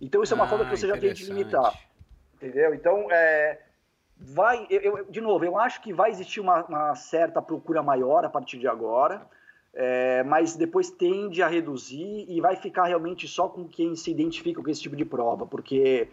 [0.00, 1.74] Então, isso é uma ah, forma que você já tem de limitar.
[2.34, 2.74] Entendeu?
[2.74, 3.60] Então, é,
[4.16, 4.66] vai.
[4.70, 8.28] Eu, eu, de novo, eu acho que vai existir uma, uma certa procura maior a
[8.28, 9.26] partir de agora.
[9.78, 14.62] É, mas depois tende a reduzir e vai ficar realmente só com quem se identifica
[14.62, 16.08] com esse tipo de prova, porque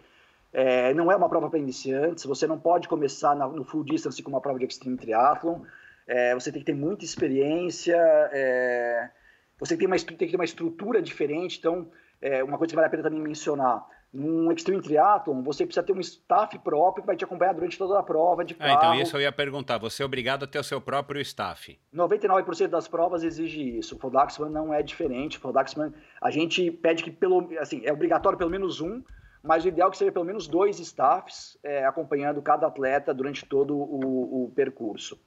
[0.52, 4.22] é, não é uma prova para iniciantes, você não pode começar na, no full distance
[4.22, 5.62] com uma prova de extreme triathlon,
[6.06, 7.96] é, você tem que ter muita experiência,
[8.34, 9.10] é,
[9.58, 11.88] você tem, uma, tem que ter uma estrutura diferente, então
[12.22, 15.92] é, uma coisa que vale a pena também mencionar, num Extreme Triathlon, você precisa ter
[15.92, 18.72] um staff próprio que vai te acompanhar durante toda a prova de carro.
[18.72, 21.80] Ah, então isso eu ia perguntar, você é obrigado a ter o seu próprio staff?
[21.94, 25.92] 99% das provas exige isso, o Fodaxman não é diferente, o Fodaxman,
[26.22, 29.02] a gente pede que, pelo, assim, é obrigatório pelo menos um,
[29.42, 33.44] mas o ideal é que seja pelo menos dois staffs é, acompanhando cada atleta durante
[33.44, 35.20] todo o, o percurso.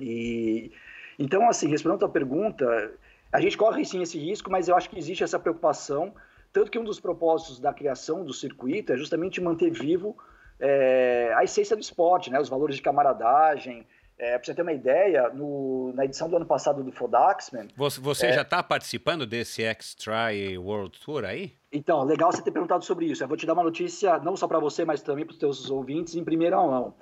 [0.00, 0.72] E,
[1.18, 2.94] então, assim, respondendo a tua pergunta,
[3.30, 6.14] a gente corre sim esse risco, mas eu acho que existe essa preocupação
[6.52, 10.16] tanto que um dos propósitos da criação do circuito é justamente manter vivo
[10.60, 12.40] é, a essência do esporte, né?
[12.40, 13.86] os valores de camaradagem.
[14.18, 17.66] É, para você ter uma ideia, no, na edição do ano passado do Fodaxman...
[17.76, 21.56] Você, você é, já está participando desse X-Try World Tour aí?
[21.72, 23.24] Então, legal você ter perguntado sobre isso.
[23.24, 25.68] Eu vou te dar uma notícia, não só para você, mas também para os teus
[25.70, 26.94] ouvintes, em primeira mão.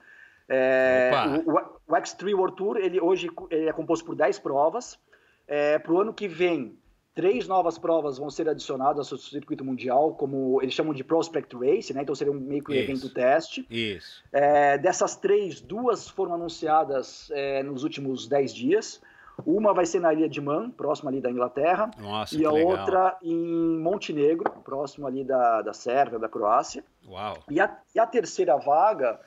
[0.48, 1.10] É,
[1.44, 4.98] o, o, X3 World Tour, ele hoje ele é composto por 10 provas.
[5.46, 6.78] É, para o ano que vem,
[7.14, 11.92] Três novas provas vão ser adicionadas ao circuito mundial, como eles chamam de Prospect Race,
[11.92, 12.02] né?
[12.02, 13.66] Então seria um meio que um evento teste.
[13.68, 14.22] Isso.
[14.32, 19.00] É, dessas três, duas foram anunciadas é, nos últimos dez dias.
[19.44, 21.90] Uma vai ser na Ilha de Man, próximo ali da Inglaterra.
[21.98, 22.70] Nossa, e a legal.
[22.70, 26.84] outra em Montenegro, próximo ali da, da Sérvia, da Croácia.
[27.08, 27.38] Uau.
[27.50, 29.20] E a, e a terceira vaga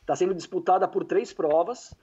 [0.00, 1.94] está sendo disputada por três provas.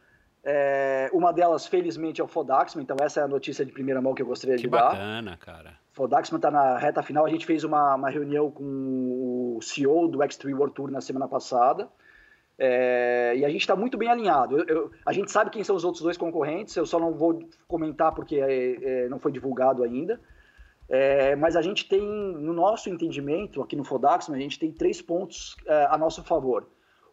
[0.50, 4.14] É, uma delas, felizmente, é o Fodaxman, então essa é a notícia de primeira mão
[4.14, 4.92] que eu gostaria que de dar.
[4.92, 5.74] Que bacana, cara.
[5.92, 7.26] Fodaxman está na reta final.
[7.26, 8.64] A gente fez uma, uma reunião com
[9.58, 11.90] o CEO do X3 World Tour na semana passada.
[12.58, 14.58] É, e a gente está muito bem alinhado.
[14.58, 17.46] Eu, eu, a gente sabe quem são os outros dois concorrentes, eu só não vou
[17.68, 20.18] comentar porque é, é, não foi divulgado ainda.
[20.88, 25.02] É, mas a gente tem, no nosso entendimento, aqui no Fodaxman, a gente tem três
[25.02, 26.66] pontos é, a nosso favor.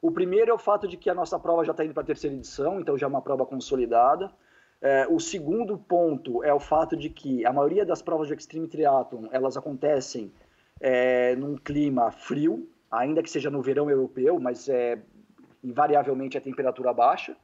[0.05, 2.06] O primeiro é o fato de que a nossa prova já está indo para a
[2.06, 4.31] terceira edição, então já é uma prova consolidada.
[4.78, 8.68] É, o segundo ponto é o fato de que a maioria das provas de Extreme
[8.68, 10.31] Triathlon, elas acontecem
[10.78, 14.98] é, num clima frio, ainda que seja no verão europeu, mas é,
[15.62, 17.35] invariavelmente a temperatura baixa.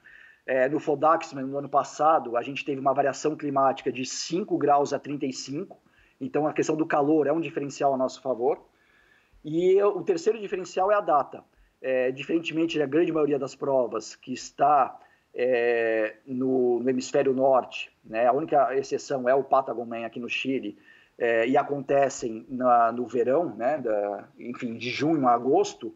[0.44, 4.92] É, no Fodaxman, no ano passado, a gente teve uma variação climática de 5 graus
[4.92, 5.78] a 35,
[6.20, 8.60] então a questão do calor é um diferencial a nosso favor.
[9.42, 11.42] E o terceiro diferencial é a data.
[11.82, 14.98] É, diferentemente da grande maioria das provas que está
[15.34, 20.76] é, no, no, hemisfério norte, né, a única exceção é o Patagonia aqui no Chile,
[21.18, 25.94] é, e acontecem na, no verão, né, da, enfim, de junho a agosto,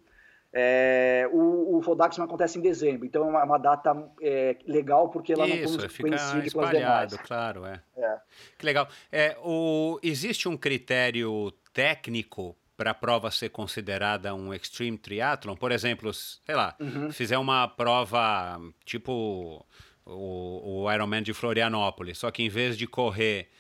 [0.56, 3.93] é, o, o Fodaxman acontece em dezembro, então é uma, uma data
[4.23, 7.16] é, legal porque ela Isso, não coincide com as demais.
[7.16, 7.81] claro, é.
[7.97, 8.19] é.
[8.56, 8.86] Que legal.
[9.11, 15.55] É, o, existe um critério técnico para a prova ser considerada um extreme triathlon?
[15.55, 17.10] Por exemplo, sei lá, uhum.
[17.10, 19.64] fizer uma prova tipo
[20.05, 23.51] o, o Ironman de Florianópolis, só que em vez de correr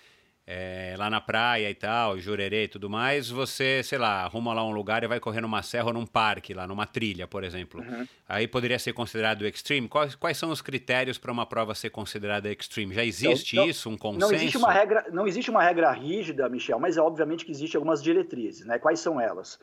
[0.46, 4.62] é, lá na praia e tal, Jurerê e tudo mais, você, sei lá, arruma lá
[4.62, 7.80] um lugar e vai correr numa serra ou num parque, lá numa trilha, por exemplo.
[7.80, 8.06] Uhum.
[8.28, 9.88] Aí poderia ser considerado extreme.
[9.88, 12.94] Quais, quais são os critérios para uma prova ser considerada extreme?
[12.94, 14.26] Já existe então, isso, um consenso?
[14.26, 17.78] Não existe uma regra, não existe uma regra rígida, Michel, mas é obviamente que existem
[17.78, 18.78] algumas diretrizes, né?
[18.78, 19.58] Quais são elas?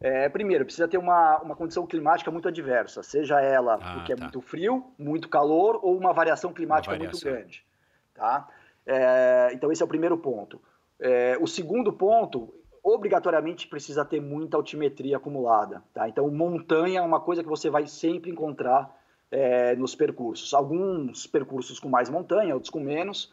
[0.00, 4.16] É, primeiro, precisa ter uma, uma condição climática muito adversa, seja ela ah, porque é
[4.16, 4.22] tá.
[4.22, 7.30] é muito frio, muito calor ou uma variação climática uma variação.
[7.30, 7.64] muito grande.
[8.12, 8.48] Tá?
[8.86, 10.60] É, então, esse é o primeiro ponto.
[11.00, 15.82] É, o segundo ponto, obrigatoriamente precisa ter muita altimetria acumulada.
[15.94, 16.08] Tá?
[16.08, 18.94] Então, montanha é uma coisa que você vai sempre encontrar
[19.30, 20.52] é, nos percursos.
[20.52, 23.32] Alguns percursos com mais montanha, outros com menos,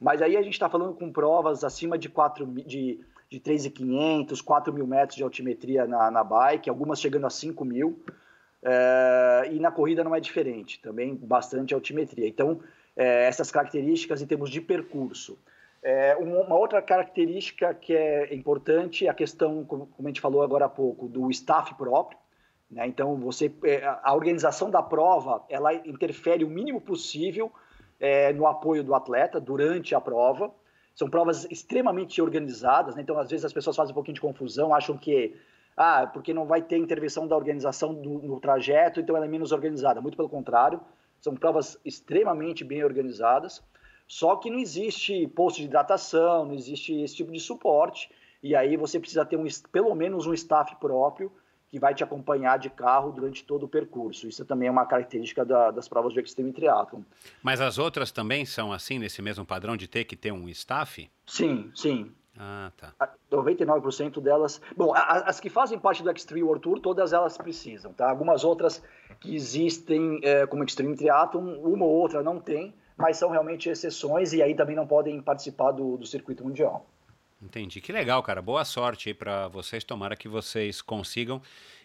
[0.00, 4.72] mas aí a gente está falando com provas acima de, 4, de, de 3.500, 4
[4.72, 8.02] mil metros de altimetria na, na bike, algumas chegando a 5 mil.
[8.64, 12.28] É, e na corrida não é diferente, também bastante altimetria.
[12.28, 12.60] Então,
[12.96, 15.38] é, essas características em termos de percurso.
[15.82, 20.66] É, uma outra característica que é importante é a questão, como a gente falou agora
[20.66, 22.18] há pouco, do staff próprio.
[22.70, 22.86] Né?
[22.86, 27.50] Então, você, é, a organização da prova ela interfere o mínimo possível
[27.98, 30.52] é, no apoio do atleta durante a prova.
[30.94, 33.02] São provas extremamente organizadas, né?
[33.02, 35.34] então às vezes as pessoas fazem um pouquinho de confusão, acham que
[35.76, 39.52] ah, porque não vai ter intervenção da organização do, no trajeto, então ela é menos
[39.52, 40.00] organizada.
[40.00, 40.80] Muito pelo contrário,
[41.22, 43.62] são provas extremamente bem organizadas,
[44.06, 48.10] só que não existe posto de hidratação, não existe esse tipo de suporte,
[48.42, 51.32] e aí você precisa ter um, pelo menos um staff próprio
[51.70, 54.28] que vai te acompanhar de carro durante todo o percurso.
[54.28, 57.00] Isso também é uma característica da, das provas de Extreme Triathlon.
[57.42, 61.08] Mas as outras também são assim, nesse mesmo padrão de ter que ter um staff?
[61.26, 62.12] Sim, sim.
[62.38, 62.94] Ah, tá.
[63.30, 64.60] 99% delas.
[64.76, 68.08] Bom, as que fazem parte do Extreme World Tour, todas elas precisam, tá?
[68.08, 68.82] Algumas outras
[69.20, 74.32] que existem é, como Extreme Triathlon, uma ou outra não tem, mas são realmente exceções
[74.32, 76.86] e aí também não podem participar do, do circuito mundial.
[77.42, 77.80] Entendi.
[77.80, 78.40] Que legal, cara.
[78.40, 79.82] Boa sorte aí para vocês.
[79.82, 81.42] Tomara que vocês consigam.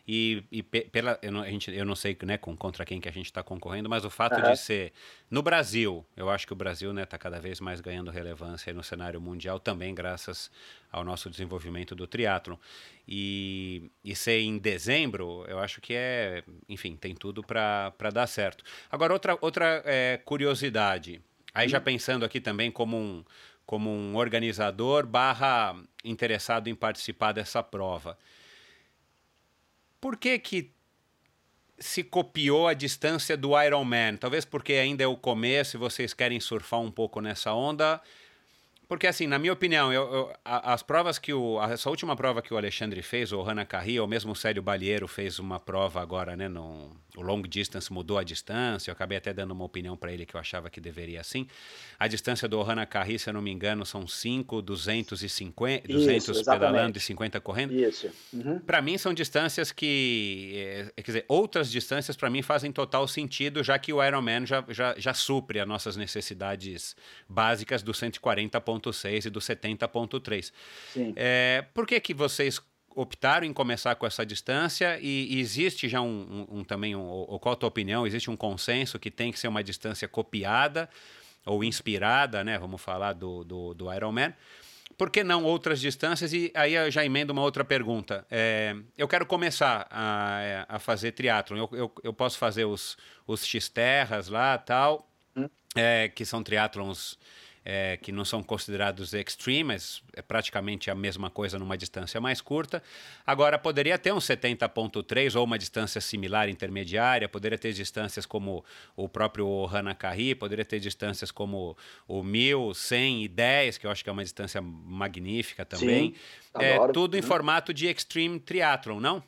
[0.07, 3.09] E, e pela, eu não, a gente, eu não sei né, com, contra quem que
[3.09, 4.53] a gente está concorrendo, mas o fato uhum.
[4.53, 4.93] de ser
[5.29, 8.81] no Brasil, eu acho que o Brasil está né, cada vez mais ganhando relevância no
[8.81, 10.49] cenário mundial, também graças
[10.89, 12.57] ao nosso desenvolvimento do triatlo
[13.05, 18.63] E, e ser em dezembro, eu acho que é, enfim, tem tudo para dar certo.
[18.89, 21.19] Agora, outra, outra é, curiosidade,
[21.53, 23.25] aí já pensando aqui também como um,
[23.65, 28.17] como um organizador barra interessado em participar dessa prova.
[29.99, 30.71] Por que que
[31.79, 34.17] se copiou a distância do Ironman?
[34.17, 38.01] Talvez porque ainda é o começo e vocês querem surfar um pouco nessa onda.
[38.87, 41.61] Porque, assim, na minha opinião, eu, eu, as provas que o.
[41.61, 45.07] Essa última prova que o Alexandre fez, o Hanna Carri, ou mesmo o Célio Balheiro
[45.09, 46.47] fez uma prova agora, né?
[46.47, 48.89] No, o long distance mudou a distância.
[48.89, 51.47] Eu acabei até dando uma opinião para ele que eu achava que deveria assim.
[51.99, 56.45] A distância do Hanna Carri, se eu não me engano, são 5, 250, 200 Isso,
[56.45, 57.73] pedalando e 50 correndo.
[57.73, 58.09] Isso.
[58.33, 58.59] Uhum.
[58.59, 60.53] Para mim, são distâncias que.
[60.55, 64.63] É, quer dizer, outras distâncias para mim fazem total sentido, já que o Ironman já,
[64.69, 66.95] já, já supre as nossas necessidades
[67.27, 70.51] básicas do 140 70.6 e do 70.3.
[71.15, 72.61] É, por que, que vocês
[72.97, 77.05] optaram em começar com essa distância e, e existe já um, um, um também, um,
[77.05, 80.89] ou qual a tua opinião, existe um consenso que tem que ser uma distância copiada
[81.45, 84.33] ou inspirada, né, vamos falar do, do, do Ironman,
[84.97, 86.33] por que não outras distâncias?
[86.33, 88.25] E aí eu já emendo uma outra pergunta.
[88.31, 91.57] É, eu quero começar a, a fazer triatlon.
[91.57, 92.97] Eu, eu, eu, posso fazer os,
[93.27, 95.47] os X-terras lá tal, hum.
[95.75, 97.15] é, que são triatlons
[97.69, 102.39] é, que não são considerados extreme, mas é praticamente a mesma coisa numa distância mais
[102.39, 102.81] curta.
[103.25, 108.63] Agora, poderia ter um 70.3 ou uma distância similar intermediária, poderia ter distâncias como
[108.95, 111.75] o próprio Hanakari, poderia ter distâncias como
[112.07, 116.13] o 1000, 100 e 10, que eu acho que é uma distância magnífica também.
[116.13, 117.27] Sim, é, tudo em uhum.
[117.27, 119.21] formato de extreme triathlon, não?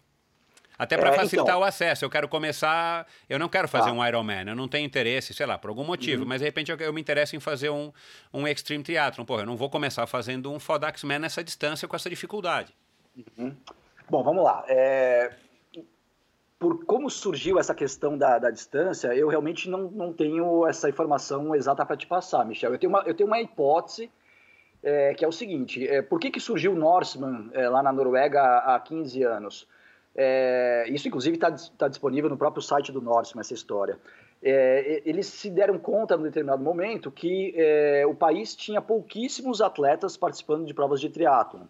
[0.80, 2.06] Até para é, facilitar então, o acesso.
[2.06, 3.06] Eu quero começar.
[3.30, 3.94] Eu não quero fazer tá.
[3.94, 6.30] um Ironman, eu não tenho interesse, sei lá, por algum motivo, uhum.
[6.30, 7.92] mas de repente eu, eu, me interesso em fazer um,
[8.34, 9.26] um Extreme Triathlon.
[9.26, 12.74] Pô, eu não vou começar fazendo um Fodax Man nessa distância com essa dificuldade.
[13.38, 13.54] Uhum.
[14.10, 14.64] Bom, vamos lá.
[14.70, 15.34] É...
[16.58, 21.54] Por como surgiu essa questão da, da distância, eu realmente não, não tenho essa informação
[21.54, 22.72] exata para te passar, Michel.
[22.72, 24.10] Eu tenho uma, eu tenho uma hipótese
[24.82, 27.92] é, que é o seguinte: é, por que, que surgiu o Norseman é, lá na
[27.92, 29.68] Noruega há, há 15 anos?
[30.22, 33.98] É, isso, inclusive, está tá disponível no próprio site do Norseman, essa história.
[34.44, 40.18] É, eles se deram conta, num determinado momento, que é, o país tinha pouquíssimos atletas
[40.18, 41.64] participando de provas de triatlon,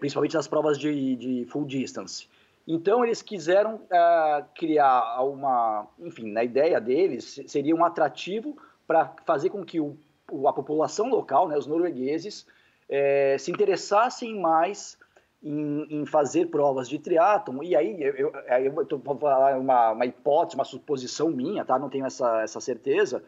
[0.00, 2.26] principalmente nas provas de, de, full distance.
[2.66, 5.86] Então, eles quiseram uh, criar uma...
[5.98, 8.56] Enfim, na ideia deles, seria um atrativo
[8.86, 9.96] para fazer com que o
[10.46, 12.46] a população local, né, os noruegueses,
[12.86, 14.97] é, se interessassem mais
[15.42, 17.62] em, em, fazer provas de triatlon.
[17.62, 18.32] E aí, eu,
[18.72, 21.78] vou falar uma, uma, hipótese, uma suposição minha, tá?
[21.78, 23.22] não tenho essa, essa certeza.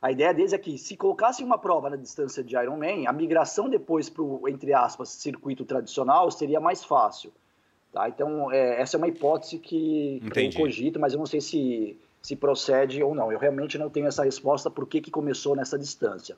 [0.00, 3.70] A ideia deles é que se colocassem uma prova na distância de Ironman, a migração
[3.70, 7.32] depois para o, entre aspas, circuito tradicional seria mais fácil.
[7.92, 8.08] Tá?
[8.08, 10.56] Então, é, essa é uma hipótese que Entendi.
[10.56, 13.30] eu cogito, mas eu não sei se se procede ou não.
[13.30, 16.36] Eu realmente não tenho essa resposta por que, que começou nessa distância.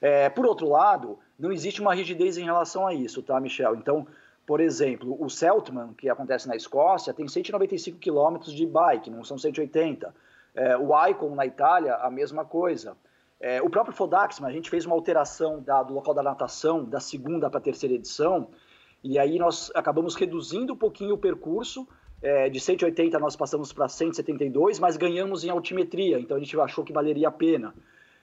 [0.00, 3.76] É, por outro lado, não existe uma rigidez em relação a isso, tá, Michel?
[3.76, 4.04] Então,
[4.46, 9.38] por exemplo, o Celtman, que acontece na Escócia, tem 195 quilômetros de bike, não são
[9.38, 10.14] 180.
[10.54, 12.96] É, o Icon, na Itália, a mesma coisa.
[13.40, 17.00] É, o próprio Fodaxman, a gente fez uma alteração da, do local da natação, da
[17.00, 18.48] segunda para a terceira edição,
[19.02, 21.88] e aí nós acabamos reduzindo um pouquinho o percurso,
[22.22, 26.84] é, de 180 nós passamos para 172, mas ganhamos em altimetria, então a gente achou
[26.84, 27.74] que valeria a pena.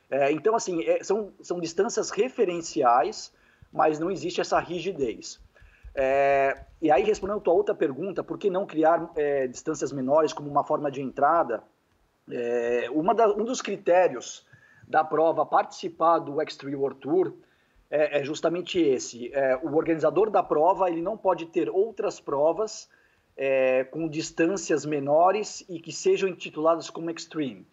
[0.09, 3.33] É, então, assim, é, são, são distâncias referenciais,
[3.73, 5.39] mas não existe essa rigidez.
[5.95, 10.33] É, e aí, respondendo a tua outra pergunta, por que não criar é, distâncias menores
[10.33, 11.63] como uma forma de entrada?
[12.31, 14.45] É, uma da, um dos critérios
[14.87, 17.33] da prova participar do Extreme World Tour
[17.89, 19.31] é, justamente esse.
[19.63, 22.87] o organizador da prova ele não pode ter outras provas
[23.39, 27.65] é, com distâncias menores e que sejam intituladas como extreme.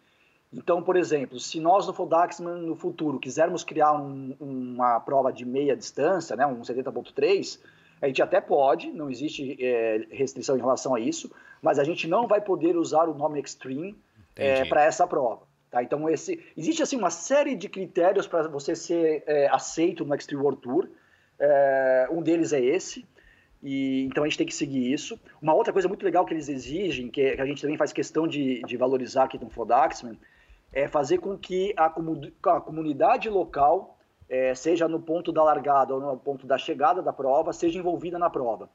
[0.51, 5.43] Então, por exemplo, se nós no Fodaxman no futuro quisermos criar um, uma prova de
[5.43, 7.59] meia distância, né, um 70.3,
[8.01, 12.07] a gente até pode, não existe é, restrição em relação a isso, mas a gente
[12.07, 13.95] não vai poder usar o nome extreme
[14.35, 15.41] é, para essa prova.
[15.69, 15.83] Tá?
[15.83, 20.43] Então, esse, existe assim uma série de critérios para você ser é, aceito no Extreme
[20.43, 20.87] World Tour.
[21.39, 23.05] É, um deles é esse.
[23.61, 25.19] E, então a gente tem que seguir isso.
[25.41, 28.61] Uma outra coisa muito legal que eles exigem, que a gente também faz questão de,
[28.61, 30.17] de valorizar aqui no Fodaxman,
[30.71, 33.96] é fazer com que a, a comunidade local,
[34.29, 38.19] é, seja no ponto da largada ou no ponto da chegada da prova, seja envolvida
[38.19, 38.69] na prova.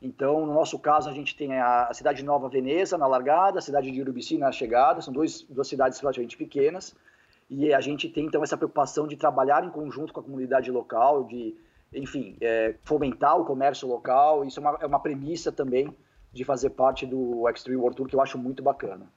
[0.00, 3.62] Então, no nosso caso, a gente tem a cidade de Nova Veneza na largada, a
[3.62, 6.94] cidade de Urubici na chegada, são dois, duas cidades relativamente pequenas,
[7.50, 11.24] e a gente tem então essa preocupação de trabalhar em conjunto com a comunidade local,
[11.24, 11.56] de
[11.92, 14.44] enfim, é, fomentar o comércio local.
[14.44, 15.92] Isso é uma, é uma premissa também
[16.32, 19.10] de fazer parte do Extreme World Tour que eu acho muito bacana.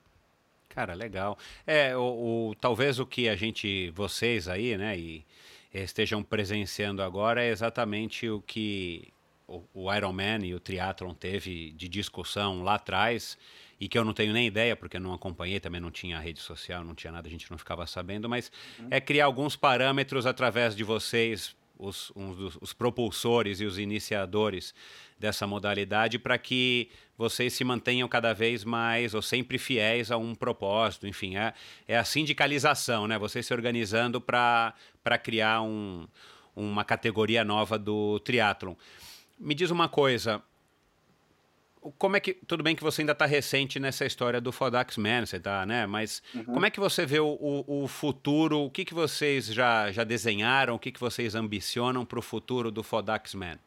[0.69, 1.37] Cara, legal.
[1.67, 5.25] É, o, o, talvez o que a gente, vocês aí, né, e
[5.73, 9.13] estejam presenciando agora é exatamente o que
[9.47, 13.37] o, o Ironman e o Triathlon teve de discussão lá atrás
[13.79, 16.83] e que eu não tenho nem ideia, porque não acompanhei, também não tinha rede social,
[16.83, 18.87] não tinha nada, a gente não ficava sabendo, mas uhum.
[18.91, 22.29] é criar alguns parâmetros através de vocês os, um
[22.61, 24.73] os propulsores e os iniciadores
[25.21, 30.33] dessa modalidade para que vocês se mantenham cada vez mais ou sempre fiéis a um
[30.33, 31.07] propósito.
[31.07, 31.53] Enfim, é,
[31.87, 33.17] é a sindicalização, né?
[33.17, 34.73] Vocês se organizando para
[35.23, 36.07] criar um,
[36.55, 38.73] uma categoria nova do triatlon.
[39.39, 40.41] Me diz uma coisa,
[41.97, 42.33] como é que.
[42.33, 45.85] Tudo bem que você ainda está recente nessa história do Fodax Man, você tá, né?
[45.85, 46.43] Mas uhum.
[46.45, 48.59] como é que você vê o, o, o, futuro?
[48.59, 50.75] O que, que vocês já, já desenharam?
[50.75, 53.59] O que, que vocês ambicionam para o futuro do Fodax Man?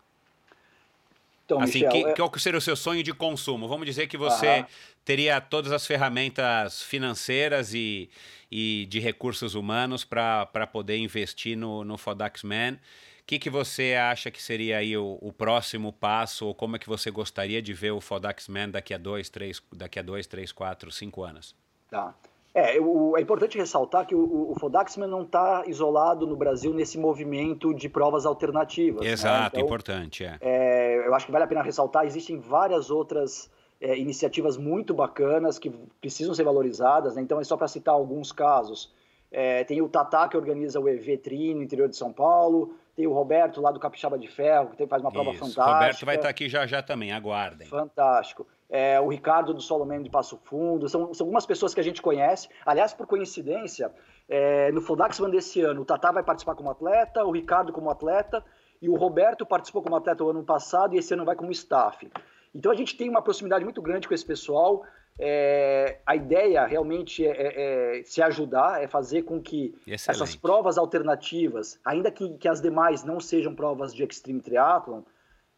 [1.45, 2.15] Então, assim, Michel, que, é...
[2.15, 3.69] qual seria o seu sonho de consumo?
[3.69, 4.67] Vamos dizer que você uhum.
[5.05, 8.09] teria todas as ferramentas financeiras e,
[8.51, 12.79] e de recursos humanos para poder investir no, no Fodax Man.
[13.21, 16.79] O que, que você acha que seria aí o, o, próximo passo, ou como é
[16.79, 20.27] que você gostaria de ver o Fodax Man daqui a dois, três, daqui a dois,
[20.27, 21.55] três, quatro, cinco anos?
[21.91, 22.15] Tá.
[22.55, 26.97] É, o, é importante ressaltar que o, o Fodaxman não está isolado no Brasil nesse
[26.97, 29.05] movimento de provas alternativas.
[29.05, 29.11] Né?
[29.11, 29.49] Exato, né?
[29.49, 30.25] então, importante.
[30.25, 30.39] É.
[30.41, 33.51] É, eu acho que vale a pena ressaltar, existem várias outras
[33.81, 35.69] é, iniciativas muito bacanas que
[36.01, 37.23] precisam ser valorizadas, né?
[37.23, 38.95] então é só para citar alguns casos.
[39.33, 43.05] É, tem o Tatá, que organiza o EV Tri no interior de São Paulo, tem
[43.05, 45.21] o Roberto lá do Capixaba de Ferro, que faz uma Isso.
[45.21, 45.75] prova fantástica.
[45.75, 47.67] Roberto vai estar aqui já já também, aguardem.
[47.67, 48.47] Fantástico.
[48.69, 52.01] É, o Ricardo do Solomeno de Passo Fundo, são, são algumas pessoas que a gente
[52.01, 52.49] conhece.
[52.65, 53.93] Aliás, por coincidência,
[54.29, 58.45] é, no Fodaxman desse ano, o Tatá vai participar como atleta, o Ricardo como atleta,
[58.81, 62.11] e o Roberto participou como atleta o ano passado e esse ano vai como staff.
[62.55, 64.85] Então a gente tem uma proximidade muito grande com esse pessoal.
[65.19, 70.11] É, a ideia realmente é, é, é, se ajudar, é fazer com que Excelente.
[70.11, 75.03] essas provas alternativas, ainda que, que, as demais não sejam provas de extreme triathlon,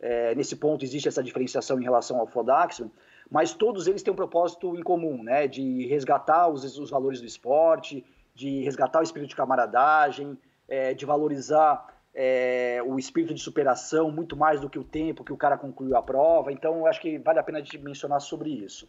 [0.00, 2.90] é, nesse ponto existe essa diferenciação em relação ao Fodaxman,
[3.30, 7.26] mas todos eles têm um propósito em comum, né, de resgatar os, os valores do
[7.26, 8.04] esporte,
[8.34, 14.36] de resgatar o espírito de camaradagem, é, de valorizar é, o espírito de superação muito
[14.36, 16.52] mais do que o tempo que o cara concluiu a prova.
[16.52, 18.88] Então, acho que vale a pena gente mencionar sobre isso.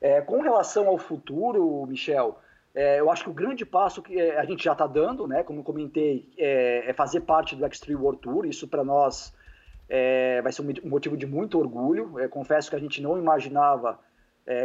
[0.00, 2.38] É, com relação ao futuro, Michel,
[2.74, 5.42] é, eu acho que o grande passo que é, a gente já está dando, né,
[5.42, 8.46] como comentei, é, é, fazer parte do Extreme World Tour.
[8.46, 9.32] Isso para nós
[9.94, 12.18] é, vai ser um motivo de muito orgulho.
[12.18, 13.98] É, confesso que a gente não imaginava,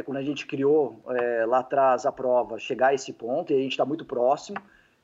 [0.03, 1.01] quando a gente criou
[1.47, 4.57] lá atrás a prova, chegar a esse ponto, e a gente está muito próximo.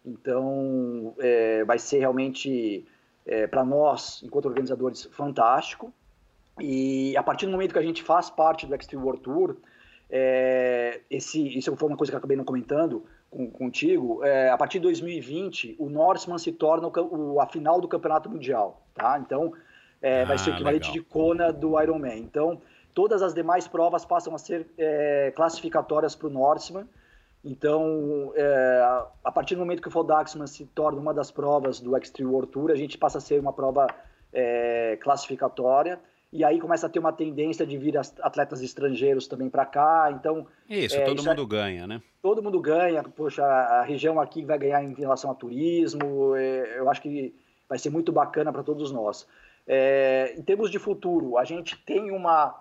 [0.06, 1.16] Então,
[1.66, 2.86] vai ser realmente,
[3.50, 5.94] para nós, enquanto organizadores, fantástico.
[6.60, 9.56] E a partir do momento que a gente faz parte do Extreme World Tour,
[10.10, 14.24] é, esse, isso foi uma coisa que eu acabei não comentando com, contigo.
[14.24, 18.30] É, a partir de 2020, o Norseman se torna o, o, a final do Campeonato
[18.30, 19.20] Mundial, tá?
[19.20, 19.54] Então,
[20.02, 21.04] é, ah, vai ser o equivalente legal.
[21.04, 22.20] de Kona do Ironman.
[22.20, 22.62] Então,
[22.94, 26.88] todas as demais provas passam a ser é, classificatórias para o Norseman.
[27.44, 31.96] Então, é, a partir do momento que o Fodaxman se torna uma das provas do
[31.96, 33.88] Extreme World Tour, a gente passa a ser uma prova
[34.34, 36.00] é, classificatória
[36.36, 40.10] e aí começa a ter uma tendência de vir atletas estrangeiros também para cá.
[40.12, 42.02] Então isso, é, todo isso é mundo ganha, né?
[42.22, 43.04] Todo mundo ganha.
[43.04, 46.36] Poxa, a região aqui vai ganhar em relação a turismo.
[46.36, 47.34] É, eu acho que
[47.70, 49.26] vai ser muito bacana para todos nós.
[49.68, 52.60] É, em termos de futuro, a gente tem uma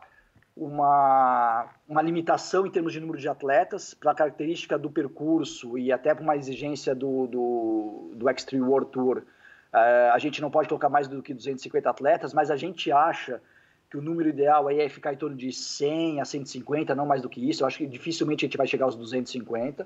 [0.57, 6.15] uma, uma limitação em termos de número de atletas, pela característica do percurso e até
[6.15, 9.19] por uma exigência do, do, do Extreme World Tour.
[9.19, 13.43] Uh, a gente não pode colocar mais do que 250 atletas, mas a gente acha
[13.91, 17.23] que o número ideal aí é ficar em torno de 100 a 150, não mais
[17.23, 17.65] do que isso.
[17.65, 19.85] Eu acho que dificilmente a gente vai chegar aos 250.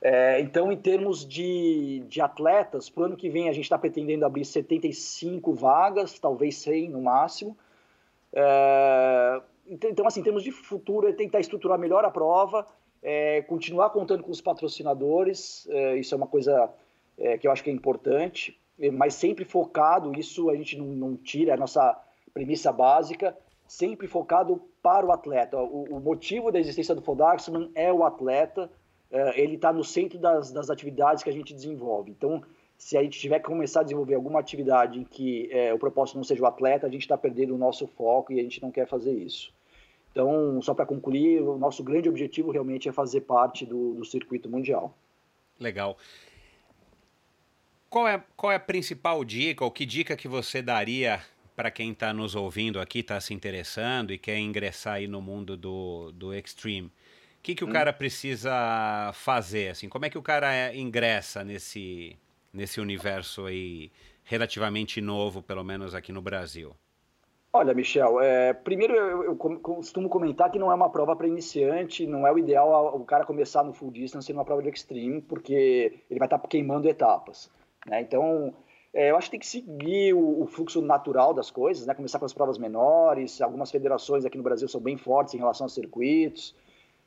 [0.00, 3.76] É, então, em termos de, de atletas, para o ano que vem a gente está
[3.76, 7.56] pretendendo abrir 75 vagas, talvez 100 no máximo.
[8.32, 12.66] É, então, assim, em termos de futuro, é tentar estruturar melhor a prova,
[13.02, 16.70] é, continuar contando com os patrocinadores, é, isso é uma coisa
[17.18, 18.58] é, que eu acho que é importante,
[18.92, 22.00] mas sempre focado, isso a gente não, não tira, é a nossa
[22.32, 25.58] premissa básica, sempre focado para o atleta.
[25.58, 28.70] O, o motivo da existência do Fodaxman é o atleta,
[29.36, 32.10] ele está no centro das, das atividades que a gente desenvolve.
[32.10, 32.42] Então,
[32.76, 36.16] se a gente tiver que começar a desenvolver alguma atividade em que é, o propósito
[36.16, 38.70] não seja o atleta, a gente está perdendo o nosso foco e a gente não
[38.70, 39.52] quer fazer isso.
[40.12, 44.48] Então, só para concluir, o nosso grande objetivo realmente é fazer parte do, do circuito
[44.48, 44.96] mundial.
[45.58, 45.96] Legal.
[47.90, 51.20] Qual é, qual é a principal dica, ou que dica que você daria
[51.56, 55.56] para quem está nos ouvindo aqui, está se interessando e quer ingressar aí no mundo
[55.56, 56.92] do, do Extreme,
[57.38, 57.72] o que, que o hum.
[57.72, 59.70] cara precisa fazer?
[59.70, 62.16] Assim, como é que o cara é, ingressa nesse,
[62.52, 63.90] nesse universo aí
[64.24, 66.74] relativamente novo, pelo menos aqui no Brasil?
[67.50, 72.06] Olha, Michel, é, primeiro eu, eu, costumo comentar que não é uma prova para iniciante,
[72.06, 76.02] não é o ideal o cara começar no full distance numa prova de extreme, porque
[76.10, 77.50] ele vai estar tá queimando etapas.
[77.86, 78.02] Né?
[78.02, 78.54] Então,
[78.92, 81.94] é, eu acho que tem que seguir o, o, fluxo natural das coisas, né?
[81.94, 83.40] Começar com as provas menores.
[83.40, 86.54] Algumas federações aqui no Brasil são bem fortes em relação aos circuitos.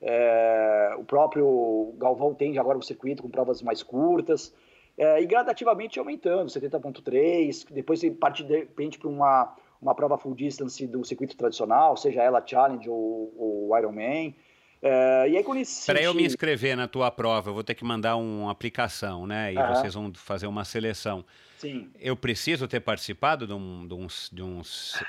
[0.01, 4.53] É, o próprio Galvão tem agora um circuito com provas mais curtas.
[4.97, 10.35] É, e gradativamente aumentando, 70.3, depois você parte de repente para uma, uma prova full
[10.35, 14.35] distance do circuito tradicional, seja ela Challenge ou, ou Ironman.
[14.81, 17.85] É, e aí quando Para eu me inscrever na tua prova, eu vou ter que
[17.85, 19.53] mandar uma aplicação, né?
[19.53, 19.67] E uhum.
[19.75, 21.23] vocês vão fazer uma seleção.
[21.59, 21.91] Sim.
[21.99, 24.61] Eu preciso ter participado de um, de um, de um,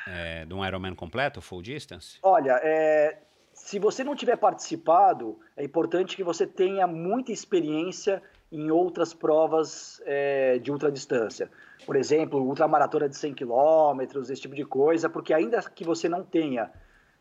[0.06, 2.18] é, de um Ironman completo, full distance?
[2.22, 3.18] Olha, é,
[3.64, 8.20] se você não tiver participado, é importante que você tenha muita experiência
[8.50, 11.48] em outras provas é, de ultradistância.
[11.86, 16.24] Por exemplo, ultramaratona de 100 km, esse tipo de coisa, porque ainda que você não
[16.24, 16.72] tenha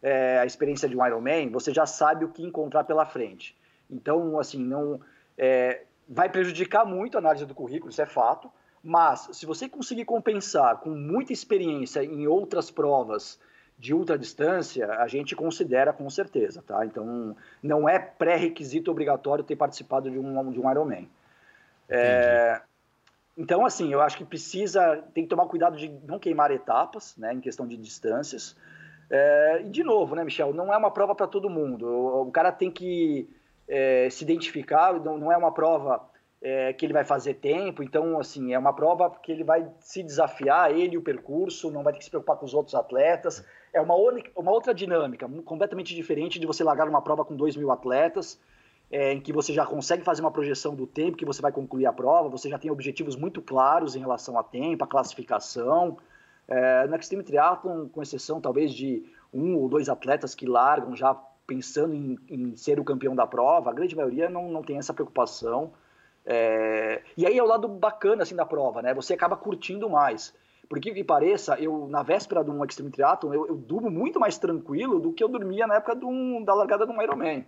[0.02, 3.56] é, a experiência de um Ironman, você já sabe o que encontrar pela frente.
[3.88, 5.00] Então, assim, não
[5.38, 8.52] é, vai prejudicar muito a análise do currículo, isso é fato,
[8.84, 13.40] mas se você conseguir compensar com muita experiência em outras provas
[13.82, 16.86] de ultradistância, a gente considera com certeza, tá?
[16.86, 21.10] Então, não é pré-requisito obrigatório ter participado de um, de um Ironman.
[21.90, 22.62] É,
[23.36, 27.34] então, assim, eu acho que precisa, tem que tomar cuidado de não queimar etapas, né,
[27.34, 28.56] em questão de distâncias.
[29.10, 31.88] É, e, de novo, né, Michel, não é uma prova para todo mundo.
[31.88, 33.28] O, o, cara tem que
[33.68, 36.08] é, se identificar, não, não é uma prova
[36.40, 37.82] é, que ele vai fazer tempo.
[37.82, 41.94] Então, assim, é uma prova que ele vai se desafiar, ele o percurso, não vai
[41.94, 43.44] ter que se preocupar com os outros atletas.
[43.74, 43.96] É uma,
[44.36, 48.40] uma outra dinâmica, completamente diferente de você largar uma prova com 2 mil atletas,
[48.92, 51.86] é, em que você já consegue fazer uma projeção do tempo que você vai concluir
[51.86, 55.98] a prova, você já tem objetivos muito claros em relação a tempo, a classificação.
[56.48, 61.14] É, no Extreme Triathlon, com exceção talvez de um ou dois atletas que largam já
[61.48, 64.94] pensando em, em ser o campeão da prova, a grande maioria não, não tem essa
[64.94, 65.72] preocupação.
[66.26, 68.94] É, e aí é o lado bacana assim da prova, né?
[68.94, 70.34] Você acaba curtindo mais.
[70.72, 74.22] Por que que pareça, eu na véspera de um Extreme Triathlon, eu, eu durmo muito
[74.22, 77.46] mais tranquilo do que eu dormia na época um, da largada de um Ironman.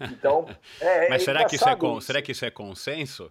[0.00, 0.46] Então,
[0.80, 2.00] é, Mas é será, que isso é con...
[2.00, 3.30] será que isso é consenso?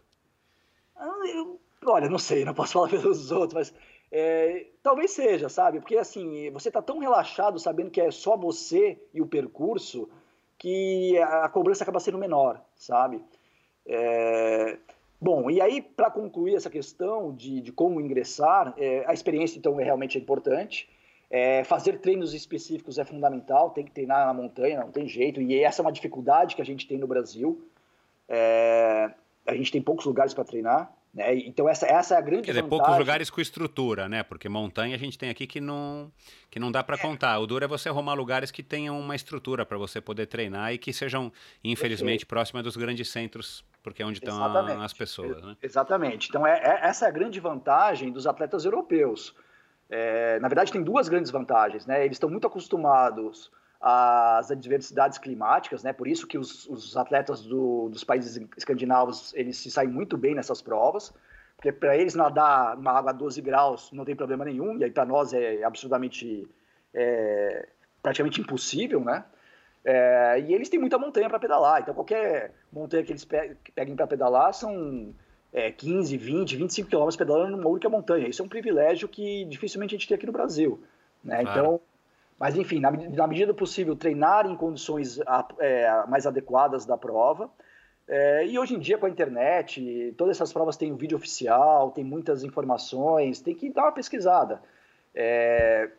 [0.95, 3.73] Ah, eu, olha, não sei, não posso falar pelos outros, mas
[4.11, 5.79] é, talvez seja, sabe?
[5.79, 10.07] Porque assim, você está tão relaxado sabendo que é só você e o percurso
[10.59, 13.19] que a cobrança acaba sendo menor, sabe?
[13.87, 14.77] É,
[15.21, 19.79] bom, e aí, para concluir essa questão de, de como ingressar, é, a experiência então
[19.79, 20.89] é realmente importante.
[21.29, 25.63] É, fazer treinos específicos é fundamental, tem que treinar na montanha, não tem jeito, e
[25.63, 27.65] essa é uma dificuldade que a gente tem no Brasil.
[28.27, 29.11] É,
[29.45, 31.35] a gente tem poucos lugares para treinar, né?
[31.39, 32.83] Então essa, essa é a grande Quer dizer, vantagem.
[32.83, 34.23] poucos lugares com estrutura, né?
[34.23, 36.11] Porque montanha a gente tem aqui que não,
[36.49, 36.99] que não dá para é.
[36.99, 37.37] contar.
[37.39, 40.77] O duro é você arrumar lugares que tenham uma estrutura para você poder treinar e
[40.77, 41.31] que sejam,
[41.63, 44.41] infelizmente, próximas dos grandes centros, porque é onde estão
[44.81, 45.41] as pessoas.
[45.41, 45.55] Né?
[45.61, 46.29] Exatamente.
[46.29, 49.35] Então é, é, essa é a grande vantagem dos atletas europeus.
[49.89, 51.85] É, na verdade, tem duas grandes vantagens.
[51.85, 52.05] Né?
[52.05, 55.91] Eles estão muito acostumados às adversidades climáticas, né?
[55.91, 60.35] por isso que os, os atletas do, dos países escandinavos eles se saem muito bem
[60.35, 61.11] nessas provas,
[61.55, 64.91] porque para eles nadar numa água a 12 graus não tem problema nenhum, e aí
[64.91, 66.47] para nós é absurdamente,
[66.93, 67.67] é,
[68.03, 69.25] praticamente impossível, né?
[69.83, 74.05] É, e eles têm muita montanha para pedalar, então qualquer montanha que eles peguem para
[74.05, 75.13] pedalar são
[75.51, 78.27] é, 15, 20, 25 quilômetros pedalando numa única montanha.
[78.27, 80.83] Isso é um privilégio que dificilmente a gente tem aqui no Brasil.
[81.23, 81.41] Né?
[81.41, 81.59] Claro.
[81.59, 81.81] Então,
[82.39, 85.19] mas enfim, na, na, medida do possível, treinar em condições
[85.59, 87.49] é, mais adequadas da prova.
[88.07, 91.91] É, e hoje em dia, com a internet, todas essas provas têm um vídeo oficial,
[91.91, 94.61] tem muitas informações, tem que dar uma pesquisada.
[95.13, 95.89] É,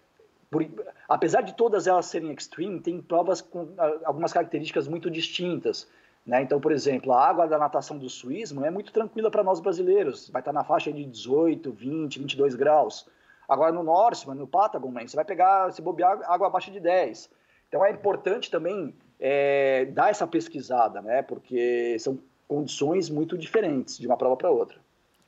[0.53, 0.69] por,
[1.09, 3.75] apesar de todas elas serem extreme, tem provas com
[4.05, 5.89] algumas características muito distintas.
[6.27, 6.43] Né?
[6.43, 10.29] Então, por exemplo, a água da natação do suísmo é muito tranquila para nós brasileiros,
[10.29, 13.09] vai estar na faixa de 18, 20, 22 graus.
[13.49, 17.31] Agora no Norseman, no Patagon, você vai pegar, se bobear, água abaixo de 10.
[17.67, 21.23] Então é importante também é, dar essa pesquisada, né?
[21.23, 24.77] porque são condições muito diferentes de uma prova para outra.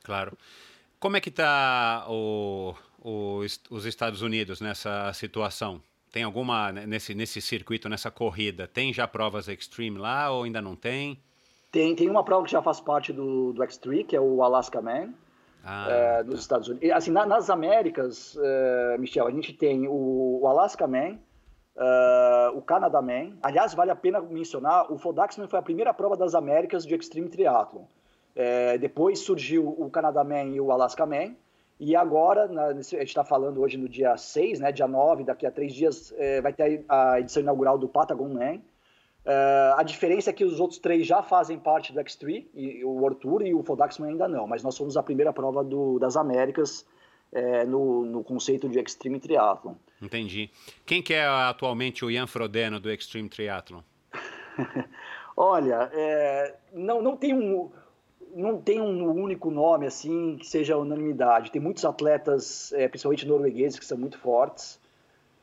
[0.03, 0.37] Claro.
[0.99, 2.05] Como é que está
[3.05, 5.81] os Estados Unidos nessa situação?
[6.11, 8.67] Tem alguma né, nesse, nesse circuito, nessa corrida?
[8.67, 11.19] Tem já provas Extreme lá ou ainda não tem?
[11.71, 14.81] Tem, tem uma prova que já faz parte do, do X3, que é o Alaska
[14.81, 15.09] Man,
[15.61, 16.39] ah, é, nos tá.
[16.39, 16.89] Estados Unidos.
[16.91, 21.19] Assim, na, nas Américas, uh, Michel, a gente tem o, o Alaska Man,
[21.75, 23.33] uh, o Canada Man.
[23.43, 27.27] Aliás, vale a pena mencionar, o Fodaxman foi a primeira prova das Américas de Extreme
[27.27, 27.81] Triathlon.
[27.81, 31.35] Uh, depois surgiu o Canada Man e o Alaska Man.
[31.79, 35.45] E agora, na, a gente está falando hoje no dia 6, né, dia 9, daqui
[35.45, 38.61] a três dias, é, vai ter a edição inaugural do Patagon Man.
[39.25, 42.89] Uh, a diferença é que os outros três já fazem parte do X3, e, o
[42.91, 46.15] World Tour e o Fodaxman ainda não, mas nós somos a primeira prova do, das
[46.15, 46.85] Américas
[47.31, 49.73] é, no, no, conceito de Extreme Triathlon.
[49.99, 50.51] Entendi.
[50.85, 53.81] Quem que é atualmente o Ian Frodeno do Extreme Triathlon?
[55.35, 57.71] Olha, é, não, não tem um
[58.35, 61.51] não tem um único nome assim que seja unanimidade.
[61.51, 64.77] Tem muitos atletas, é, principalmente noruegueses, que são muito fortes.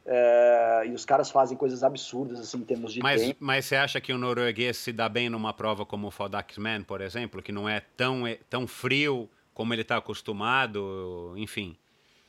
[0.05, 3.37] É, e os caras fazem coisas absurdas assim em termos de mas, tempo.
[3.41, 7.01] Mas você acha que o norueguês se dá bem numa prova como o Fodaxman, por
[7.01, 11.77] exemplo, que não é tão, é, tão frio como ele está acostumado, enfim?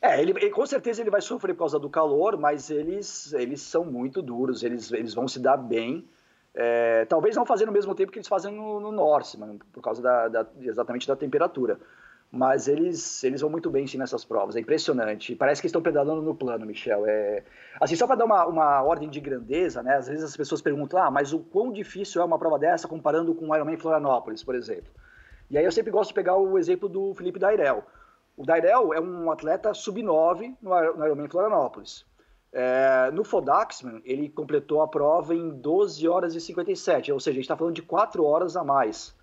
[0.02, 3.61] É, ele, ele, com certeza ele vai sofrer por causa do calor, mas eles, eles
[3.61, 6.06] são muito duros, eles, eles vão se dar bem.
[6.55, 10.01] É, talvez não fazendo o mesmo tempo que eles fazem no, no Norseman, por causa
[10.01, 11.80] da, da, exatamente da temperatura.
[12.31, 15.35] Mas eles, eles vão muito bem sim nessas provas, é impressionante.
[15.35, 17.05] Parece que estão pedalando no plano, Michel.
[17.05, 17.43] É,
[17.80, 19.97] assim, só para dar uma, uma ordem de grandeza, né?
[19.97, 23.35] Às vezes as pessoas perguntam, ah, mas o quão difícil é uma prova dessa comparando
[23.35, 24.91] com o Ironman Florianópolis, por exemplo.
[25.49, 27.84] E aí eu sempre gosto de pegar o exemplo do Felipe Dairel.
[28.35, 32.03] O Dairel é um atleta sub-9 no, no Ironman Florianópolis.
[32.53, 37.35] É, no Fodaxman, ele completou a prova em 12 horas e 57, ou seja, a
[37.35, 39.15] gente está falando de 4 horas a mais.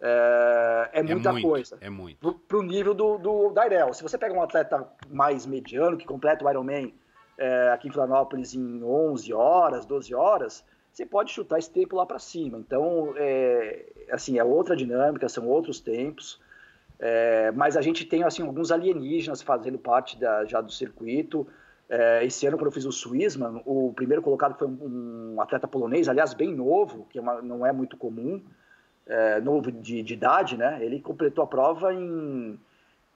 [0.00, 1.78] É, é, é muita muito, coisa.
[1.80, 2.34] É muito.
[2.46, 3.92] Para o nível do, do Dairel.
[3.94, 6.94] Se você pega um atleta mais mediano, que completa o Ironman
[7.38, 12.04] é, aqui em Florianópolis em 11 horas, 12 horas, você pode chutar esse tempo lá
[12.04, 12.58] para cima.
[12.58, 16.40] Então, é, assim, é outra dinâmica, são outros tempos.
[16.98, 21.46] É, mas a gente tem assim alguns alienígenas fazendo parte da, já do circuito.
[21.88, 26.08] É, esse ano, quando eu fiz o Swissman, o primeiro colocado foi um, atleta polonês,
[26.08, 28.42] aliás, bem novo, que é uma, não é muito comum,
[29.06, 30.84] é, novo de, de, idade, né?
[30.84, 32.60] Ele completou a prova em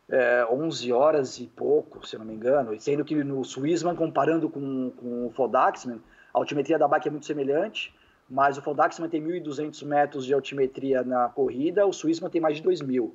[0.09, 4.49] é, 11 horas e pouco, se eu não me engano, sendo que no Swissman, comparando
[4.49, 6.01] com, com o Fodaxman,
[6.33, 7.95] a altimetria da bike é muito semelhante,
[8.29, 12.63] mas o Fodaxman tem 1.200 metros de altimetria na corrida, o Swissman tem mais de
[12.63, 13.11] 2.000.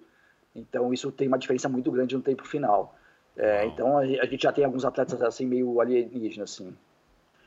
[0.56, 2.97] Então isso tem uma diferença muito grande no tempo final.
[3.38, 6.76] É, então a, gente já tem alguns atletas assim meio alienígenas assim.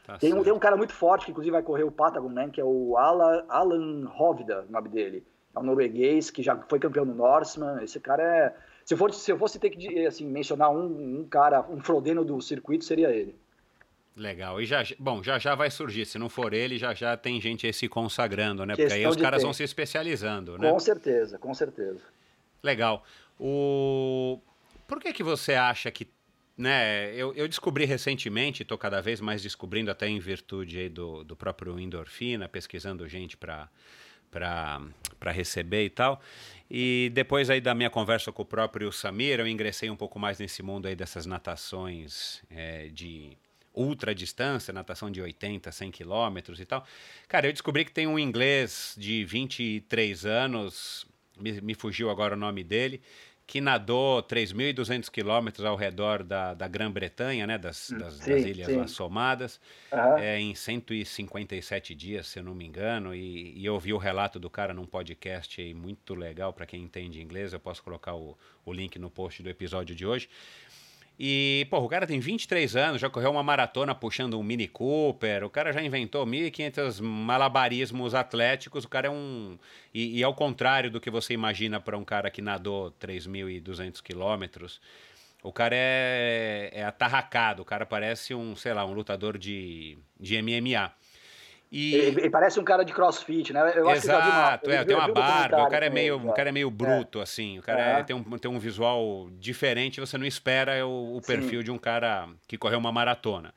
[0.07, 2.49] Tá tem, um, tem um cara muito forte que inclusive vai correr o Patagon, né,
[2.53, 5.25] que é o Alan, Alan Hovda, o nome dele.
[5.55, 7.83] É um norueguês que já foi campeão no Norseman.
[7.83, 8.55] Esse cara é
[8.85, 12.25] se eu fosse, se eu fosse ter que assim, mencionar um, um cara, um frodeno
[12.25, 13.37] do circuito, seria ele.
[14.17, 14.61] Legal.
[14.61, 16.05] E já, bom, já já vai surgir.
[16.05, 18.75] Se não for ele, já já tem gente aí se consagrando, né?
[18.75, 19.47] Porque aí os caras tempo.
[19.47, 20.71] vão se especializando, né?
[20.71, 22.01] Com certeza, com certeza.
[22.63, 23.05] Legal.
[23.39, 24.41] O...
[24.91, 26.09] Por que que você acha que
[26.59, 31.37] né, eu, eu descobri recentemente, estou cada vez mais descobrindo, até em virtude do, do
[31.37, 33.71] próprio endorfina, pesquisando gente para
[35.27, 36.21] receber e tal.
[36.69, 40.41] E depois aí da minha conversa com o próprio Samir, eu ingressei um pouco mais
[40.41, 43.39] nesse mundo aí dessas natações é, de
[43.73, 46.85] ultra distância, natação de 80, 100 quilômetros e tal.
[47.29, 51.07] Cara, eu descobri que tem um inglês de 23 anos,
[51.39, 53.01] me, me fugiu agora o nome dele,
[53.51, 58.45] que nadou 3.200 quilômetros ao redor da, da Grã-Bretanha, né, das, hum, das, sim, das
[58.45, 58.87] ilhas sim.
[58.87, 59.61] somadas,
[59.91, 60.19] uhum.
[60.19, 64.39] é, em 157 dias, se eu não me engano, e, e eu ouvi o relato
[64.39, 68.73] do cara num podcast muito legal para quem entende inglês, eu posso colocar o, o
[68.73, 70.29] link no post do episódio de hoje.
[71.23, 75.45] E, pô, o cara tem 23 anos, já correu uma maratona puxando um Mini Cooper,
[75.45, 79.59] o cara já inventou 1.500 malabarismos atléticos, o cara é um...
[79.93, 84.81] E, e ao contrário do que você imagina para um cara que nadou 3.200 quilômetros,
[85.43, 90.41] o cara é, é atarracado, o cara parece um, sei lá, um lutador de, de
[90.41, 90.91] MMA.
[91.71, 91.95] E...
[91.95, 93.73] Ele, ele, parece um cara de crossfit, né?
[93.77, 96.69] Eu Exato, uma, é, tem uma barba, o cara é meio, o cara é meio
[96.69, 97.23] bruto, é.
[97.23, 98.01] assim, o cara é.
[98.01, 101.65] É, tem, um, tem um visual diferente, você não espera o, o perfil Sim.
[101.65, 103.55] de um cara que correu uma maratona.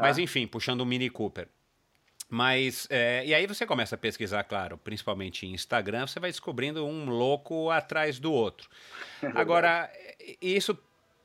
[0.00, 1.46] Mas enfim, puxando o um Mini Cooper.
[2.28, 6.84] Mas, é, e aí você começa a pesquisar, claro, principalmente em Instagram, você vai descobrindo
[6.84, 8.68] um louco atrás do outro.
[9.36, 9.90] Agora,
[10.40, 10.76] isso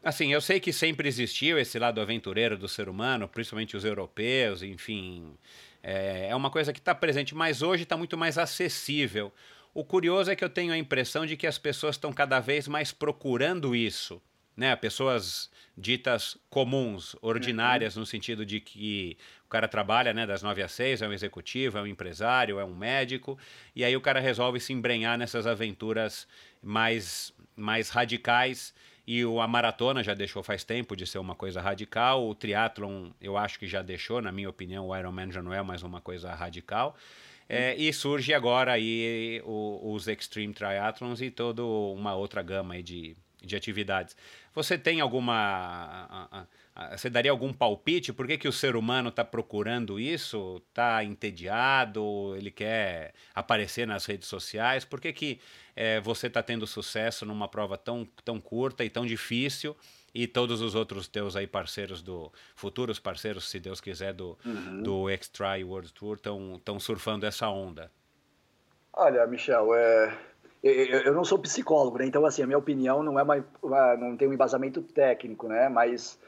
[0.04, 4.64] Assim, eu sei que sempre existiu esse lado aventureiro do ser humano, principalmente os europeus,
[4.64, 5.36] enfim,
[5.84, 9.32] é, é uma coisa que está presente, mas hoje está muito mais acessível.
[9.74, 12.68] O curioso é que eu tenho a impressão de que as pessoas estão cada vez
[12.68, 14.22] mais procurando isso.
[14.56, 14.76] Né?
[14.76, 18.00] Pessoas ditas comuns, ordinárias, uhum.
[18.00, 21.78] no sentido de que o cara trabalha né, das nove às seis, é um executivo,
[21.78, 23.38] é um empresário, é um médico,
[23.76, 26.28] e aí o cara resolve se embrenhar nessas aventuras
[26.60, 28.74] mais, mais radicais
[29.08, 32.28] e a maratona já deixou faz tempo de ser uma coisa radical.
[32.28, 35.62] O triatlon, eu acho que já deixou, na minha opinião, o Ironman já não é
[35.64, 36.98] mais uma coisa radical.
[37.48, 43.56] É, e surge agora aí os Extreme Triathlons e toda uma outra gama de, de
[43.56, 44.18] atividades.
[44.54, 46.46] Você tem alguma.
[46.78, 48.14] A, a, a, você daria algum palpite?
[48.14, 50.62] Por que, que o ser humano está procurando isso?
[50.70, 52.36] Está entediado?
[52.38, 54.86] Ele quer aparecer nas redes sociais?
[54.86, 55.40] Por que, que
[55.76, 59.76] é, você está tendo sucesso numa prova tão, tão curta e tão difícil
[60.14, 64.82] e todos os outros teus aí parceiros do futuros parceiros, se Deus quiser, do, uhum.
[64.82, 67.92] do X-Try World Tour estão surfando essa onda?
[68.94, 70.18] Olha, Michel, é,
[70.64, 72.06] eu, eu, não sou psicólogo, né?
[72.08, 73.46] Então, assim, a minha opinião não é uma,
[73.96, 75.70] não tem um embasamento técnico, né?
[75.70, 76.20] Mas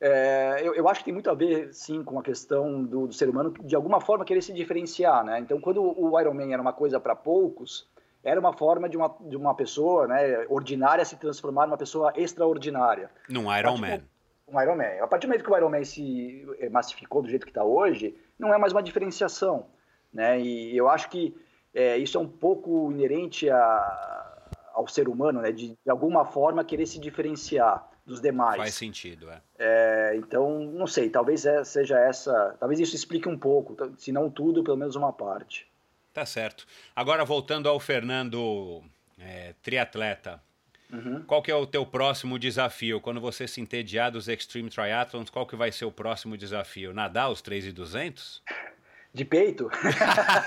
[0.00, 3.12] é, eu, eu, acho que tem muito a ver, sim, com a questão do, do,
[3.12, 5.40] ser humano, de alguma forma, querer se diferenciar, né?
[5.40, 7.88] Então, quando o Ironman era uma coisa para poucos,
[8.22, 13.10] era uma forma de uma, de uma pessoa né, ordinária se transformar numa pessoa extraordinária.
[13.28, 14.02] Num Iron Man.
[14.46, 15.02] Um Iron Man.
[15.02, 17.64] A partir do momento que o Iron Man se eh, massificou do jeito que está
[17.64, 19.66] hoje, não é mais uma diferenciação.
[20.12, 20.40] Né?
[20.40, 21.36] E eu acho que
[21.74, 25.52] é, isso é um pouco inerente a, ao ser humano, né?
[25.52, 28.56] de, de alguma forma querer se diferenciar dos demais.
[28.56, 29.42] Faz sentido, é.
[29.58, 34.30] é então, não sei, talvez é, seja essa, talvez isso explique um pouco, se não
[34.30, 35.68] tudo, pelo menos uma parte.
[36.12, 36.66] Tá certo.
[36.96, 38.82] Agora voltando ao Fernando
[39.18, 40.42] é, triatleta.
[40.90, 41.22] Uhum.
[41.26, 42.98] Qual que é o teu próximo desafio?
[42.98, 46.94] Quando você se entediar dos Extreme Triathlons, qual que vai ser o próximo desafio?
[46.94, 48.42] Nadar os 3,200?
[49.12, 49.70] De peito?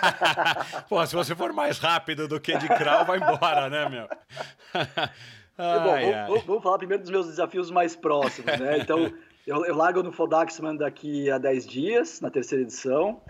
[0.88, 4.08] Pô, se você for mais rápido do que de crawl, vai embora, né, meu?
[5.62, 8.80] ai, Bom, Vamos, falar primeiro dos meus desafios mais próximos, né?
[8.80, 9.12] Então,
[9.46, 13.22] eu, eu largo no Fodaxman daqui a 10 dias, na terceira edição.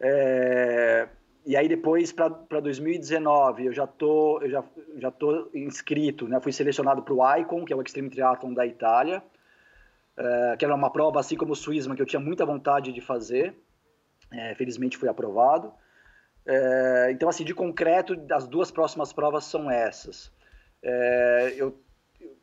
[0.00, 1.08] É,
[1.44, 4.64] e aí depois para 2019 eu já tô eu já
[4.96, 6.40] já tô inscrito, né?
[6.40, 9.22] Fui selecionado para o Icon, que é o Extreme Triathlon da Itália.
[10.16, 13.00] é, que era uma prova assim como o Swissman, que eu tinha muita vontade de
[13.00, 13.56] fazer.
[14.32, 15.72] É, felizmente fui aprovado.
[16.46, 20.32] É, então, assim, de concreto, as duas próximas provas são essas.
[20.82, 21.74] É, eu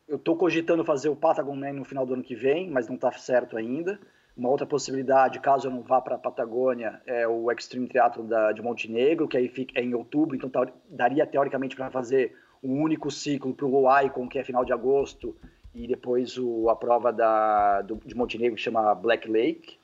[0.09, 3.11] estou cogitando fazer o Patagon Man no final do ano que vem, mas não está
[3.11, 3.99] certo ainda.
[4.35, 8.51] Uma outra possibilidade, caso eu não vá para a Patagônia, é o Extreme Triathlon da,
[8.51, 12.81] de Montenegro, que aí fica, é em outubro, então tá, daria teoricamente para fazer um
[12.81, 15.37] único ciclo para o Icon, que é final de agosto,
[15.73, 19.77] e depois o, a prova da, do, de Montenegro, que chama Black Lake.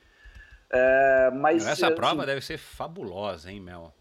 [0.70, 3.94] É, mas Essa assim, prova deve ser fabulosa, hein, Mel?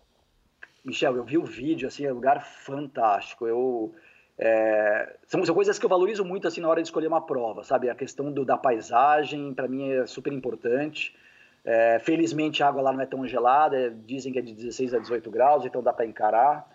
[0.84, 3.46] Michel, eu vi o vídeo, assim, é um lugar fantástico.
[3.46, 3.94] Eu,
[4.42, 7.62] é, são, são, coisas que eu valorizo muito assim na hora de escolher uma prova,
[7.62, 7.90] sabe?
[7.90, 11.14] A questão do, da paisagem, para mim, é super importante.
[11.62, 14.98] É, felizmente a água lá não é tão gelada, dizem que é de 16 a
[14.98, 16.66] 18 graus, então dá para encarar.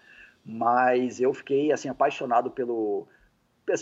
[0.46, 3.08] Mas eu fiquei assim apaixonado pelo,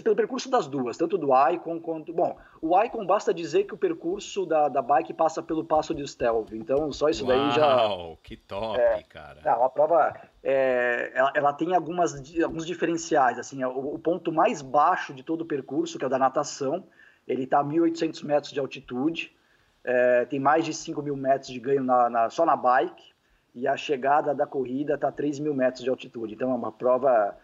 [0.02, 2.14] pelo percurso das duas, tanto do Icon quanto.
[2.14, 6.08] Bom, o Icon basta dizer que o percurso da, da bike passa pelo passo de
[6.08, 7.88] Stelvio, então só isso Uau, daí já.
[7.88, 9.42] Uau, que top, é, cara.
[9.44, 13.38] É, a prova é, ela, ela, tem algumas, alguns diferenciais.
[13.38, 16.18] assim é, o, o, ponto mais baixo de todo o percurso, que é o da
[16.18, 16.86] natação,
[17.28, 19.36] ele está a 1.800 metros de altitude,
[19.84, 23.12] é, tem mais de 5 mil metros de ganho na, na, só na bike,
[23.56, 26.34] e a chegada da corrida está a 3 mil metros de altitude.
[26.34, 27.38] Então é uma prova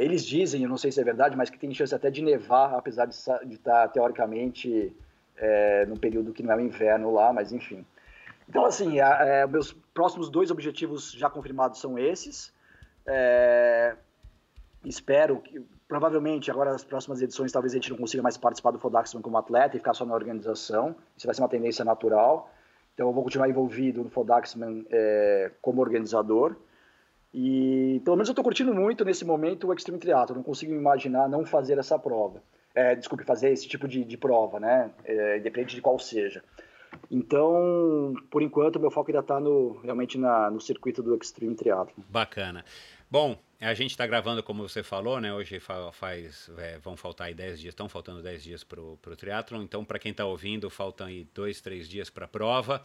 [0.00, 2.74] eles dizem, eu não sei se é verdade, mas que tem chance até de nevar,
[2.74, 4.94] apesar de, de estar teoricamente
[5.36, 7.84] é, num período que não é o inverno lá, mas enfim.
[8.48, 12.52] Então, assim, a, é, meus próximos dois objetivos já confirmados são esses.
[13.06, 13.96] É,
[14.84, 18.78] espero que, provavelmente, agora nas próximas edições, talvez a gente não consiga mais participar do
[18.78, 20.94] Fodaxman como atleta e ficar só na organização.
[21.16, 22.50] Isso vai ser uma tendência natural.
[22.94, 26.54] Então, eu vou continuar envolvido no Fodaxman é, como organizador.
[27.34, 30.36] E pelo menos eu estou curtindo muito nesse momento o Extreme Triathlon.
[30.36, 32.40] Não consigo imaginar não fazer essa prova.
[32.72, 34.90] É, desculpe, fazer esse tipo de, de prova, né?
[35.04, 36.44] É, independente de qual seja.
[37.10, 39.40] Então, por enquanto, meu foco ainda está
[39.82, 42.04] realmente na, no circuito do Extreme Triathlon.
[42.08, 42.64] Bacana.
[43.10, 45.34] Bom, a gente está gravando, como você falou, né?
[45.34, 45.58] Hoje
[45.92, 49.62] faz, é, vão faltar aí 10 dias, estão faltando 10 dias para o triatlon.
[49.62, 52.80] Então, para quem está ouvindo, faltam aí dois, três dias para a prova.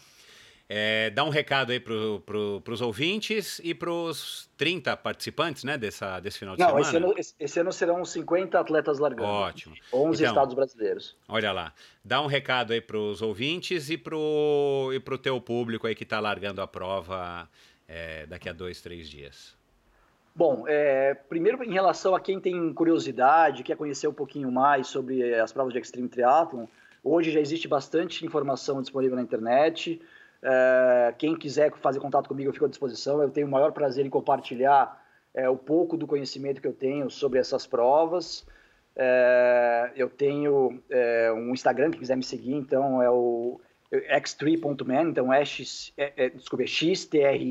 [0.71, 5.79] É, dá um recado aí para pro, os ouvintes e para os 30 participantes né,
[5.79, 6.87] dessa, desse final de Não, semana.
[6.87, 9.27] Esse ano, esse ano serão 50 atletas largando.
[9.27, 9.75] Ótimo.
[9.91, 11.17] 11 então, estados brasileiros.
[11.27, 11.73] Olha lá.
[12.05, 16.03] Dá um recado aí para os ouvintes e para o e teu público aí que
[16.03, 17.49] está largando a prova
[17.87, 19.57] é, daqui a dois, três dias.
[20.35, 25.33] Bom, é, primeiro em relação a quem tem curiosidade, quer conhecer um pouquinho mais sobre
[25.33, 26.67] as provas de Extreme Triathlon,
[27.03, 29.99] hoje já existe bastante informação disponível na internet.
[30.41, 33.21] É, quem quiser fazer contato comigo, eu fico à disposição.
[33.21, 35.03] Eu tenho o maior prazer em compartilhar
[35.33, 38.45] é, o pouco do conhecimento que eu tenho sobre essas provas.
[38.95, 43.59] É, eu tenho é, um Instagram, que quiser me seguir, então é o
[43.91, 47.47] x3.man, então é, x, é, é, desculpa, é xtri.man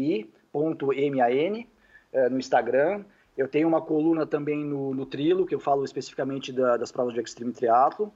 [2.13, 3.05] é, no Instagram.
[3.37, 7.15] Eu tenho uma coluna também no, no Trilo, que eu falo especificamente da, das provas
[7.15, 8.11] de Extreme Triathlon.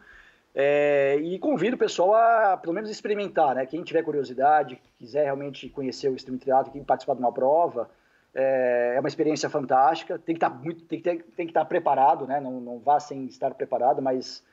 [0.54, 3.64] É, e convido o pessoal a, pelo menos, experimentar, né?
[3.64, 7.88] Quem tiver curiosidade, quiser realmente conhecer o Stream Triathlon, quem participar de uma prova,
[8.34, 10.18] é, é, uma experiência fantástica.
[10.18, 12.38] Tem que estar tá muito, tem que, ter, tem que estar tá preparado, né?
[12.38, 14.44] Não, não vá sem estar preparado, mas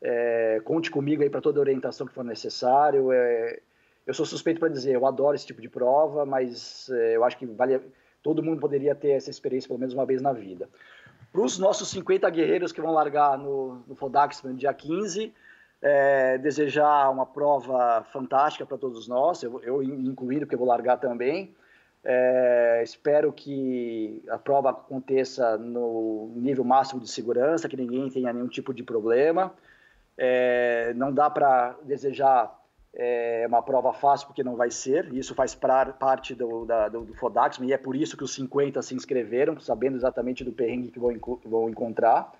[0.00, 3.12] é, conte comigo aí para toda a orientação que for necessário.
[3.12, 3.60] É,
[4.06, 7.36] eu sou suspeito para dizer, eu adoro esse tipo de prova, mas é, eu acho
[7.36, 7.80] que vale,
[8.22, 10.68] todo mundo poderia ter essa experiência pelo menos uma vez na vida.
[11.32, 15.32] Para os nossos 50 guerreiros que vão largar no, no Fodaxman dia 15,
[15.80, 20.98] é, desejar uma prova fantástica para todos nós, eu, eu incluindo, porque eu vou largar
[20.98, 21.54] também.
[22.04, 28.48] É, espero que a prova aconteça no nível máximo de segurança, que ninguém tenha nenhum
[28.48, 29.54] tipo de problema.
[30.18, 32.61] É, não dá para desejar
[32.94, 37.04] é uma prova fácil porque não vai ser, isso faz pra, parte do, da, do,
[37.04, 40.90] do Fodaxman e é por isso que os 50 se inscreveram, sabendo exatamente do perrengue
[40.90, 41.14] que vão,
[41.44, 42.32] vão encontrar.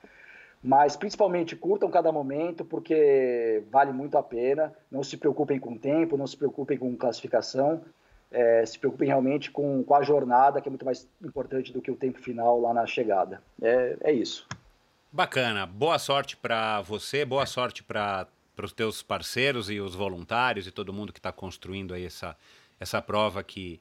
[0.62, 4.73] Mas principalmente curtam cada momento porque vale muito a pena.
[4.91, 7.83] Não se preocupem com o tempo, não se preocupem com classificação,
[8.31, 11.91] é, se preocupem realmente com, com a jornada, que é muito mais importante do que
[11.91, 13.43] o tempo final lá na chegada.
[13.61, 14.47] É, é isso.
[15.11, 15.66] Bacana.
[15.66, 20.70] Boa sorte para você, boa sorte para para os teus parceiros e os voluntários e
[20.70, 22.37] todo mundo que está construindo aí essa,
[22.79, 23.81] essa prova que,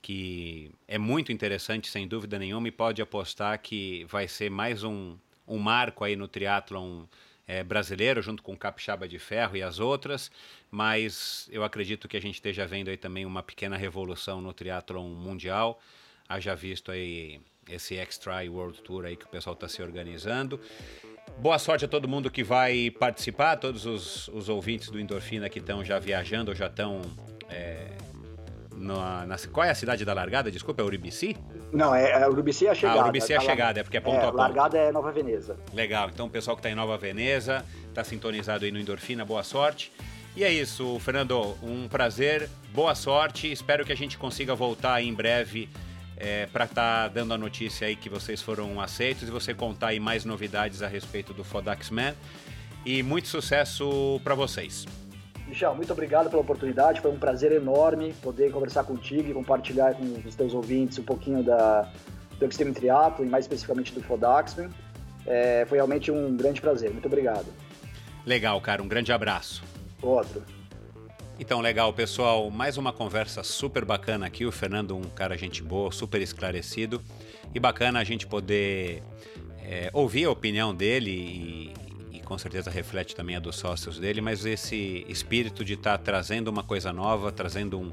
[0.00, 5.16] que é muito interessante, sem dúvida nenhuma, e pode apostar que vai ser mais um,
[5.46, 7.04] um marco aí no triatlon
[7.46, 10.30] é, brasileiro, junto com Capixaba de Ferro e as outras,
[10.70, 15.08] mas eu acredito que a gente esteja vendo aí também uma pequena revolução no triatlon
[15.08, 15.80] mundial,
[16.28, 20.60] haja visto aí esse Extra World Tour aí que o pessoal está se organizando.
[21.38, 25.58] Boa sorte a todo mundo que vai participar, todos os, os ouvintes do Endorfina que
[25.58, 27.02] estão já viajando ou já estão.
[27.50, 27.88] É,
[28.74, 30.50] na, na, qual é a cidade da largada?
[30.50, 31.36] Desculpa, é Uribici?
[31.72, 33.00] Não, é, é Uribici é a chegada.
[33.00, 34.36] Ah, Uribici é a chegada, é porque é ponto é, a ponto.
[34.36, 35.56] largada é Nova Veneza.
[35.72, 39.42] Legal, então o pessoal que está em Nova Veneza, está sintonizado aí no Endorfina, boa
[39.42, 39.92] sorte.
[40.34, 45.12] E é isso, Fernando, um prazer, boa sorte, espero que a gente consiga voltar em
[45.12, 45.68] breve
[46.16, 49.88] é, para estar tá dando a notícia aí que vocês foram aceitos e você contar
[49.88, 52.14] aí mais novidades a respeito do Fodax Man.
[52.84, 54.86] E muito sucesso para vocês.
[55.46, 57.00] Michel, muito obrigado pela oportunidade.
[57.00, 61.42] Foi um prazer enorme poder conversar contigo e compartilhar com os teus ouvintes um pouquinho
[61.42, 61.88] da,
[62.38, 64.70] do Extreme Triathlon e mais especificamente do Fodaxman.
[65.26, 66.90] É, foi realmente um grande prazer.
[66.92, 67.46] Muito obrigado.
[68.24, 68.82] Legal, cara.
[68.82, 69.62] Um grande abraço.
[70.02, 70.42] Outro.
[71.38, 72.50] Então, legal, pessoal.
[72.50, 74.46] Mais uma conversa super bacana aqui.
[74.46, 77.02] O Fernando, um cara gente boa, super esclarecido.
[77.54, 79.02] E bacana a gente poder
[79.62, 81.74] é, ouvir a opinião dele e,
[82.16, 86.04] e, com certeza reflete também a dos sócios dele, mas esse espírito de estar tá
[86.04, 87.92] trazendo uma coisa nova, trazendo um,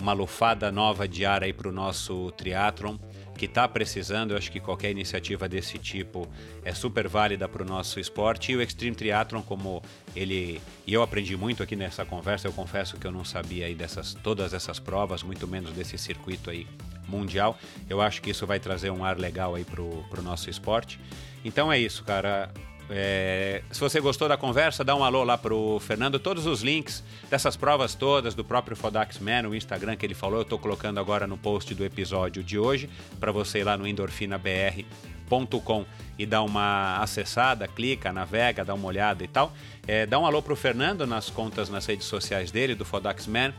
[0.00, 2.96] uma lufada nova de ar aí para o nosso triatlon
[3.38, 4.32] que está precisando.
[4.32, 6.28] Eu acho que qualquer iniciativa desse tipo
[6.64, 8.52] é super válida para o nosso esporte.
[8.52, 9.80] E o Extreme Triathlon, como
[10.14, 10.60] ele.
[10.86, 14.12] E eu aprendi muito aqui nessa conversa, eu confesso que eu não sabia aí dessas,
[14.12, 16.66] todas essas provas, muito menos desse circuito aí
[17.06, 17.56] mundial.
[17.88, 21.00] Eu acho que isso vai trazer um ar legal aí para o nosso esporte.
[21.44, 22.50] Então é isso, cara.
[22.90, 26.18] É, se você gostou da conversa, dá um alô lá pro Fernando.
[26.18, 30.38] Todos os links dessas provas todas, do próprio Fodax Man, o Instagram que ele falou,
[30.38, 32.88] eu estou colocando agora no post do episódio de hoje,
[33.20, 35.84] para você ir lá no endorfinabr.com
[36.18, 39.52] e dar uma acessada, clica, navega, dá uma olhada e tal.
[39.86, 43.52] É, dá um alô pro Fernando nas contas, nas redes sociais dele, do Fodax Man.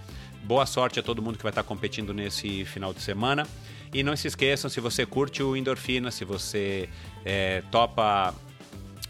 [0.44, 3.46] Boa sorte a todo mundo que vai estar competindo nesse final de semana.
[3.94, 6.90] E não se esqueçam, se você curte o Endorfina, se você
[7.26, 8.34] é, topa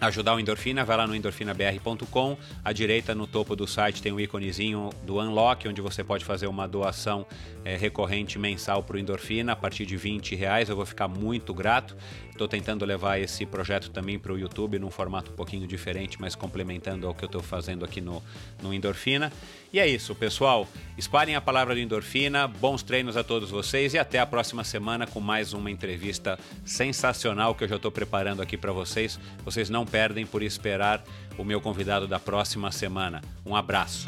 [0.02, 2.38] ajudar o Endorfina, vai lá no endorfinabr.com.
[2.64, 6.48] À direita, no topo do site, tem um íconezinho do Unlock, onde você pode fazer
[6.48, 7.26] uma doação
[7.66, 10.70] é, recorrente mensal para o Endorfina a partir de 20 reais.
[10.70, 11.96] Eu vou ficar muito grato.
[12.40, 16.36] Estou tentando levar esse projeto também para o YouTube num formato um pouquinho diferente, mas
[16.36, 18.24] complementando ao que eu estou fazendo aqui no,
[18.64, 19.30] no Endorfina.
[19.74, 20.66] E é isso, pessoal.
[20.98, 22.48] Espalhem a palavra do Endorfina.
[22.48, 27.54] Bons treinos a todos vocês e até a próxima semana com mais uma entrevista sensacional
[27.54, 29.20] que eu já estou preparando aqui para vocês.
[29.44, 31.04] Vocês não perdem por esperar
[31.38, 33.22] o meu convidado da próxima semana.
[33.46, 34.08] Um abraço.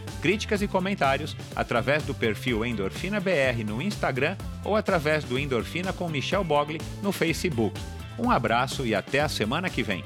[0.21, 6.07] críticas e comentários através do perfil Endorfina BR no Instagram ou através do Endorfina com
[6.07, 7.79] Michel Bogli no Facebook.
[8.17, 10.03] Um abraço e até a semana que vem.